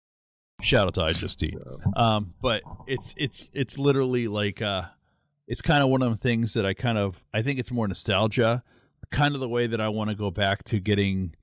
shout 0.60 0.86
out 0.86 0.94
to 0.94 1.00
iJustine. 1.02 1.96
Um, 1.98 2.34
but 2.40 2.62
it's 2.86 3.14
it's 3.16 3.50
it's 3.54 3.78
literally 3.78 4.28
like 4.28 4.60
uh, 4.62 4.82
it's 5.48 5.62
kind 5.62 5.82
of 5.82 5.88
one 5.88 6.02
of 6.02 6.10
the 6.10 6.18
things 6.20 6.54
that 6.54 6.64
I 6.66 6.74
kind 6.74 6.98
of 6.98 7.22
I 7.32 7.42
think 7.42 7.58
it's 7.58 7.70
more 7.70 7.88
nostalgia, 7.88 8.62
kind 9.10 9.34
of 9.34 9.40
the 9.40 9.48
way 9.48 9.66
that 9.66 9.80
I 9.80 9.88
want 9.88 10.10
to 10.10 10.16
go 10.16 10.30
back 10.30 10.64
to 10.64 10.80
getting, 10.80 11.34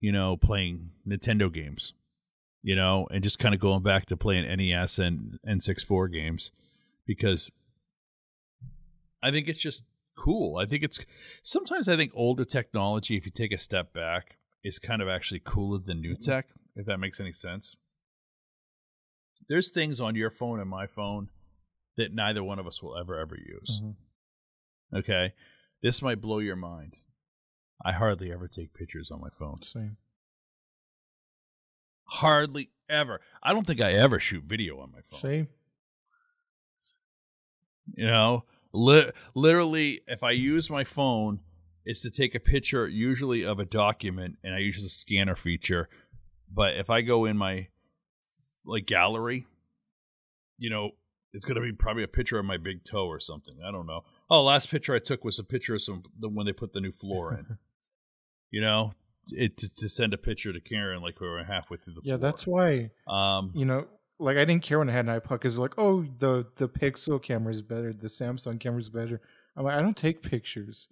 you 0.00 0.12
know, 0.12 0.36
playing 0.36 0.90
Nintendo 1.08 1.52
games, 1.52 1.92
you 2.62 2.76
know, 2.76 3.06
and 3.10 3.22
just 3.22 3.38
kind 3.38 3.54
of 3.54 3.60
going 3.60 3.82
back 3.82 4.06
to 4.06 4.16
playing 4.16 4.44
NES 4.56 4.98
and 4.98 5.38
N64 5.46 6.12
games 6.12 6.52
because 7.06 7.50
I 9.22 9.30
think 9.30 9.48
it's 9.48 9.60
just 9.60 9.84
cool. 10.16 10.56
I 10.56 10.66
think 10.66 10.82
it's 10.82 11.04
sometimes 11.42 11.88
I 11.88 11.96
think 11.96 12.12
older 12.14 12.44
technology, 12.44 13.16
if 13.16 13.24
you 13.24 13.32
take 13.32 13.52
a 13.52 13.58
step 13.58 13.92
back, 13.92 14.36
is 14.62 14.78
kind 14.78 15.00
of 15.02 15.08
actually 15.08 15.40
cooler 15.40 15.78
than 15.78 16.00
new 16.00 16.16
tech, 16.16 16.46
if 16.76 16.86
that 16.86 16.98
makes 16.98 17.20
any 17.20 17.32
sense. 17.32 17.76
There's 19.48 19.70
things 19.70 20.00
on 20.00 20.14
your 20.14 20.30
phone 20.30 20.60
and 20.60 20.68
my 20.68 20.86
phone 20.86 21.30
that 21.96 22.14
neither 22.14 22.42
one 22.44 22.58
of 22.58 22.66
us 22.66 22.82
will 22.82 22.96
ever 22.96 23.18
ever 23.18 23.36
use. 23.36 23.80
Mhm. 23.82 23.96
Okay. 24.94 25.34
This 25.82 26.02
might 26.02 26.20
blow 26.20 26.38
your 26.38 26.56
mind. 26.56 26.98
I 27.82 27.92
hardly 27.92 28.30
ever 28.30 28.46
take 28.46 28.74
pictures 28.74 29.10
on 29.10 29.20
my 29.20 29.30
phone. 29.30 29.62
Same. 29.62 29.96
Hardly 32.04 32.70
ever. 32.88 33.20
I 33.42 33.52
don't 33.52 33.66
think 33.66 33.80
I 33.80 33.92
ever 33.92 34.18
shoot 34.18 34.44
video 34.44 34.80
on 34.80 34.92
my 34.92 35.00
phone. 35.00 35.20
Same. 35.20 35.48
You 37.94 38.06
know, 38.06 38.44
li- 38.72 39.10
literally, 39.34 40.00
if 40.06 40.22
I 40.22 40.32
use 40.32 40.70
my 40.70 40.84
phone, 40.84 41.40
it's 41.84 42.02
to 42.02 42.10
take 42.10 42.34
a 42.34 42.40
picture, 42.40 42.86
usually 42.86 43.44
of 43.44 43.58
a 43.58 43.64
document, 43.64 44.36
and 44.44 44.54
I 44.54 44.58
use 44.58 44.82
the 44.82 44.88
scanner 44.88 45.36
feature. 45.36 45.88
But 46.52 46.76
if 46.76 46.90
I 46.90 47.00
go 47.02 47.24
in 47.24 47.36
my 47.36 47.68
like 48.66 48.86
gallery, 48.86 49.46
you 50.58 50.70
know, 50.70 50.90
it's 51.32 51.44
gonna 51.44 51.60
be 51.60 51.72
probably 51.72 52.02
a 52.02 52.08
picture 52.08 52.38
of 52.38 52.44
my 52.44 52.56
big 52.56 52.84
toe 52.84 53.06
or 53.06 53.20
something. 53.20 53.56
I 53.66 53.70
don't 53.70 53.86
know. 53.86 54.02
Oh, 54.28 54.42
last 54.42 54.70
picture 54.70 54.94
I 54.94 54.98
took 54.98 55.24
was 55.24 55.38
a 55.38 55.44
picture 55.44 55.74
of 55.74 55.82
some 55.82 56.02
the 56.18 56.28
when 56.28 56.46
they 56.46 56.52
put 56.52 56.72
the 56.72 56.80
new 56.80 56.92
floor 56.92 57.32
in. 57.32 57.56
you 58.50 58.60
know, 58.60 58.92
it 59.32 59.56
to, 59.58 59.74
to 59.76 59.88
send 59.88 60.12
a 60.12 60.18
picture 60.18 60.52
to 60.52 60.60
Karen 60.60 61.02
like 61.02 61.20
we 61.20 61.28
were 61.28 61.42
halfway 61.44 61.76
through 61.76 61.94
the 61.94 62.00
Yeah, 62.02 62.16
floor. 62.16 62.18
that's 62.18 62.46
why 62.46 62.90
um 63.06 63.52
you 63.54 63.64
know, 63.64 63.86
like 64.20 64.36
I 64.36 64.44
didn't 64.44 64.62
care 64.62 64.78
when 64.78 64.88
I 64.88 64.92
had 64.92 65.08
an 65.08 65.20
iPod 65.20 65.30
because 65.30 65.58
like, 65.58 65.74
oh, 65.78 66.04
the 66.18 66.46
the 66.56 66.68
Pixel 66.68 67.20
camera 67.20 67.52
is 67.52 67.62
better, 67.62 67.92
the 67.92 68.06
Samsung 68.06 68.60
camera 68.60 68.80
is 68.80 68.88
better. 68.88 69.20
I'm 69.56 69.64
like, 69.64 69.74
I 69.76 69.82
don't 69.82 69.96
take 69.96 70.22
pictures. 70.22 70.88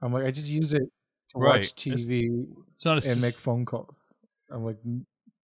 I'm 0.00 0.12
like, 0.12 0.24
I 0.24 0.30
just 0.30 0.48
use 0.48 0.72
it 0.72 0.82
to 1.30 1.38
Right. 1.38 1.60
watch 1.60 1.74
TV 1.74 2.46
it's 2.74 2.84
not 2.84 3.04
a 3.04 3.10
and 3.10 3.20
make 3.20 3.36
phone 3.36 3.64
calls. 3.64 3.96
I'm 4.50 4.64
like, 4.64 4.78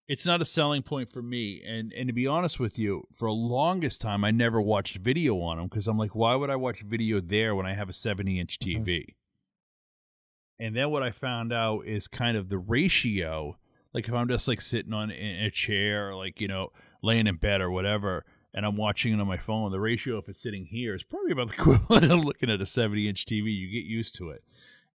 it's 0.08 0.26
not 0.26 0.42
a 0.42 0.46
selling 0.46 0.84
point 0.84 1.12
for 1.12 1.22
me 1.22 1.62
and 1.68 1.92
and 1.92 2.08
to 2.08 2.14
be 2.14 2.28
honest 2.28 2.60
with 2.60 2.80
you 2.80 3.06
for 3.14 3.26
a 3.26 3.34
longest 3.34 4.00
time 4.00 4.24
i 4.24 4.32
never 4.32 4.62
watched 4.62 4.98
video 4.98 5.40
on 5.42 5.58
them 5.58 5.68
because 5.68 5.88
i'm 5.88 5.98
like 5.98 6.16
why 6.16 6.34
would 6.34 6.50
i 6.50 6.56
watch 6.56 6.82
video 6.82 7.20
there 7.20 7.56
when 7.56 7.66
i 7.66 7.74
have 7.74 7.90
a 7.90 7.94
70 7.94 8.40
inch 8.40 8.58
mm-hmm. 8.58 8.84
tv 8.84 9.16
and 10.60 10.76
then 10.76 10.92
what 10.92 11.04
i 11.04 11.12
found 11.12 11.52
out 11.52 11.86
is 11.86 12.08
kind 12.08 12.38
of 12.38 12.48
the 12.50 12.58
ratio 12.58 13.58
like 13.94 14.08
if 14.08 14.14
i'm 14.14 14.30
just 14.30 14.48
like 14.48 14.62
sitting 14.62 14.94
on 14.94 15.12
in 15.12 15.44
a 15.44 15.52
chair 15.52 16.16
like 16.16 16.40
you 16.40 16.48
know 16.48 16.72
laying 17.02 17.28
in 17.28 17.38
bed 17.38 17.62
or 17.62 17.72
whatever 17.72 18.26
and 18.58 18.66
I'm 18.66 18.76
watching 18.76 19.14
it 19.14 19.22
on 19.22 19.28
my 19.28 19.38
phone, 19.38 19.72
the 19.72 19.80
ratio 19.80 20.18
if 20.18 20.28
it's 20.28 20.42
sitting 20.42 20.66
here 20.66 20.96
is 20.96 21.04
probably 21.04 21.32
about 21.32 21.50
the 21.50 21.54
equivalent 21.60 22.12
of 22.12 22.26
looking 22.26 22.50
at 22.50 22.60
a 22.60 22.66
70 22.66 23.08
inch 23.08 23.26
TV. 23.26 23.56
You 23.56 23.72
get 23.72 23.88
used 23.88 24.16
to 24.16 24.32
it, 24.32 24.44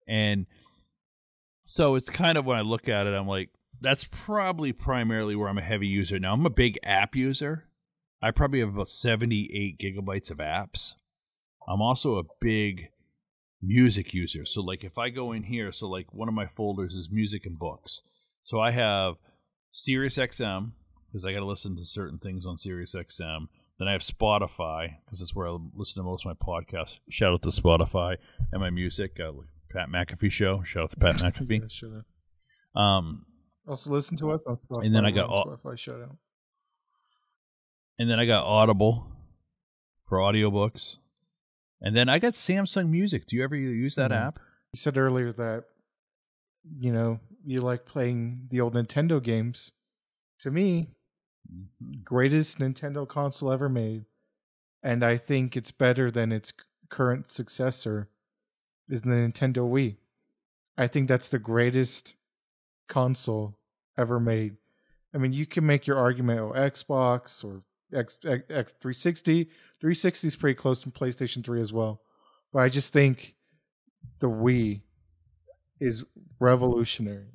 and 0.08 0.47
so 1.64 1.93
it's 1.93 2.10
kind 2.10 2.39
of 2.39 2.45
when 2.45 2.58
I 2.58 2.62
look 2.62 2.89
at 2.89 3.06
it, 3.06 3.14
I'm 3.14 3.28
like, 3.28 3.49
that's 3.80 4.06
probably 4.06 4.74
primarily 4.74 5.36
where 5.36 5.47
I'm 5.47 5.60
a 5.60 5.64
heavy 5.64 5.86
user. 5.86 6.18
Now 6.18 6.34
I'm 6.34 6.45
a 6.45 6.49
big 6.49 6.80
app 6.84 7.16
user. 7.16 7.66
I 8.20 8.32
probably 8.32 8.60
have 8.62 8.70
about 8.70 8.89
78 8.89 9.78
gigabytes 9.80 10.32
of 10.32 10.38
apps. 10.38 10.95
I'm 11.68 11.82
also 11.82 12.18
a 12.18 12.24
big 12.39 12.89
music 13.62 14.14
user. 14.14 14.43
So 14.43 14.62
like 14.62 14.84
if 14.84 14.97
I 14.97 15.10
go 15.10 15.32
in 15.32 15.43
here, 15.43 15.72
so 15.72 15.88
like 15.88 16.14
one 16.14 16.28
of 16.28 16.34
my 16.34 16.47
folders 16.47 16.95
is 16.95 17.12
music 17.12 17.45
and 17.45 17.60
books. 17.60 18.02
So 18.43 18.60
I 18.60 18.72
have 18.72 19.16
Sirius 19.72 20.18
XM 20.18 20.72
because 21.12 21.26
I 21.26 21.34
got 21.34 21.39
to 21.39 21.45
listen 21.45 21.76
to 21.76 21.84
certain 21.86 22.18
things 22.20 22.45
on 22.45 22.57
Sirius 22.57 22.95
XM. 22.95 23.47
Then 23.80 23.88
I 23.88 23.91
have 23.93 24.01
Spotify 24.01 24.95
because 25.05 25.20
that's 25.20 25.36
where 25.36 25.47
I 25.47 25.57
listen 25.76 26.01
to 26.01 26.07
most 26.07 26.26
of 26.26 26.36
my 26.38 26.45
podcasts. 26.45 26.99
Shout 27.09 27.34
out 27.34 27.41
to 27.43 27.49
Spotify 27.49 28.16
and 28.51 28.62
my 28.62 28.70
music. 28.70 29.20
Uh, 29.20 29.32
Pat 29.72 29.89
McAfee 29.89 30.32
show. 30.32 30.62
Shout 30.64 30.84
out 30.84 30.89
to 30.91 30.95
Pat 30.97 31.16
McAfee. 31.18 31.62
Yeah, 31.62 31.68
sure. 31.68 32.05
Um, 32.76 33.26
Also, 33.68 33.89
listen 33.89 34.18
to 34.18 34.32
us 34.32 34.41
on 34.47 34.57
Spotify. 34.57 34.86
And 34.86 34.95
then 34.95 35.05
I 35.05 35.12
got 35.12 35.30
all- 35.30 35.45
Spotify 35.45 35.78
shout 35.78 36.01
out. 36.01 36.18
and 37.99 38.09
then 38.09 38.20
I 38.20 38.26
got 38.26 38.43
Audible 38.45 39.07
for 40.05 40.18
audiobooks. 40.20 40.97
And 41.82 41.95
then 41.95 42.09
I 42.09 42.20
got 42.20 42.34
Samsung 42.34 42.89
Music. 42.89 43.26
Do 43.26 43.36
you 43.36 43.43
ever 43.43 43.55
use 43.55 43.95
that 43.95 44.12
Mhm. 44.12 44.16
app? 44.28 44.39
You 44.74 44.78
said 44.78 44.97
earlier 44.97 45.34
that 45.34 45.66
you 46.78 46.91
know 46.93 47.20
you 47.43 47.62
like 47.62 47.86
playing 47.86 48.47
the 48.51 48.62
old 48.62 48.76
Nintendo 48.76 49.22
games. 49.22 49.72
To 50.41 50.51
me, 50.51 50.89
greatest 52.04 52.60
Nintendo 52.60 53.08
console 53.08 53.52
ever 53.52 53.70
made, 53.70 54.06
and 54.84 55.04
I 55.04 55.18
think 55.18 55.56
it's 55.56 55.72
better 55.72 56.10
than 56.10 56.32
its 56.32 56.54
current 56.89 57.30
successor, 57.30 58.10
is 58.89 59.02
the 59.02 59.10
Nintendo 59.10 59.70
Wii. 59.70 59.97
I 60.78 60.88
think 60.88 61.08
that's 61.08 61.28
the 61.30 61.39
greatest 61.39 62.16
console 62.88 63.58
ever 63.97 64.20
made. 64.20 64.58
I 65.14 65.18
mean, 65.18 65.34
you 65.34 65.45
can 65.45 65.66
make 65.66 65.88
your 65.88 65.97
argument 65.97 66.39
oh 66.39 66.54
Xbox 66.56 67.43
or 67.43 67.64
X, 67.93 68.18
X, 68.26 68.43
X 68.49 68.72
360. 68.80 69.45
360 69.80 70.28
is 70.28 70.36
pretty 70.36 70.56
close 70.56 70.82
to 70.82 70.89
PlayStation 70.89 71.43
3 71.43 71.62
as 71.62 71.74
well. 71.74 72.02
But 72.54 72.60
I 72.60 72.70
just 72.70 72.93
think 72.93 73.36
the 74.20 74.30
Wii 74.30 74.82
is 75.80 76.06
revolutionary. 76.39 77.28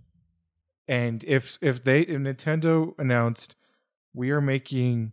And 0.88 1.24
if 1.24 1.58
if 1.60 1.82
they 1.82 2.02
if 2.02 2.20
Nintendo 2.20 2.94
announced 2.98 3.56
we 4.16 4.30
are 4.30 4.40
making, 4.40 5.12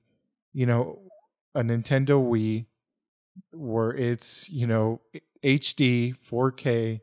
you 0.53 0.65
know, 0.65 0.97
a 1.53 1.61
Nintendo 1.61 2.23
Wii 2.23 2.65
where 3.51 3.91
it's, 3.93 4.49
you 4.49 4.65
know, 4.65 5.01
HD, 5.43 6.15
4K, 6.17 7.01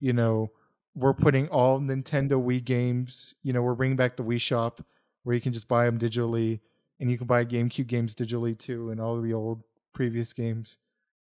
you 0.00 0.12
know, 0.12 0.50
we're 0.96 1.14
putting 1.14 1.48
all 1.48 1.78
Nintendo 1.78 2.32
Wii 2.32 2.62
games, 2.64 3.36
you 3.44 3.52
know, 3.52 3.62
we're 3.62 3.76
bringing 3.76 3.96
back 3.96 4.16
the 4.16 4.24
Wii 4.24 4.40
Shop 4.40 4.84
where 5.22 5.34
you 5.34 5.40
can 5.40 5.52
just 5.52 5.68
buy 5.68 5.84
them 5.84 5.96
digitally 5.96 6.58
and 6.98 7.08
you 7.08 7.16
can 7.16 7.28
buy 7.28 7.44
GameCube 7.44 7.86
games 7.86 8.16
digitally 8.16 8.58
too 8.58 8.90
and 8.90 9.00
all 9.00 9.20
the 9.20 9.32
old 9.32 9.62
previous 9.92 10.32
games. 10.32 10.76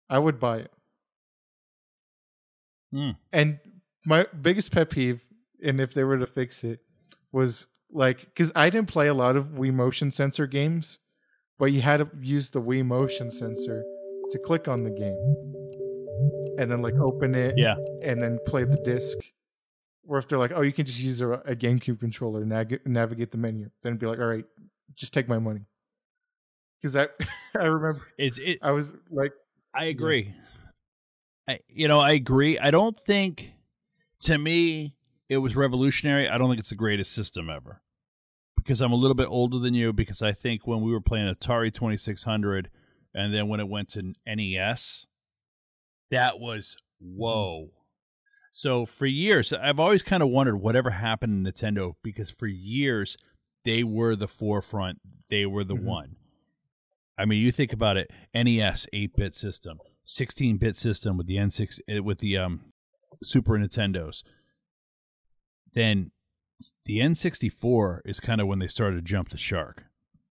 I 0.09 0.19
would 0.19 0.41
buy 0.41 0.61
it. 0.61 0.73
Hmm. 2.91 3.11
And 3.35 3.59
my 4.07 4.27
biggest 4.41 4.73
pet 4.73 4.89
peeve, 4.89 5.21
and 5.63 5.79
if 5.79 5.93
they 5.93 6.05
were 6.05 6.19
to 6.19 6.27
fix 6.27 6.65
it, 6.65 6.81
was 7.33 7.67
like 7.93 8.21
because 8.21 8.53
I 8.55 8.71
didn't 8.71 8.89
play 8.89 9.09
a 9.09 9.15
lot 9.15 9.37
of 9.37 9.47
Wii 9.55 9.73
motion 9.73 10.11
sensor 10.13 10.47
games, 10.47 10.99
but 11.59 11.67
you 11.67 11.81
had 11.81 11.99
to 11.99 12.09
use 12.21 12.51
the 12.51 12.63
Wii 12.63 12.85
motion 12.85 13.31
sensor 13.31 13.85
to 14.31 14.39
click 14.39 14.69
on 14.69 14.85
the 14.85 14.91
game 14.91 16.57
and 16.59 16.71
then 16.71 16.83
like 16.83 16.95
open 16.95 17.35
it 17.35 17.55
Yeah. 17.57 17.77
and 18.05 18.21
then 18.21 18.39
play 18.47 18.65
the 18.65 18.77
disc. 18.85 19.19
Or 20.07 20.19
if 20.19 20.29
they're 20.29 20.39
like, 20.39 20.53
oh, 20.55 20.63
you 20.63 20.73
can 20.73 20.87
just 20.87 21.01
use 21.01 21.21
a, 21.21 21.31
a 21.31 21.55
GameCube 21.55 22.01
controller 22.01 22.41
and 22.41 22.49
nag- 22.49 22.81
navigate 22.87 23.31
the 23.31 23.39
menu, 23.39 23.71
then 23.83 23.97
be 23.97 24.07
like, 24.07 24.19
all 24.19 24.27
right, 24.27 24.45
just 24.95 25.13
take 25.15 25.29
my 25.29 25.39
money. 25.39 25.67
Because 26.81 26.97
I, 26.97 27.09
I 27.59 27.67
remember 27.67 28.03
It's 28.19 28.39
it. 28.39 28.59
I 28.63 28.73
was 28.73 28.93
like, 29.11 29.33
I 29.75 29.85
agree. 29.85 30.35
I, 31.49 31.61
you 31.69 31.87
know, 31.89 32.01
I 32.01 32.13
agree. 32.13 32.59
I 32.59 32.71
don't 32.71 32.99
think, 33.07 33.53
to 34.23 34.37
me, 34.37 34.95
it 35.31 35.39
was 35.39 35.57
revolutionary. 35.57 36.29
I 36.29 36.37
don't 36.37 36.51
think 36.51 36.61
it's 36.61 36.69
the 36.71 36.75
greatest 36.77 37.13
system 37.13 37.49
ever, 37.49 37.81
because 38.57 38.83
I'm 38.83 38.93
a 38.93 38.97
little 38.97 39.15
bit 39.15 39.29
older 39.29 39.59
than 39.59 39.73
you. 39.73 39.93
Because 39.95 40.21
I 40.21 40.33
think 40.33 40.67
when 40.67 40.83
we 40.83 40.93
were 40.93 41.01
playing 41.01 41.33
Atari 41.35 41.73
2600, 41.73 42.69
and 43.15 43.33
then 43.33 43.49
when 43.49 43.61
it 43.61 43.69
went 43.69 43.89
to 43.91 44.13
NES, 44.27 45.07
that 46.11 46.39
was 46.39 46.77
whoa. 47.01 47.71
So 48.53 48.85
for 48.85 49.07
years, 49.07 49.53
I've 49.53 49.79
always 49.81 50.03
kind 50.03 50.23
of 50.23 50.29
wondered 50.29 50.57
whatever 50.57 50.91
happened 50.91 51.47
to 51.47 51.53
Nintendo 51.53 51.93
because 52.03 52.31
for 52.31 52.49
years 52.49 53.17
they 53.65 53.85
were 53.85 54.17
the 54.17 54.27
forefront. 54.29 54.99
They 55.31 55.47
were 55.47 55.63
the 55.65 55.77
Mhm. 55.77 55.85
one. 55.85 56.17
I 57.17 57.27
mean, 57.27 57.41
you 57.43 57.53
think 57.53 57.73
about 57.73 57.97
it: 57.97 58.11
NES, 58.35 58.87
eight-bit 58.93 59.35
system, 59.37 59.79
sixteen-bit 60.05 60.77
system 60.77 61.17
with 61.17 61.27
the 61.29 61.37
N6 61.37 61.79
uh, 61.89 62.03
with 62.03 62.19
the 62.19 62.37
um, 62.39 62.73
Super 63.23 63.53
Nintendos. 63.59 64.25
Then 65.73 66.11
the 66.85 66.99
N64 66.99 68.01
is 68.05 68.21
kind 68.21 68.41
of 68.41 68.47
when 68.47 68.59
they 68.59 68.67
started 68.67 68.97
to 68.97 69.03
jump 69.03 69.31
the 69.31 69.39
shark, 69.39 69.85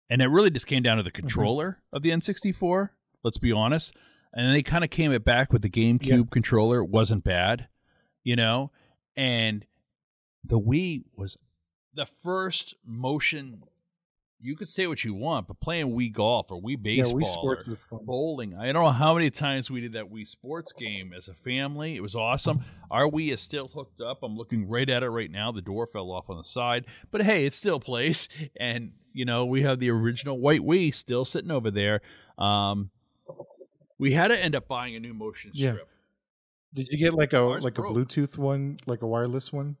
and 0.09 0.21
it 0.21 0.27
really 0.27 0.49
just 0.49 0.67
came 0.67 0.83
down 0.83 0.97
to 0.97 1.03
the 1.03 1.11
mm-hmm. 1.11 1.21
controller 1.21 1.81
of 1.93 2.01
the 2.01 2.09
N64. 2.09 2.89
Let's 3.23 3.37
be 3.37 3.51
honest, 3.51 3.95
and 4.33 4.45
then 4.45 4.53
they 4.53 4.63
kind 4.63 4.83
of 4.83 4.89
came 4.89 5.11
it 5.11 5.23
back 5.23 5.51
with 5.51 5.61
the 5.61 5.69
GameCube 5.69 6.29
controller. 6.31 6.79
It 6.79 6.89
wasn't 6.89 7.23
bad, 7.23 7.67
you 8.23 8.35
know, 8.35 8.71
and 9.15 9.65
the 10.43 10.59
Wii 10.59 11.03
was 11.15 11.37
the 11.93 12.05
first 12.05 12.75
motion. 12.85 13.63
You 14.39 14.55
could 14.55 14.69
say 14.69 14.85
what 14.85 15.03
you 15.03 15.15
want, 15.15 15.47
but 15.47 15.59
playing 15.59 15.95
Wii 15.95 16.13
golf 16.13 16.51
or 16.51 16.61
Wii 16.61 16.71
yeah, 16.73 17.01
baseball 17.03 17.19
Wii 17.19 17.23
or 17.23 17.27
Sports 17.63 17.81
fun. 17.89 17.99
bowling. 18.05 18.55
I 18.55 18.71
don't 18.71 18.83
know 18.83 18.91
how 18.91 19.15
many 19.15 19.31
times 19.31 19.71
we 19.71 19.81
did 19.81 19.93
that 19.93 20.11
Wii 20.11 20.27
Sports 20.27 20.73
game 20.73 21.11
as 21.11 21.27
a 21.27 21.33
family. 21.33 21.95
It 21.95 22.01
was 22.01 22.15
awesome. 22.15 22.61
Our 22.91 23.09
Wii 23.09 23.33
is 23.33 23.41
still 23.41 23.67
hooked 23.67 23.99
up. 23.99 24.19
I'm 24.21 24.35
looking 24.37 24.67
right 24.69 24.87
at 24.87 25.01
it 25.01 25.09
right 25.09 25.31
now. 25.31 25.51
The 25.51 25.61
door 25.63 25.87
fell 25.87 26.11
off 26.11 26.29
on 26.29 26.37
the 26.37 26.43
side, 26.43 26.85
but 27.09 27.23
hey, 27.23 27.45
it 27.47 27.53
still 27.53 27.79
plays. 27.79 28.29
And 28.59 28.91
you 29.13 29.25
know, 29.25 29.45
we 29.45 29.63
have 29.63 29.79
the 29.79 29.89
original 29.89 30.39
white 30.39 30.61
Wii 30.61 30.93
still 30.93 31.25
sitting 31.25 31.49
over 31.49 31.71
there. 31.71 32.01
Um, 32.37 32.91
we 33.97 34.11
had 34.13 34.27
to 34.27 34.39
end 34.39 34.55
up 34.55 34.67
buying 34.67 34.95
a 34.95 34.99
new 34.99 35.15
motion 35.15 35.49
Yeah. 35.55 35.71
strip. 35.71 35.89
Did 36.75 36.89
you 36.89 36.99
get 36.99 37.15
like 37.15 37.33
a 37.33 37.39
Ours 37.41 37.63
like 37.63 37.73
broke. 37.73 37.95
a 37.95 37.99
Bluetooth 37.99 38.37
one, 38.37 38.77
like 38.85 39.01
a 39.01 39.07
wireless 39.07 39.51
one? 39.51 39.77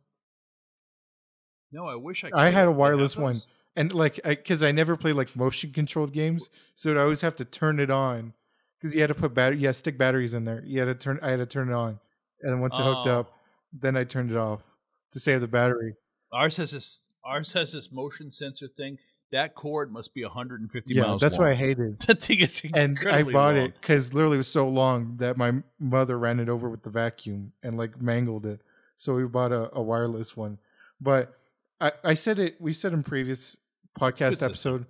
No, 1.71 1.85
I 1.85 1.95
wish 1.95 2.23
I. 2.23 2.31
I 2.33 2.49
had 2.49 2.67
a 2.67 2.71
wireless 2.71 3.15
one. 3.15 3.33
those? 3.33 3.47
And 3.77 3.93
like, 3.93 4.19
because 4.25 4.63
I, 4.63 4.71
never 4.71 4.97
played 4.97 5.13
like 5.13 5.33
motion 5.35 5.71
controlled 5.71 6.11
games, 6.11 6.49
so 6.75 6.91
I'd 6.91 6.97
always 6.97 7.21
have 7.21 7.35
to 7.37 7.45
turn 7.45 7.79
it 7.79 7.89
on 7.91 8.33
because 8.77 8.93
you 8.93 9.01
had 9.01 9.07
to 9.07 9.15
put 9.15 9.33
battery, 9.33 9.59
to 9.59 9.71
stick 9.73 9.97
batteries 9.97 10.33
in 10.33 10.43
there. 10.45 10.63
You 10.65 10.79
had 10.79 10.85
to 10.87 10.95
turn, 10.95 11.19
I 11.21 11.29
had 11.29 11.37
to 11.37 11.45
turn 11.45 11.69
it 11.69 11.73
on, 11.75 11.99
and 12.41 12.51
then 12.53 12.59
once 12.59 12.77
it 12.77 12.81
hooked 12.83 13.07
Oh. 13.07 13.19
up, 13.19 13.33
then 13.71 13.95
I 13.95 14.03
turned 14.03 14.31
it 14.31 14.37
off 14.37 14.73
to 15.13 15.19
save 15.19 15.41
the 15.41 15.47
battery. 15.47 15.93
Ours 16.33 16.57
has 16.57 16.71
this. 16.71 17.07
Ours 17.23 17.53
has 17.53 17.71
this 17.73 17.91
motion 17.91 18.31
sensor 18.31 18.67
thing. 18.67 18.97
That 19.31 19.53
cord 19.53 19.91
must 19.91 20.13
be 20.15 20.23
150 20.23 20.93
Yeah, 20.93 21.03
miles. 21.03 21.21
that's 21.21 21.37
long. 21.37 21.47
what 21.47 21.51
I 21.51 21.55
hated. 21.55 21.99
That 22.07 22.21
thing 22.21 22.39
is 22.39 22.61
And 22.73 22.97
I 23.07 23.23
bought 23.23 23.55
long. 23.55 23.65
it 23.65 23.73
because 23.79 24.13
literally 24.13 24.35
it 24.35 24.37
was 24.39 24.47
so 24.47 24.67
long 24.69 25.17
that 25.17 25.35
my 25.37 25.61
mother 25.79 26.17
ran 26.17 26.39
it 26.39 26.47
over 26.49 26.69
with 26.69 26.83
the 26.83 26.89
vacuum 26.89 27.51
and 27.61 27.77
like 27.77 28.01
mangled 28.01 28.45
it. 28.45 28.61
So 28.95 29.13
we 29.15 29.25
bought 29.25 29.51
a, 29.51 29.69
a 29.75 29.81
wireless 29.81 30.35
one. 30.37 30.57
But 31.01 31.37
I, 31.81 31.91
I 32.03 32.13
said 32.13 32.39
it, 32.39 32.55
we 32.61 32.71
said 32.71 32.93
in 32.93 33.03
previous 33.03 33.57
podcast 33.97 34.31
system. 34.31 34.45
episode, 34.51 34.85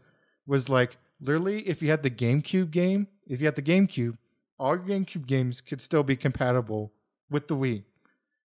was 0.46 0.70
like 0.70 0.98
literally 1.20 1.68
if 1.68 1.82
you 1.82 1.90
had 1.90 2.04
the 2.04 2.10
GameCube 2.12 2.72
game, 2.72 3.08
if 3.28 3.40
you 3.40 3.46
had 3.48 3.56
the 3.56 3.62
GameCube, 3.62 4.18
all 4.60 4.76
your 4.76 4.86
GameCube 4.86 5.26
games 5.28 5.62
could 5.62 5.82
still 5.82 6.04
be 6.04 6.16
compatible 6.16 6.92
with 7.30 7.48
the 7.48 7.56
Wii. 7.56 7.84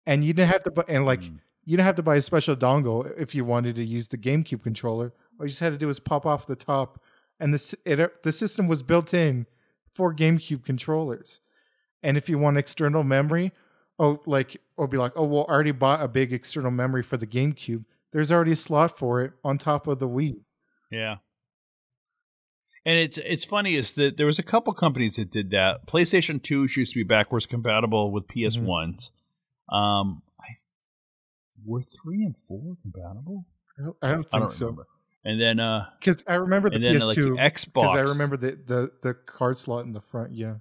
And 0.06 0.24
you 0.24 0.32
didn't 0.32 0.50
have 0.50 0.62
to 0.64 0.70
buy, 0.70 0.84
and 0.88 1.04
like, 1.04 1.20
Mm. 1.22 1.40
you 1.64 1.76
didn't 1.76 1.86
have 1.86 1.96
to 1.96 2.02
buy 2.02 2.16
a 2.16 2.22
special 2.22 2.56
dongle 2.56 3.12
if 3.18 3.34
you 3.34 3.44
wanted 3.44 3.76
to 3.76 3.84
use 3.84 4.08
the 4.08 4.16
GameCube 4.18 4.62
controller. 4.62 5.12
All 5.38 5.44
you 5.46 5.50
just 5.50 5.60
had 5.60 5.72
to 5.72 5.78
do 5.78 5.86
was 5.86 6.00
pop 6.00 6.24
off 6.26 6.46
the 6.46 6.56
top, 6.56 7.02
and 7.40 7.52
the 7.54 7.78
it, 7.84 8.22
the 8.22 8.32
system 8.32 8.68
was 8.68 8.82
built 8.82 9.12
in 9.14 9.46
for 9.94 10.14
GameCube 10.14 10.64
controllers. 10.64 11.40
And 12.02 12.16
if 12.16 12.28
you 12.28 12.38
want 12.38 12.56
external 12.56 13.02
memory, 13.04 13.52
oh, 13.98 14.20
like 14.24 14.60
or 14.76 14.86
be 14.86 14.96
like, 14.96 15.12
oh, 15.16 15.24
well, 15.24 15.46
I 15.48 15.52
already 15.52 15.72
bought 15.72 16.00
a 16.02 16.08
big 16.08 16.32
external 16.32 16.70
memory 16.70 17.02
for 17.02 17.16
the 17.16 17.26
GameCube. 17.26 17.84
There's 18.12 18.32
already 18.32 18.52
a 18.52 18.56
slot 18.56 18.96
for 18.98 19.22
it 19.22 19.32
on 19.44 19.58
top 19.58 19.86
of 19.86 19.98
the 19.98 20.08
Wii. 20.08 20.40
Yeah. 20.90 21.16
And 22.86 22.98
it's 22.98 23.18
it's 23.18 23.44
funny 23.44 23.74
is 23.74 23.92
that 23.94 24.16
there 24.16 24.26
was 24.26 24.38
a 24.38 24.42
couple 24.42 24.72
companies 24.72 25.16
that 25.16 25.30
did 25.30 25.50
that. 25.50 25.86
PlayStation 25.86 26.42
2 26.42 26.62
used 26.62 26.92
to 26.92 26.98
be 26.98 27.02
backwards 27.02 27.44
compatible 27.46 28.10
with 28.12 28.26
PS1s. 28.28 29.10
Um 29.70 30.22
I 30.40 30.54
were 31.66 31.82
3 31.82 32.24
and 32.24 32.36
4 32.36 32.76
compatible? 32.80 33.44
I 33.78 33.82
don't, 33.82 33.96
I 34.02 34.12
don't 34.12 34.22
think 34.22 34.34
I 34.34 34.38
don't 34.38 34.50
so. 34.52 34.66
remember. 34.66 34.86
and 35.24 35.40
then 35.40 35.60
uh, 35.60 35.86
Because 36.00 36.22
I 36.26 36.34
remember 36.36 36.70
the 36.70 36.78
PS2. 36.78 37.06
like 37.06 37.16
Because 37.16 37.66
Xbox. 37.66 37.88
I 37.96 38.00
remember 38.00 38.36
the, 38.38 38.58
the 38.66 38.92
the 39.02 39.14
card 39.14 39.58
slot 39.58 39.84
in 39.84 39.92
the 39.92 40.00
front. 40.00 40.32
Yeah, 40.32 40.54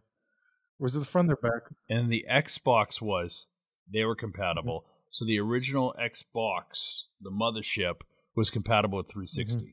was 0.79 0.95
it 0.95 0.99
the 0.99 1.05
front 1.05 1.31
or 1.31 1.37
back? 1.37 1.61
and 1.89 2.11
the 2.11 2.25
Xbox 2.29 3.01
was 3.01 3.47
they 3.91 4.03
were 4.03 4.15
compatible. 4.15 4.81
Mm-hmm. 4.81 4.93
So 5.09 5.25
the 5.25 5.39
original 5.39 5.95
Xbox, 5.99 7.07
the 7.21 7.31
mothership, 7.31 8.01
was 8.35 8.49
compatible 8.49 8.97
with 8.97 9.09
360. 9.09 9.59
Mm-hmm. 9.65 9.71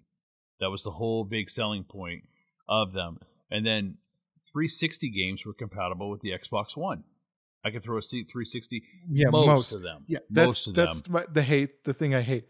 That 0.61 0.71
was 0.71 0.83
the 0.83 0.93
whole 0.93 1.25
big 1.25 1.51
selling 1.51 1.85
point 1.85 2.25
of 2.69 2.93
them. 2.93 3.19
And 3.51 3.67
then 3.67 3.99
360 4.47 5.11
games 5.11 5.45
were 5.45 5.53
compatible 5.53 6.09
with 6.11 6.21
the 6.21 6.31
Xbox 6.31 6.77
One. 6.77 7.05
I 7.65 7.71
could 7.71 7.83
throw 7.83 7.97
a 7.97 8.03
seat 8.03 8.29
360 8.31 8.83
Yeah, 9.11 9.29
most, 9.31 9.47
most. 9.47 9.75
of 9.75 9.83
them. 9.83 10.05
Yeah, 10.07 10.19
that's 10.31 10.47
most 10.47 10.67
of 10.69 10.75
that's 10.75 11.01
them. 11.03 11.25
the 11.33 11.43
hate. 11.43 11.85
The 11.85 11.95
thing 11.95 12.15
I 12.15 12.21
hate 12.21 12.47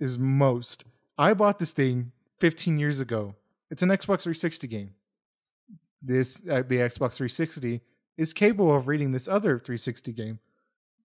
is 0.00 0.18
most. 0.18 0.84
I 1.18 1.34
bought 1.34 1.58
this 1.58 1.72
thing 1.72 2.12
15 2.40 2.78
years 2.78 3.00
ago. 3.00 3.34
It's 3.70 3.82
an 3.82 3.90
Xbox 3.90 4.22
360 4.22 4.66
game. 4.66 4.90
This 6.02 6.42
uh, 6.48 6.62
the 6.62 6.76
Xbox 6.76 7.14
360 7.14 7.80
is 8.16 8.32
capable 8.32 8.74
of 8.74 8.88
reading 8.88 9.12
this 9.12 9.28
other 9.28 9.58
360 9.58 10.12
game. 10.12 10.38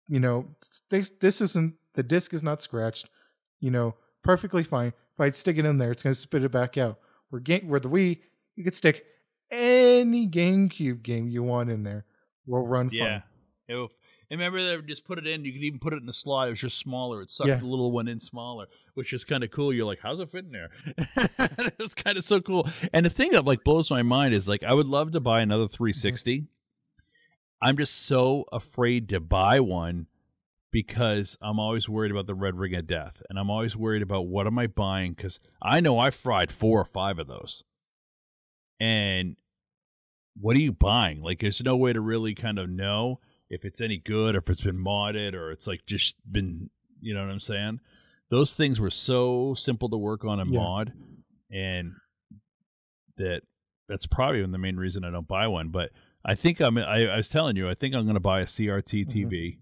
You 0.08 0.20
know, 0.20 0.48
this 0.90 1.12
this 1.20 1.42
isn't 1.42 1.76
the 1.94 2.04
disc 2.04 2.34
is 2.34 2.44
not 2.44 2.62
scratched. 2.62 3.10
You 3.60 3.72
know, 3.72 3.96
perfectly 4.24 4.64
fine. 4.64 4.88
If 4.88 5.20
I 5.20 5.30
stick 5.32 5.58
it 5.58 5.66
in 5.66 5.78
there, 5.78 5.92
it's 5.92 6.04
going 6.04 6.14
to 6.14 6.20
spit 6.20 6.44
it 6.44 6.52
back 6.52 6.78
out. 6.78 7.00
Where 7.30 7.40
game 7.40 7.68
where 7.68 7.80
the 7.80 7.90
Wii, 7.90 8.20
you 8.56 8.64
could 8.64 8.76
stick 8.76 9.06
any 9.52 10.28
GameCube 10.28 11.02
game 11.04 11.28
you 11.28 11.44
want 11.44 11.70
in 11.70 11.84
there. 11.84 12.06
Will 12.46 12.66
run 12.66 12.90
fine. 12.90 13.00
Yeah. 13.00 13.22
It 13.68 13.76
will- 13.76 13.92
and 14.30 14.40
remember 14.40 14.62
they 14.62 14.86
just 14.86 15.06
put 15.06 15.18
it 15.18 15.26
in. 15.26 15.46
You 15.46 15.54
could 15.54 15.64
even 15.64 15.80
put 15.80 15.94
it 15.94 15.98
in 15.98 16.06
the 16.06 16.14
slot. 16.14 16.48
It 16.48 16.52
was 16.52 16.60
just 16.60 16.80
smaller. 16.80 17.22
It 17.22 17.32
sucked 17.32 17.48
Yeah. 17.48 17.58
the 17.58 17.66
little 17.66 17.92
one 17.92 18.10
in 18.10 18.20
smaller, 18.20 18.66
which 18.94 19.14
is 19.14 19.24
kind 19.24 19.44
of 19.44 19.52
cool. 19.52 19.72
You're 19.72 19.86
like, 19.86 20.00
how's 20.04 20.20
it 20.20 20.30
fit 20.32 20.46
in 20.46 20.52
there? 20.52 20.70
it 20.98 21.80
was 21.80 21.94
kind 21.94 22.18
of 22.18 22.26
so 22.26 22.42
cool. 22.42 22.68
And 22.92 23.06
the 23.06 23.10
thing 23.10 23.32
that 23.32 23.46
like 23.46 23.64
blows 23.64 23.90
my 23.90 24.04
mind 24.04 24.34
is 24.34 24.50
like, 24.50 24.64
I 24.64 24.74
would 24.74 24.88
love 24.88 25.12
to 25.12 25.22
buy 25.22 25.40
another 25.42 25.66
mm-hmm. 25.66 25.76
360. 25.76 26.48
I'm 27.62 27.78
just 27.78 28.06
so 28.06 28.46
afraid 28.52 29.10
to 29.10 29.20
buy 29.20 29.60
one 29.60 30.08
because 30.72 31.38
I'm 31.42 31.60
always 31.60 31.90
worried 31.90 32.12
about 32.12 32.28
the 32.28 32.36
red 32.36 32.56
ring 32.56 32.76
of 32.76 32.86
death, 32.88 33.22
and 33.30 33.40
I'm 33.40 33.50
always 33.50 33.76
worried 33.76 34.02
about 34.02 34.28
what 34.28 34.46
am 34.48 34.60
I 34.60 34.68
buying 34.68 35.14
because 35.14 35.40
I 35.62 35.80
know 35.80 35.98
I 35.98 36.12
fried 36.12 36.52
four 36.52 36.80
or 36.80 36.86
five 36.86 37.18
of 37.20 37.28
those, 37.28 37.64
and 38.80 39.38
what 40.40 40.56
are 40.56 40.60
you 40.62 40.72
buying? 40.72 41.22
Like, 41.24 41.40
there's 41.40 41.64
no 41.64 41.76
way 41.76 41.94
to 41.94 42.02
really 42.02 42.36
kind 42.36 42.60
of 42.60 42.70
know 42.70 43.20
if 43.50 43.66
it's 43.66 43.82
any 43.82 43.98
good 43.98 44.36
or 44.36 44.40
if 44.40 44.50
it's 44.50 44.62
been 44.62 44.78
modded 44.78 45.34
or 45.34 45.52
it's 45.52 45.66
like 45.68 45.86
just 45.88 46.16
been, 46.32 46.70
you 47.00 47.14
know 47.16 47.22
what 47.26 47.32
I'm 47.32 47.40
saying? 47.40 47.80
Those 48.30 48.54
things 48.54 48.80
were 48.80 48.92
so 48.92 49.54
simple 49.56 49.90
to 49.90 49.98
work 49.98 50.26
on 50.26 50.40
a 50.40 50.46
Yeah. 50.46 50.60
mod, 50.60 50.94
and 51.50 51.94
that 53.16 53.42
that's 53.88 54.06
probably 54.06 54.46
the 54.46 54.58
main 54.60 54.76
reason 54.76 55.04
I 55.06 55.10
don't 55.12 55.28
buy 55.28 55.48
one. 55.48 55.70
But 55.70 55.92
I 56.28 56.36
think 56.36 56.60
I'm. 56.60 56.78
I, 56.78 57.08
I 57.08 57.18
was 57.18 57.30
telling 57.30 57.56
you, 57.56 57.70
I 57.70 57.74
think 57.74 57.96
I'm 57.96 58.04
going 58.04 58.16
to 58.16 58.20
buy 58.20 58.42
a 58.42 58.46
CRT 58.46 59.06
Mm-hmm. 59.08 59.30
TV. 59.30 59.58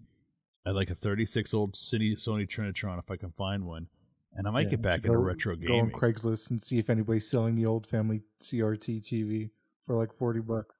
I 0.66 0.70
like 0.70 0.90
a 0.90 0.94
36 0.96 1.54
old 1.54 1.74
Sony 1.74 2.14
Sony 2.20 2.48
Trinitron 2.48 2.98
if 2.98 3.08
I 3.10 3.16
can 3.16 3.30
find 3.30 3.64
one, 3.66 3.86
and 4.34 4.48
I 4.48 4.50
might 4.50 4.62
Yeah, 4.64 4.70
get 4.70 4.82
back 4.82 4.96
into 4.96 5.10
go- 5.10 5.14
retro 5.14 5.54
Go 5.54 5.78
on. 5.78 5.90
Craigslist 5.92 6.50
and 6.50 6.60
see 6.60 6.78
if 6.78 6.90
anybody's 6.90 7.30
selling 7.30 7.54
the 7.54 7.66
old 7.66 7.86
family 7.86 8.22
CRT 8.42 9.00
TV 9.00 9.50
for 9.86 9.94
like 9.94 10.12
forty 10.18 10.40
bucks. 10.40 10.76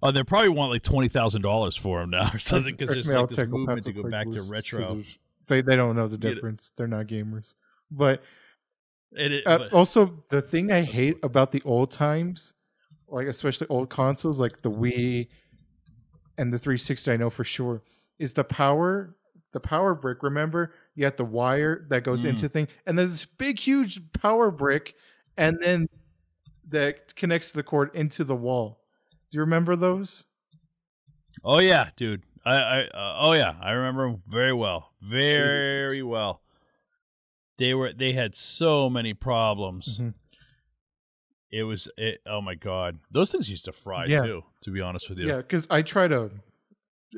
Oh, 0.00 0.12
they 0.12 0.22
probably 0.22 0.50
want 0.50 0.70
like 0.70 0.82
twenty 0.84 1.08
thousand 1.08 1.42
dollars 1.42 1.76
for 1.76 1.98
them 2.00 2.10
now 2.10 2.30
or 2.32 2.38
something 2.38 2.76
because 2.76 2.90
there's 2.94 3.12
like 3.12 3.28
this 3.28 3.40
movement 3.48 3.84
to 3.86 3.92
go 3.92 4.08
back 4.08 4.30
to 4.30 4.40
retro. 4.48 5.02
They 5.48 5.62
they 5.62 5.74
don't 5.74 5.96
know 5.96 6.06
the 6.06 6.16
difference. 6.16 6.70
They're 6.76 6.86
not 6.86 7.06
gamers. 7.08 7.54
But 7.90 8.22
It, 9.10 9.32
it, 9.32 9.46
uh, 9.48 9.58
but- 9.58 9.72
also 9.72 10.22
the 10.28 10.40
thing 10.42 10.70
I 10.70 10.82
hate 10.82 11.18
about 11.24 11.50
the 11.50 11.60
old 11.64 11.90
times, 11.90 12.54
like 13.08 13.26
especially 13.26 13.66
old 13.68 13.90
consoles 13.90 14.40
like 14.40 14.62
the 14.62 14.70
Wii 14.70 15.28
and 16.38 16.52
the 16.52 16.58
360, 16.58 17.10
I 17.12 17.16
know 17.16 17.30
for 17.30 17.44
sure, 17.44 17.82
is 18.18 18.32
the 18.32 18.44
power 18.44 19.16
the 19.52 19.60
power 19.60 19.94
brick. 19.94 20.24
Remember, 20.24 20.72
you 20.96 21.04
had 21.04 21.16
the 21.16 21.24
wire 21.24 21.86
that 21.90 22.02
goes 22.02 22.24
Mm. 22.24 22.30
into 22.30 22.48
thing, 22.48 22.66
and 22.86 22.98
there's 22.98 23.12
this 23.12 23.24
big, 23.24 23.56
huge 23.58 24.00
power 24.12 24.50
brick, 24.50 24.96
and 25.36 25.56
then 25.62 25.86
that 26.70 27.14
connects 27.14 27.52
the 27.52 27.62
cord 27.62 27.90
into 27.94 28.24
the 28.24 28.34
wall. 28.34 28.80
Do 29.30 29.36
you 29.36 29.40
remember 29.42 29.76
those? 29.76 30.24
oh 31.44 31.58
yeah, 31.58 31.90
dude. 31.96 32.22
I, 32.44 32.54
I 32.54 32.80
uh, 32.86 33.16
oh 33.20 33.32
yeah, 33.32 33.54
I 33.60 33.70
remember 33.72 34.08
'em 34.08 34.22
very 34.26 34.52
well, 34.52 34.92
very 35.00 36.02
well. 36.02 36.42
They 37.58 37.74
were 37.74 37.92
they 37.92 38.12
had 38.12 38.34
so 38.34 38.90
many 38.90 39.14
problems. 39.14 39.98
Mhm. 40.00 40.14
It 41.54 41.62
was 41.62 41.88
it, 41.96 42.20
oh 42.26 42.40
my 42.40 42.56
god, 42.56 42.98
those 43.12 43.30
things 43.30 43.48
used 43.48 43.66
to 43.66 43.72
fry 43.72 44.06
Yeah. 44.06 44.22
too. 44.22 44.42
To 44.62 44.70
be 44.72 44.80
honest 44.80 45.08
with 45.08 45.18
you, 45.18 45.28
Yeah, 45.28 45.36
because 45.36 45.68
I 45.70 45.82
tried 45.82 46.08
to. 46.08 46.32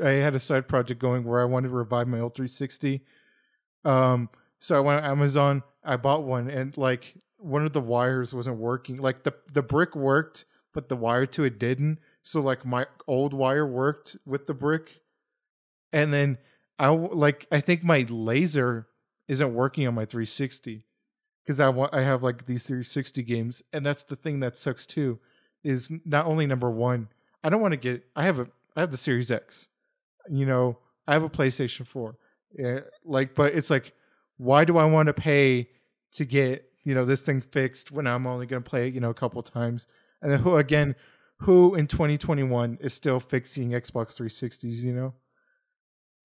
I 0.03 0.11
had 0.11 0.35
a 0.35 0.39
side 0.39 0.69
project 0.69 1.01
going 1.01 1.25
where 1.25 1.41
I 1.41 1.45
wanted 1.47 1.69
to 1.69 1.75
revive 1.75 2.07
my 2.07 2.21
old 2.21 2.35
360. 2.35 3.03
Um, 3.87 4.29
so 4.59 4.77
I 4.77 4.81
went 4.81 5.03
on 5.03 5.11
Amazon. 5.11 5.63
I 5.83 5.97
bought 5.97 6.25
one, 6.25 6.51
and 6.51 6.77
like 6.77 7.15
one 7.39 7.65
of 7.65 7.73
the 7.73 7.81
wires 7.81 8.35
wasn't 8.35 8.59
working. 8.59 8.97
Like 8.97 9.23
the 9.23 9.33
the 9.55 9.63
brick 9.63 9.97
worked, 9.97 10.45
but 10.75 10.91
the 10.91 10.97
wire 10.97 11.25
to 11.27 11.45
it 11.45 11.59
didn't. 11.59 11.99
So 12.23 12.43
like 12.43 12.67
my 12.67 12.87
old 13.07 13.33
wire 13.33 13.67
worked 13.67 14.19
with 14.27 14.47
the 14.47 14.55
brick, 14.55 15.01
and 15.95 16.13
then 16.13 16.37
I 16.79 16.89
like 16.89 17.47
I 17.51 17.61
think 17.61 17.83
my 17.83 18.05
laser 18.11 18.89
isn't 19.29 19.55
working 19.55 19.87
on 19.89 19.95
my 19.95 20.05
360 20.05 20.85
because 21.47 21.61
I 21.61 21.69
want 21.69 21.95
I 21.95 22.03
have 22.03 22.23
like 22.23 22.47
these 22.47 22.67
360 22.67 23.23
games, 23.23 23.63
and 23.73 23.87
that's 23.87 24.03
the 24.03 24.17
thing 24.17 24.41
that 24.41 24.57
sucks 24.57 24.85
too. 24.85 25.19
Is 25.63 25.91
not 26.05 26.27
only 26.27 26.47
number 26.47 26.71
one, 26.71 27.09
I 27.45 27.49
don't 27.49 27.61
want 27.61 27.73
to 27.73 27.77
get. 27.77 28.05
I 28.17 28.25
have 28.25 28.41
a 28.41 28.49
I 28.77 28.81
have 28.81 28.91
the 28.91 28.97
Series 28.97 29.31
X. 29.31 29.69
You 30.29 30.47
know, 30.47 30.79
I 31.07 31.13
have 31.13 31.23
a 31.23 31.31
PlayStation 31.31 31.87
4. 31.87 32.17
Yeah, 32.59 32.81
like, 33.05 33.35
but 33.35 33.55
it's 33.55 33.71
like, 33.71 33.93
why 34.39 34.65
do 34.65 34.79
I 34.79 34.85
want 34.85 35.07
to 35.07 35.13
pay 35.13 35.69
to 36.13 36.25
get 36.25 36.69
you 36.85 36.95
know 36.95 37.05
this 37.05 37.23
thing 37.23 37.41
fixed 37.41 37.93
when 37.93 38.07
I'm 38.07 38.27
only 38.27 38.47
going 38.47 38.63
to 38.63 38.69
play 38.69 38.89
it 38.89 38.95
you 38.95 39.01
know 39.01 39.11
a 39.11 39.15
couple 39.15 39.43
times? 39.43 39.87
And 40.23 40.31
then 40.31 40.41
who 40.41 40.57
again? 40.57 40.97
Who 41.41 41.75
in 41.75 41.87
2021 41.87 42.79
is 42.81 42.95
still 42.95 43.21
fixing 43.21 43.71
Xbox 43.71 44.17
360s? 44.19 44.83
You 44.83 44.95
know, 44.95 45.15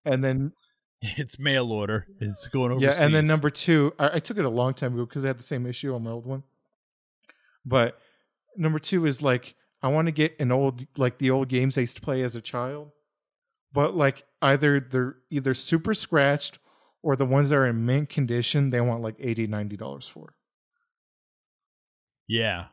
and 0.05 0.23
then 0.23 0.53
it's 1.17 1.39
mail 1.39 1.71
order. 1.71 2.07
It's 2.19 2.47
going 2.47 2.71
overseas. 2.71 2.99
yeah, 2.99 3.05
and 3.05 3.13
then 3.13 3.25
number 3.25 3.49
two, 3.49 3.93
I, 3.97 4.15
I 4.15 4.19
took 4.19 4.37
it 4.37 4.45
a 4.45 4.49
long 4.49 4.73
time 4.73 4.93
ago 4.93 5.05
because 5.05 5.25
I 5.25 5.29
had 5.29 5.39
the 5.39 5.43
same 5.43 5.65
issue 5.65 5.93
on 5.93 6.03
my 6.03 6.11
old 6.11 6.25
one. 6.25 6.43
But 7.65 7.99
number 8.55 8.79
two 8.79 9.05
is 9.05 9.21
like 9.21 9.55
I 9.81 9.87
want 9.87 10.07
to 10.07 10.11
get 10.11 10.39
an 10.39 10.51
old 10.51 10.85
like 10.97 11.17
the 11.17 11.31
old 11.31 11.47
games 11.49 11.77
I 11.77 11.81
used 11.81 11.95
to 11.95 12.01
play 12.01 12.21
as 12.21 12.35
a 12.35 12.41
child, 12.41 12.91
but 13.73 13.95
like 13.95 14.25
either 14.41 14.79
they're 14.79 15.17
either 15.29 15.53
super 15.53 15.93
scratched 15.93 16.59
or 17.01 17.15
the 17.15 17.25
ones 17.25 17.49
that 17.49 17.55
are 17.55 17.67
in 17.67 17.85
mint 17.85 18.09
condition 18.09 18.69
they 18.69 18.81
want 18.81 19.01
like 19.01 19.15
80 19.19 19.47
90 19.47 19.77
dollars 19.77 20.07
for. 20.07 20.35
Yeah. 22.27 22.65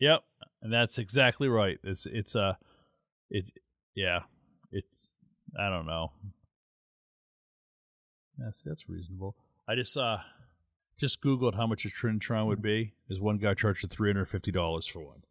Yep. 0.00 0.22
And 0.62 0.72
that's 0.72 0.98
exactly 0.98 1.48
right. 1.48 1.78
It's 1.82 2.06
it's 2.06 2.36
uh 2.36 2.54
it 3.30 3.50
yeah. 3.94 4.20
It's 4.70 5.14
I 5.58 5.68
don't 5.68 5.86
know. 5.86 6.12
That's 8.38 8.62
that's 8.62 8.88
reasonable. 8.88 9.36
I 9.68 9.74
just 9.74 9.96
uh 9.96 10.18
just 10.98 11.20
googled 11.22 11.54
how 11.56 11.66
much 11.66 11.84
a 11.84 11.88
Trinitron 11.88 12.46
would 12.46 12.62
be. 12.62 12.92
There's 13.08 13.20
one 13.20 13.38
guy 13.38 13.54
charged 13.54 13.88
three 13.90 14.08
hundred 14.10 14.26
fifty 14.28 14.50
dollars 14.52 14.86
for 14.86 15.00
one. 15.00 15.22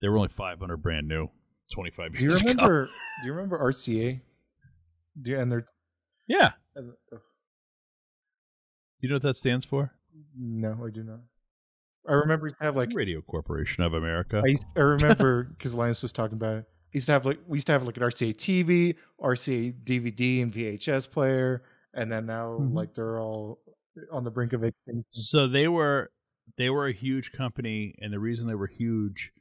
They 0.00 0.08
were 0.08 0.16
only 0.16 0.28
five 0.28 0.58
hundred 0.60 0.78
brand 0.78 1.08
new, 1.08 1.28
twenty 1.72 1.90
five 1.90 2.12
years. 2.14 2.18
Do 2.20 2.24
you 2.24 2.30
years 2.30 2.40
ago. 2.42 2.50
remember 2.50 2.86
do 2.86 3.26
you 3.26 3.32
remember 3.32 3.58
RCA? 3.58 4.20
Do 5.20 5.30
you, 5.32 5.38
and 5.40 5.50
they're 5.52 5.66
Yeah. 6.26 6.52
and- 6.76 6.92
uh, 7.12 7.16
Do 7.16 7.20
you 9.00 9.08
know 9.08 9.16
what 9.16 9.22
that 9.22 9.36
stands 9.36 9.64
for? 9.64 9.92
no, 10.36 10.76
I 10.84 10.90
do 10.90 11.04
not. 11.04 11.20
I 12.08 12.12
remember 12.14 12.46
used 12.46 12.56
to 12.58 12.64
have 12.64 12.74
like 12.76 12.90
Radio 12.94 13.20
Corporation 13.20 13.84
of 13.84 13.92
America. 13.92 14.40
I, 14.44 14.48
used, 14.48 14.64
I 14.76 14.80
remember 14.80 15.44
because 15.58 15.74
Linus 15.74 16.02
was 16.02 16.10
talking 16.12 16.36
about 16.36 16.56
it. 16.58 16.64
He 16.90 16.96
used 16.96 17.06
to 17.06 17.12
have 17.12 17.26
like 17.26 17.38
we 17.46 17.56
used 17.58 17.66
to 17.66 17.72
have 17.72 17.82
like 17.82 17.96
an 17.98 18.02
RCA 18.02 18.34
TV, 18.34 18.94
RCA 19.20 19.74
DVD, 19.84 20.42
and 20.42 20.52
VHS 20.52 21.10
player, 21.10 21.62
and 21.98 22.10
then 22.10 22.26
now 22.26 22.58
Mhm. 22.58 22.72
like 22.74 22.94
they're 22.94 23.20
all 23.20 23.60
on 24.12 24.24
the 24.24 24.30
brink 24.30 24.52
of 24.52 24.62
extinction. 24.64 25.04
So 25.10 25.46
they 25.46 25.68
were 25.68 26.10
they 26.56 26.70
were 26.70 26.86
a 26.86 26.92
huge 26.92 27.32
company, 27.32 27.94
and 28.00 28.12
the 28.12 28.18
reason 28.18 28.46
they 28.48 28.54
were 28.54 28.66
huge 28.68 29.32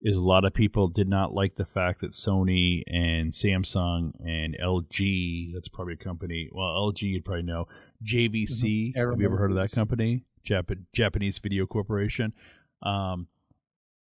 is 0.00 0.16
a 0.16 0.20
lot 0.20 0.44
of 0.44 0.52
people 0.54 0.88
did 0.88 1.08
not 1.08 1.32
like 1.34 1.54
the 1.56 1.64
fact 1.64 2.00
that 2.00 2.10
Sony 2.12 2.82
and 2.88 3.32
Samsung 3.32 4.12
and 4.24 4.56
LG, 4.60 5.52
that's 5.54 5.68
probably 5.68 5.94
a 5.94 5.96
company. 5.96 6.48
Well, 6.52 6.66
LG 6.90 7.02
you'd 7.02 7.24
probably 7.24 7.42
know. 7.44 7.66
JVC, 8.02 8.92
Mhm. 8.94 9.10
Have 9.10 9.20
you 9.20 9.26
ever 9.26 9.36
heard 9.36 9.50
of 9.50 9.56
that 9.56 9.70
company? 9.72 10.24
Jap- 10.44 10.86
Japanese 10.92 11.38
Video 11.38 11.66
Corporation. 11.66 12.32
Um, 12.82 13.28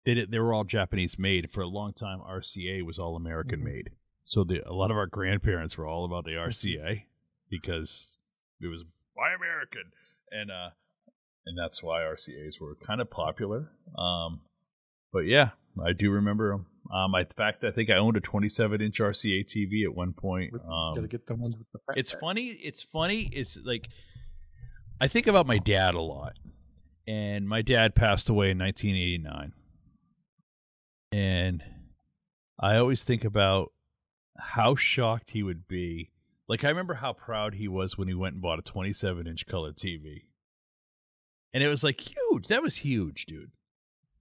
they 0.05 0.15
did, 0.15 0.31
they 0.31 0.39
were 0.39 0.53
all 0.53 0.65
Japanese 0.65 1.19
made 1.19 1.51
for 1.51 1.63
a 1.63 1.67
long 1.67 1.93
time. 1.95 2.21
RCA 2.21 2.83
was 2.83 2.99
all 2.99 3.17
American 3.17 3.61
Mhm. 3.61 3.65
made. 3.65 3.91
So 4.25 4.45
the, 4.45 4.61
a 4.69 4.75
lot 4.75 4.91
of 4.91 4.97
our 4.99 5.07
grandparents 5.07 5.79
were 5.79 5.87
all 5.87 6.05
about 6.05 6.25
the 6.25 6.37
RCA 6.37 7.05
because 7.51 8.13
it 8.61 8.67
was 8.67 8.85
buy 9.17 9.33
American 9.35 9.93
and 10.31 10.51
uh 10.51 10.71
and 11.47 11.57
that's 11.57 11.83
why 11.83 12.01
RCA's 12.01 12.61
were 12.61 12.75
kind 12.75 13.01
of 13.01 13.09
popular. 13.09 13.71
Um, 13.97 14.41
but 15.13 15.21
yeah, 15.21 15.51
I 15.83 15.93
do 15.93 16.11
remember 16.11 16.51
them. 16.51 16.67
Um, 16.93 17.15
I, 17.15 17.21
in 17.21 17.27
fact, 17.27 17.65
I 17.65 17.71
think 17.71 17.89
I 17.89 17.95
owned 17.95 18.17
a 18.17 18.21
27 18.21 18.81
inch 18.81 18.99
RCA 18.99 19.45
TV 19.45 19.85
at 19.85 19.95
one 19.95 20.13
point. 20.13 20.55
Um, 20.55 20.95
Gotta 20.97 21.09
get 21.09 21.27
the 21.27 21.35
ones 21.35 21.57
with 21.57 21.67
the 21.73 21.79
it's 21.97 22.13
back. 22.13 22.21
funny. 22.21 22.49
It's 22.49 22.83
funny. 22.83 23.31
Is 23.33 23.61
like 23.65 23.89
I 25.01 25.09
think 25.09 25.27
about 25.27 25.47
my 25.47 25.59
dad 25.59 25.95
a 25.95 26.01
lot, 26.01 26.35
and 27.07 27.49
my 27.49 27.63
dad 27.63 27.95
passed 27.95 28.29
away 28.29 28.51
in 28.51 28.59
1989, 28.59 29.53
and 31.13 31.63
I 32.59 32.77
always 32.77 33.05
think 33.05 33.25
about 33.25 33.73
how 34.39 34.75
shocked 34.75 35.31
he 35.31 35.43
would 35.43 35.69
be. 35.69 36.11
Like 36.49 36.65
I 36.65 36.69
remember 36.69 36.95
how 36.95 37.13
proud 37.13 37.55
he 37.55 37.69
was 37.69 37.99
when 37.99 38.09
he 38.09 38.15
went 38.15 38.35
and 38.35 38.43
bought 38.43 38.59
a 38.59 38.63
27 38.63 39.27
inch 39.27 39.47
color 39.47 39.73
TV, 39.73 40.25
and 41.53 41.63
it 41.63 41.69
was 41.69 41.83
like 41.83 42.01
huge. 42.01 42.49
That 42.49 42.63
was 42.63 42.77
huge, 42.77 43.27
dude. 43.27 43.51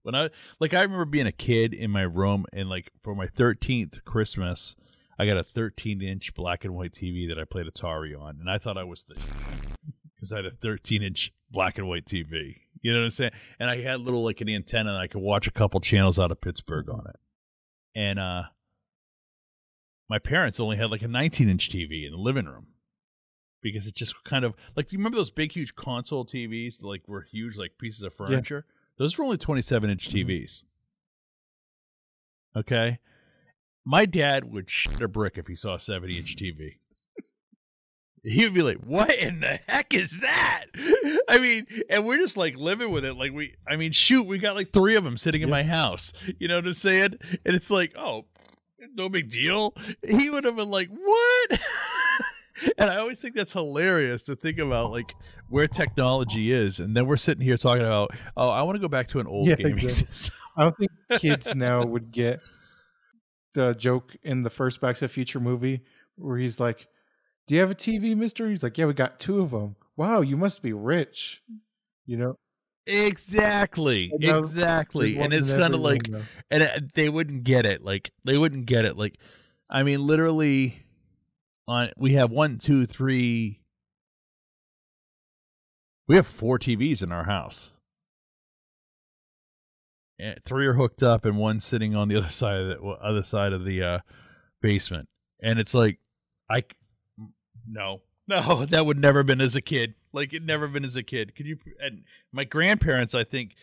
When 0.02 0.14
I 0.14 0.30
like, 0.60 0.74
I 0.74 0.82
remember 0.82 1.04
being 1.04 1.26
a 1.26 1.32
kid 1.32 1.74
in 1.74 1.90
my 1.90 2.02
room, 2.02 2.46
and 2.52 2.68
like 2.68 2.90
for 3.02 3.14
my 3.14 3.26
13th 3.26 4.04
Christmas, 4.04 4.76
I 5.18 5.26
got 5.26 5.36
a 5.36 5.44
13 5.44 6.02
inch 6.02 6.34
black 6.34 6.64
and 6.64 6.74
white 6.74 6.92
TV 6.92 7.28
that 7.28 7.38
I 7.38 7.44
played 7.44 7.66
Atari 7.66 8.18
on, 8.18 8.38
and 8.40 8.50
I 8.50 8.58
thought 8.58 8.78
I 8.78 8.84
was 8.84 9.04
the 9.04 9.14
because 10.14 10.32
I 10.32 10.36
had 10.36 10.46
a 10.46 10.50
13 10.50 11.02
inch 11.02 11.32
black 11.50 11.78
and 11.78 11.88
white 11.88 12.06
TV. 12.06 12.56
You 12.82 12.92
know 12.92 12.98
what 12.98 13.04
I'm 13.04 13.10
saying? 13.10 13.32
And 13.58 13.68
I 13.68 13.80
had 13.80 14.00
little 14.00 14.24
like 14.24 14.40
an 14.40 14.48
antenna, 14.48 14.90
and 14.90 14.98
I 14.98 15.06
could 15.06 15.20
watch 15.20 15.46
a 15.46 15.52
couple 15.52 15.80
channels 15.80 16.18
out 16.18 16.30
of 16.30 16.40
Pittsburgh 16.40 16.88
on 16.88 17.04
it. 17.08 17.16
And 17.94 18.18
uh, 18.18 18.42
my 20.08 20.18
parents 20.18 20.60
only 20.60 20.76
had 20.76 20.90
like 20.90 21.02
a 21.02 21.08
19 21.08 21.48
inch 21.48 21.68
TV 21.70 22.04
in 22.06 22.12
the 22.12 22.18
living 22.18 22.46
room 22.46 22.68
because 23.62 23.86
it 23.86 23.94
just 23.94 24.14
kind 24.24 24.44
of 24.44 24.54
like 24.76 24.92
you 24.92 24.98
remember 24.98 25.16
those 25.16 25.30
big 25.30 25.52
huge 25.52 25.74
console 25.74 26.24
TVs 26.24 26.78
that 26.78 26.86
like 26.86 27.06
were 27.08 27.22
huge 27.22 27.56
like 27.56 27.72
pieces 27.78 28.02
of 28.02 28.14
furniture. 28.14 28.64
Those 28.98 29.16
were 29.18 29.24
only 29.24 29.36
27 29.38 29.90
inch 29.90 30.08
Mhm. 30.08 30.24
TVs. 30.26 30.64
Okay. 32.56 32.98
My 33.84 34.04
dad 34.06 34.50
would 34.52 34.68
shit 34.70 35.00
a 35.00 35.08
brick 35.08 35.36
if 35.38 35.46
he 35.46 35.54
saw 35.54 35.74
a 35.74 35.80
70 35.80 36.18
inch 36.18 36.36
TV. 36.36 36.76
He 38.24 38.42
would 38.42 38.54
be 38.54 38.62
like, 38.62 38.78
"What 38.78 39.14
in 39.14 39.38
the 39.38 39.60
heck 39.68 39.94
is 39.94 40.18
that?" 40.18 40.64
I 41.28 41.38
mean, 41.38 41.66
and 41.88 42.04
we're 42.04 42.16
just 42.18 42.36
like 42.36 42.56
living 42.56 42.90
with 42.90 43.04
it. 43.04 43.14
Like 43.14 43.30
we, 43.32 43.54
I 43.68 43.76
mean, 43.76 43.92
shoot, 43.92 44.26
we 44.26 44.38
got 44.38 44.56
like 44.56 44.72
three 44.72 44.96
of 44.96 45.04
them 45.04 45.16
sitting 45.16 45.42
in 45.42 45.48
Yeah. 45.48 45.52
my 45.54 45.62
house. 45.62 46.12
You 46.40 46.48
know 46.48 46.56
what 46.56 46.66
I'm 46.66 46.72
saying? 46.72 47.18
And 47.44 47.54
it's 47.54 47.70
like, 47.70 47.94
oh, 47.96 48.24
no 48.94 49.08
big 49.08 49.28
deal. 49.28 49.74
He 50.06 50.30
would 50.30 50.44
have 50.44 50.56
been 50.56 50.70
like, 50.70 50.88
"What?" 50.88 51.60
and 52.78 52.90
I 52.90 52.96
always 52.96 53.20
think 53.20 53.34
that's 53.34 53.52
hilarious 53.52 54.22
to 54.24 54.36
think 54.36 54.58
about, 54.58 54.90
like 54.90 55.14
where 55.48 55.66
technology 55.66 56.52
is, 56.52 56.80
and 56.80 56.96
then 56.96 57.06
we're 57.06 57.16
sitting 57.16 57.42
here 57.44 57.56
talking 57.56 57.84
about, 57.84 58.10
"Oh, 58.36 58.48
I 58.48 58.62
want 58.62 58.76
to 58.76 58.80
go 58.80 58.88
back 58.88 59.08
to 59.08 59.20
an 59.20 59.26
old 59.26 59.48
Yeah, 59.48 59.56
gaming 59.56 59.74
exactly. 59.78 60.06
system." 60.14 60.34
I 60.56 60.62
don't 60.64 60.76
think 60.76 60.90
kids 61.18 61.54
now 61.54 61.84
would 61.84 62.10
get 62.12 62.40
the 63.54 63.74
joke 63.74 64.14
in 64.22 64.42
the 64.42 64.50
first 64.50 64.80
Back 64.80 64.96
to 64.96 65.04
the 65.04 65.08
Future 65.08 65.40
movie 65.40 65.82
where 66.16 66.38
he's 66.38 66.58
like, 66.60 66.88
"Do 67.46 67.54
you 67.54 67.60
have 67.60 67.70
a 67.70 67.74
TV, 67.74 68.16
Mister?" 68.16 68.48
He's 68.48 68.62
like, 68.62 68.78
"Yeah, 68.78 68.86
we 68.86 68.94
got 68.94 69.18
two 69.20 69.40
of 69.40 69.50
them." 69.50 69.76
Wow, 69.96 70.20
you 70.20 70.36
must 70.36 70.62
be 70.62 70.72
rich. 70.72 71.42
You 72.04 72.16
know, 72.18 72.38
Exactly, 72.86 74.12
exactly, 74.20 75.18
and 75.18 75.32
it's 75.32 75.52
kind 75.52 75.74
of 75.74 75.80
like. 75.80 76.08
and 76.50 76.62
it, 76.62 76.94
they 76.94 77.08
wouldn't 77.08 77.44
get 77.44 77.66
it 77.66 77.82
like 77.82 78.10
they 78.24 78.38
wouldn't 78.38 78.66
get 78.66 78.84
it 78.84 78.96
like 78.96 79.18
i 79.68 79.82
mean 79.82 80.06
literally 80.06 80.86
on 81.66 81.90
we 81.96 82.12
have 82.12 82.30
one 82.30 82.58
two 82.58 82.86
three 82.86 83.60
we 86.06 86.16
have 86.16 86.26
four 86.26 86.58
tvs 86.58 87.02
in 87.02 87.12
our 87.12 87.24
house. 87.24 87.72
And 90.18 90.38
three 90.44 90.66
are 90.66 90.74
hooked 90.74 91.02
up 91.02 91.24
and 91.26 91.36
one 91.36 91.60
sitting 91.60 91.94
on 91.94 92.08
the 92.08 92.16
other 92.16 92.28
side 92.30 92.60
of 92.60 92.68
the 92.68 92.82
other 92.82 93.22
side 93.22 93.52
of 93.52 93.64
the 93.64 93.82
uh 93.82 93.98
basement. 94.62 95.08
And 95.42 95.58
it's 95.58 95.74
like 95.74 95.98
I 96.48 96.64
no 97.68 98.02
no 98.28 98.64
that 98.66 98.86
would 98.86 98.98
never 98.98 99.20
have 99.20 99.26
been 99.26 99.40
as 99.40 99.56
a 99.56 99.60
kid 99.60 99.94
like 100.16 100.32
it 100.32 100.42
never 100.42 100.66
been 100.66 100.82
as 100.84 100.96
a 100.96 101.02
kid 101.02 101.34
could 101.36 101.46
you 101.46 101.56
and 101.80 102.02
my 102.32 102.42
grandparents 102.44 103.14
i 103.14 103.22
think 103.22 103.54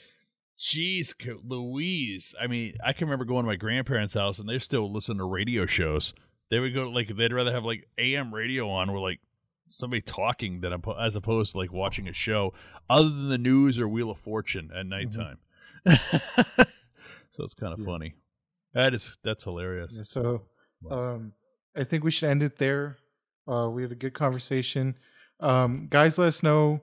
Jeez, 0.60 1.14
Louise. 1.44 2.36
I 2.40 2.46
mean, 2.46 2.78
I 2.86 2.94
can 2.94 3.08
remember 3.08 3.26
going 3.26 3.44
to 3.44 3.48
my 3.48 3.56
grandparents' 3.56 4.14
house 4.14 4.38
and 4.38 4.48
they're 4.48 4.60
still 4.60 4.90
listening 4.90 5.18
to 5.18 5.26
radio 5.26 5.66
shows. 5.66 6.14
They 6.52 6.60
would 6.60 6.76
go 6.76 6.88
like 6.90 7.08
they'd 7.18 7.34
rather 7.34 7.52
have 7.52 7.66
like 7.66 7.90
AM 7.98 8.32
radio 8.34 8.70
on 8.70 8.92
where 8.92 9.02
like 9.02 9.20
somebody 9.70 10.00
talking 10.02 10.62
than 10.62 10.80
as 11.02 11.16
opposed 11.16 11.54
to 11.54 11.58
like 11.58 11.74
watching 11.74 12.08
a 12.08 12.14
show 12.14 12.54
other 12.88 13.10
than 13.10 13.30
the 13.30 13.40
news 13.40 13.80
or 13.80 13.88
Wheel 13.90 14.12
of 14.12 14.20
Fortune 14.20 14.70
at 14.78 14.86
nighttime. 14.86 15.40
so 17.32 17.44
it's 17.44 17.56
kind 17.56 17.74
of 17.74 17.80
Yeah. 17.80 17.86
funny. 17.86 18.14
That 18.74 18.94
is 18.94 19.18
that's 19.24 19.44
hilarious. 19.44 19.96
Yeah, 19.98 20.04
so 20.04 20.44
um, 20.90 21.34
I 21.76 21.84
think 21.84 22.04
we 22.04 22.12
should 22.12 22.30
end 22.30 22.44
it 22.44 22.58
there. 22.58 22.98
Uh, 23.48 23.70
we 23.70 23.82
had 23.82 23.92
a 23.92 23.96
good 23.96 24.14
conversation. 24.14 24.96
Um, 25.44 25.88
guys, 25.90 26.18
let 26.18 26.28
us 26.28 26.42
know 26.42 26.82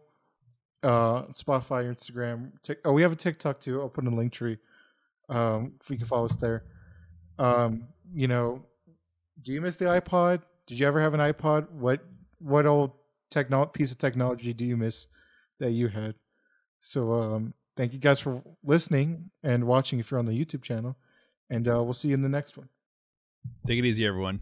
uh, 0.82 1.22
Spotify, 1.32 1.90
Instagram. 1.90 2.52
Tik 2.62 2.78
oh, 2.84 2.92
we 2.92 3.02
have 3.02 3.10
a 3.10 3.16
TikTok 3.16 3.58
too. 3.58 3.80
I'll 3.80 3.88
put 3.88 4.04
in 4.04 4.14
the 4.14 4.22
Linktree 4.22 4.58
um, 5.30 5.72
if 5.80 5.90
you 5.90 5.96
can 5.96 6.06
follow 6.06 6.26
us 6.26 6.36
there. 6.36 6.64
Um, 7.38 7.88
you 8.14 8.28
know, 8.28 8.62
do 9.42 9.52
you 9.52 9.62
miss 9.62 9.76
the 9.76 9.86
iPod? 9.86 10.42
Did 10.66 10.78
you 10.78 10.86
ever 10.86 11.00
have 11.00 11.14
an 11.14 11.20
iPod? 11.20 11.70
What 11.70 12.04
what 12.38 12.66
old 12.66 12.92
techno- 13.30 13.64
piece 13.66 13.92
of 13.92 13.98
technology 13.98 14.52
do 14.52 14.66
you 14.66 14.76
miss 14.76 15.06
that 15.58 15.70
you 15.70 15.88
had? 15.88 16.14
So 16.80 17.12
um, 17.12 17.54
thank 17.78 17.94
you 17.94 17.98
guys 17.98 18.20
for 18.20 18.42
listening 18.62 19.30
and 19.42 19.64
watching 19.64 20.00
if 20.00 20.10
you're 20.10 20.20
on 20.20 20.26
the 20.26 20.32
YouTube 20.32 20.62
channel, 20.62 20.96
and 21.48 21.66
uh, 21.66 21.82
we'll 21.82 21.94
see 21.94 22.08
you 22.08 22.14
in 22.14 22.22
the 22.22 22.28
next 22.28 22.58
one. 22.58 22.68
Take 23.66 23.78
it 23.78 23.86
easy, 23.86 24.04
everyone. 24.04 24.38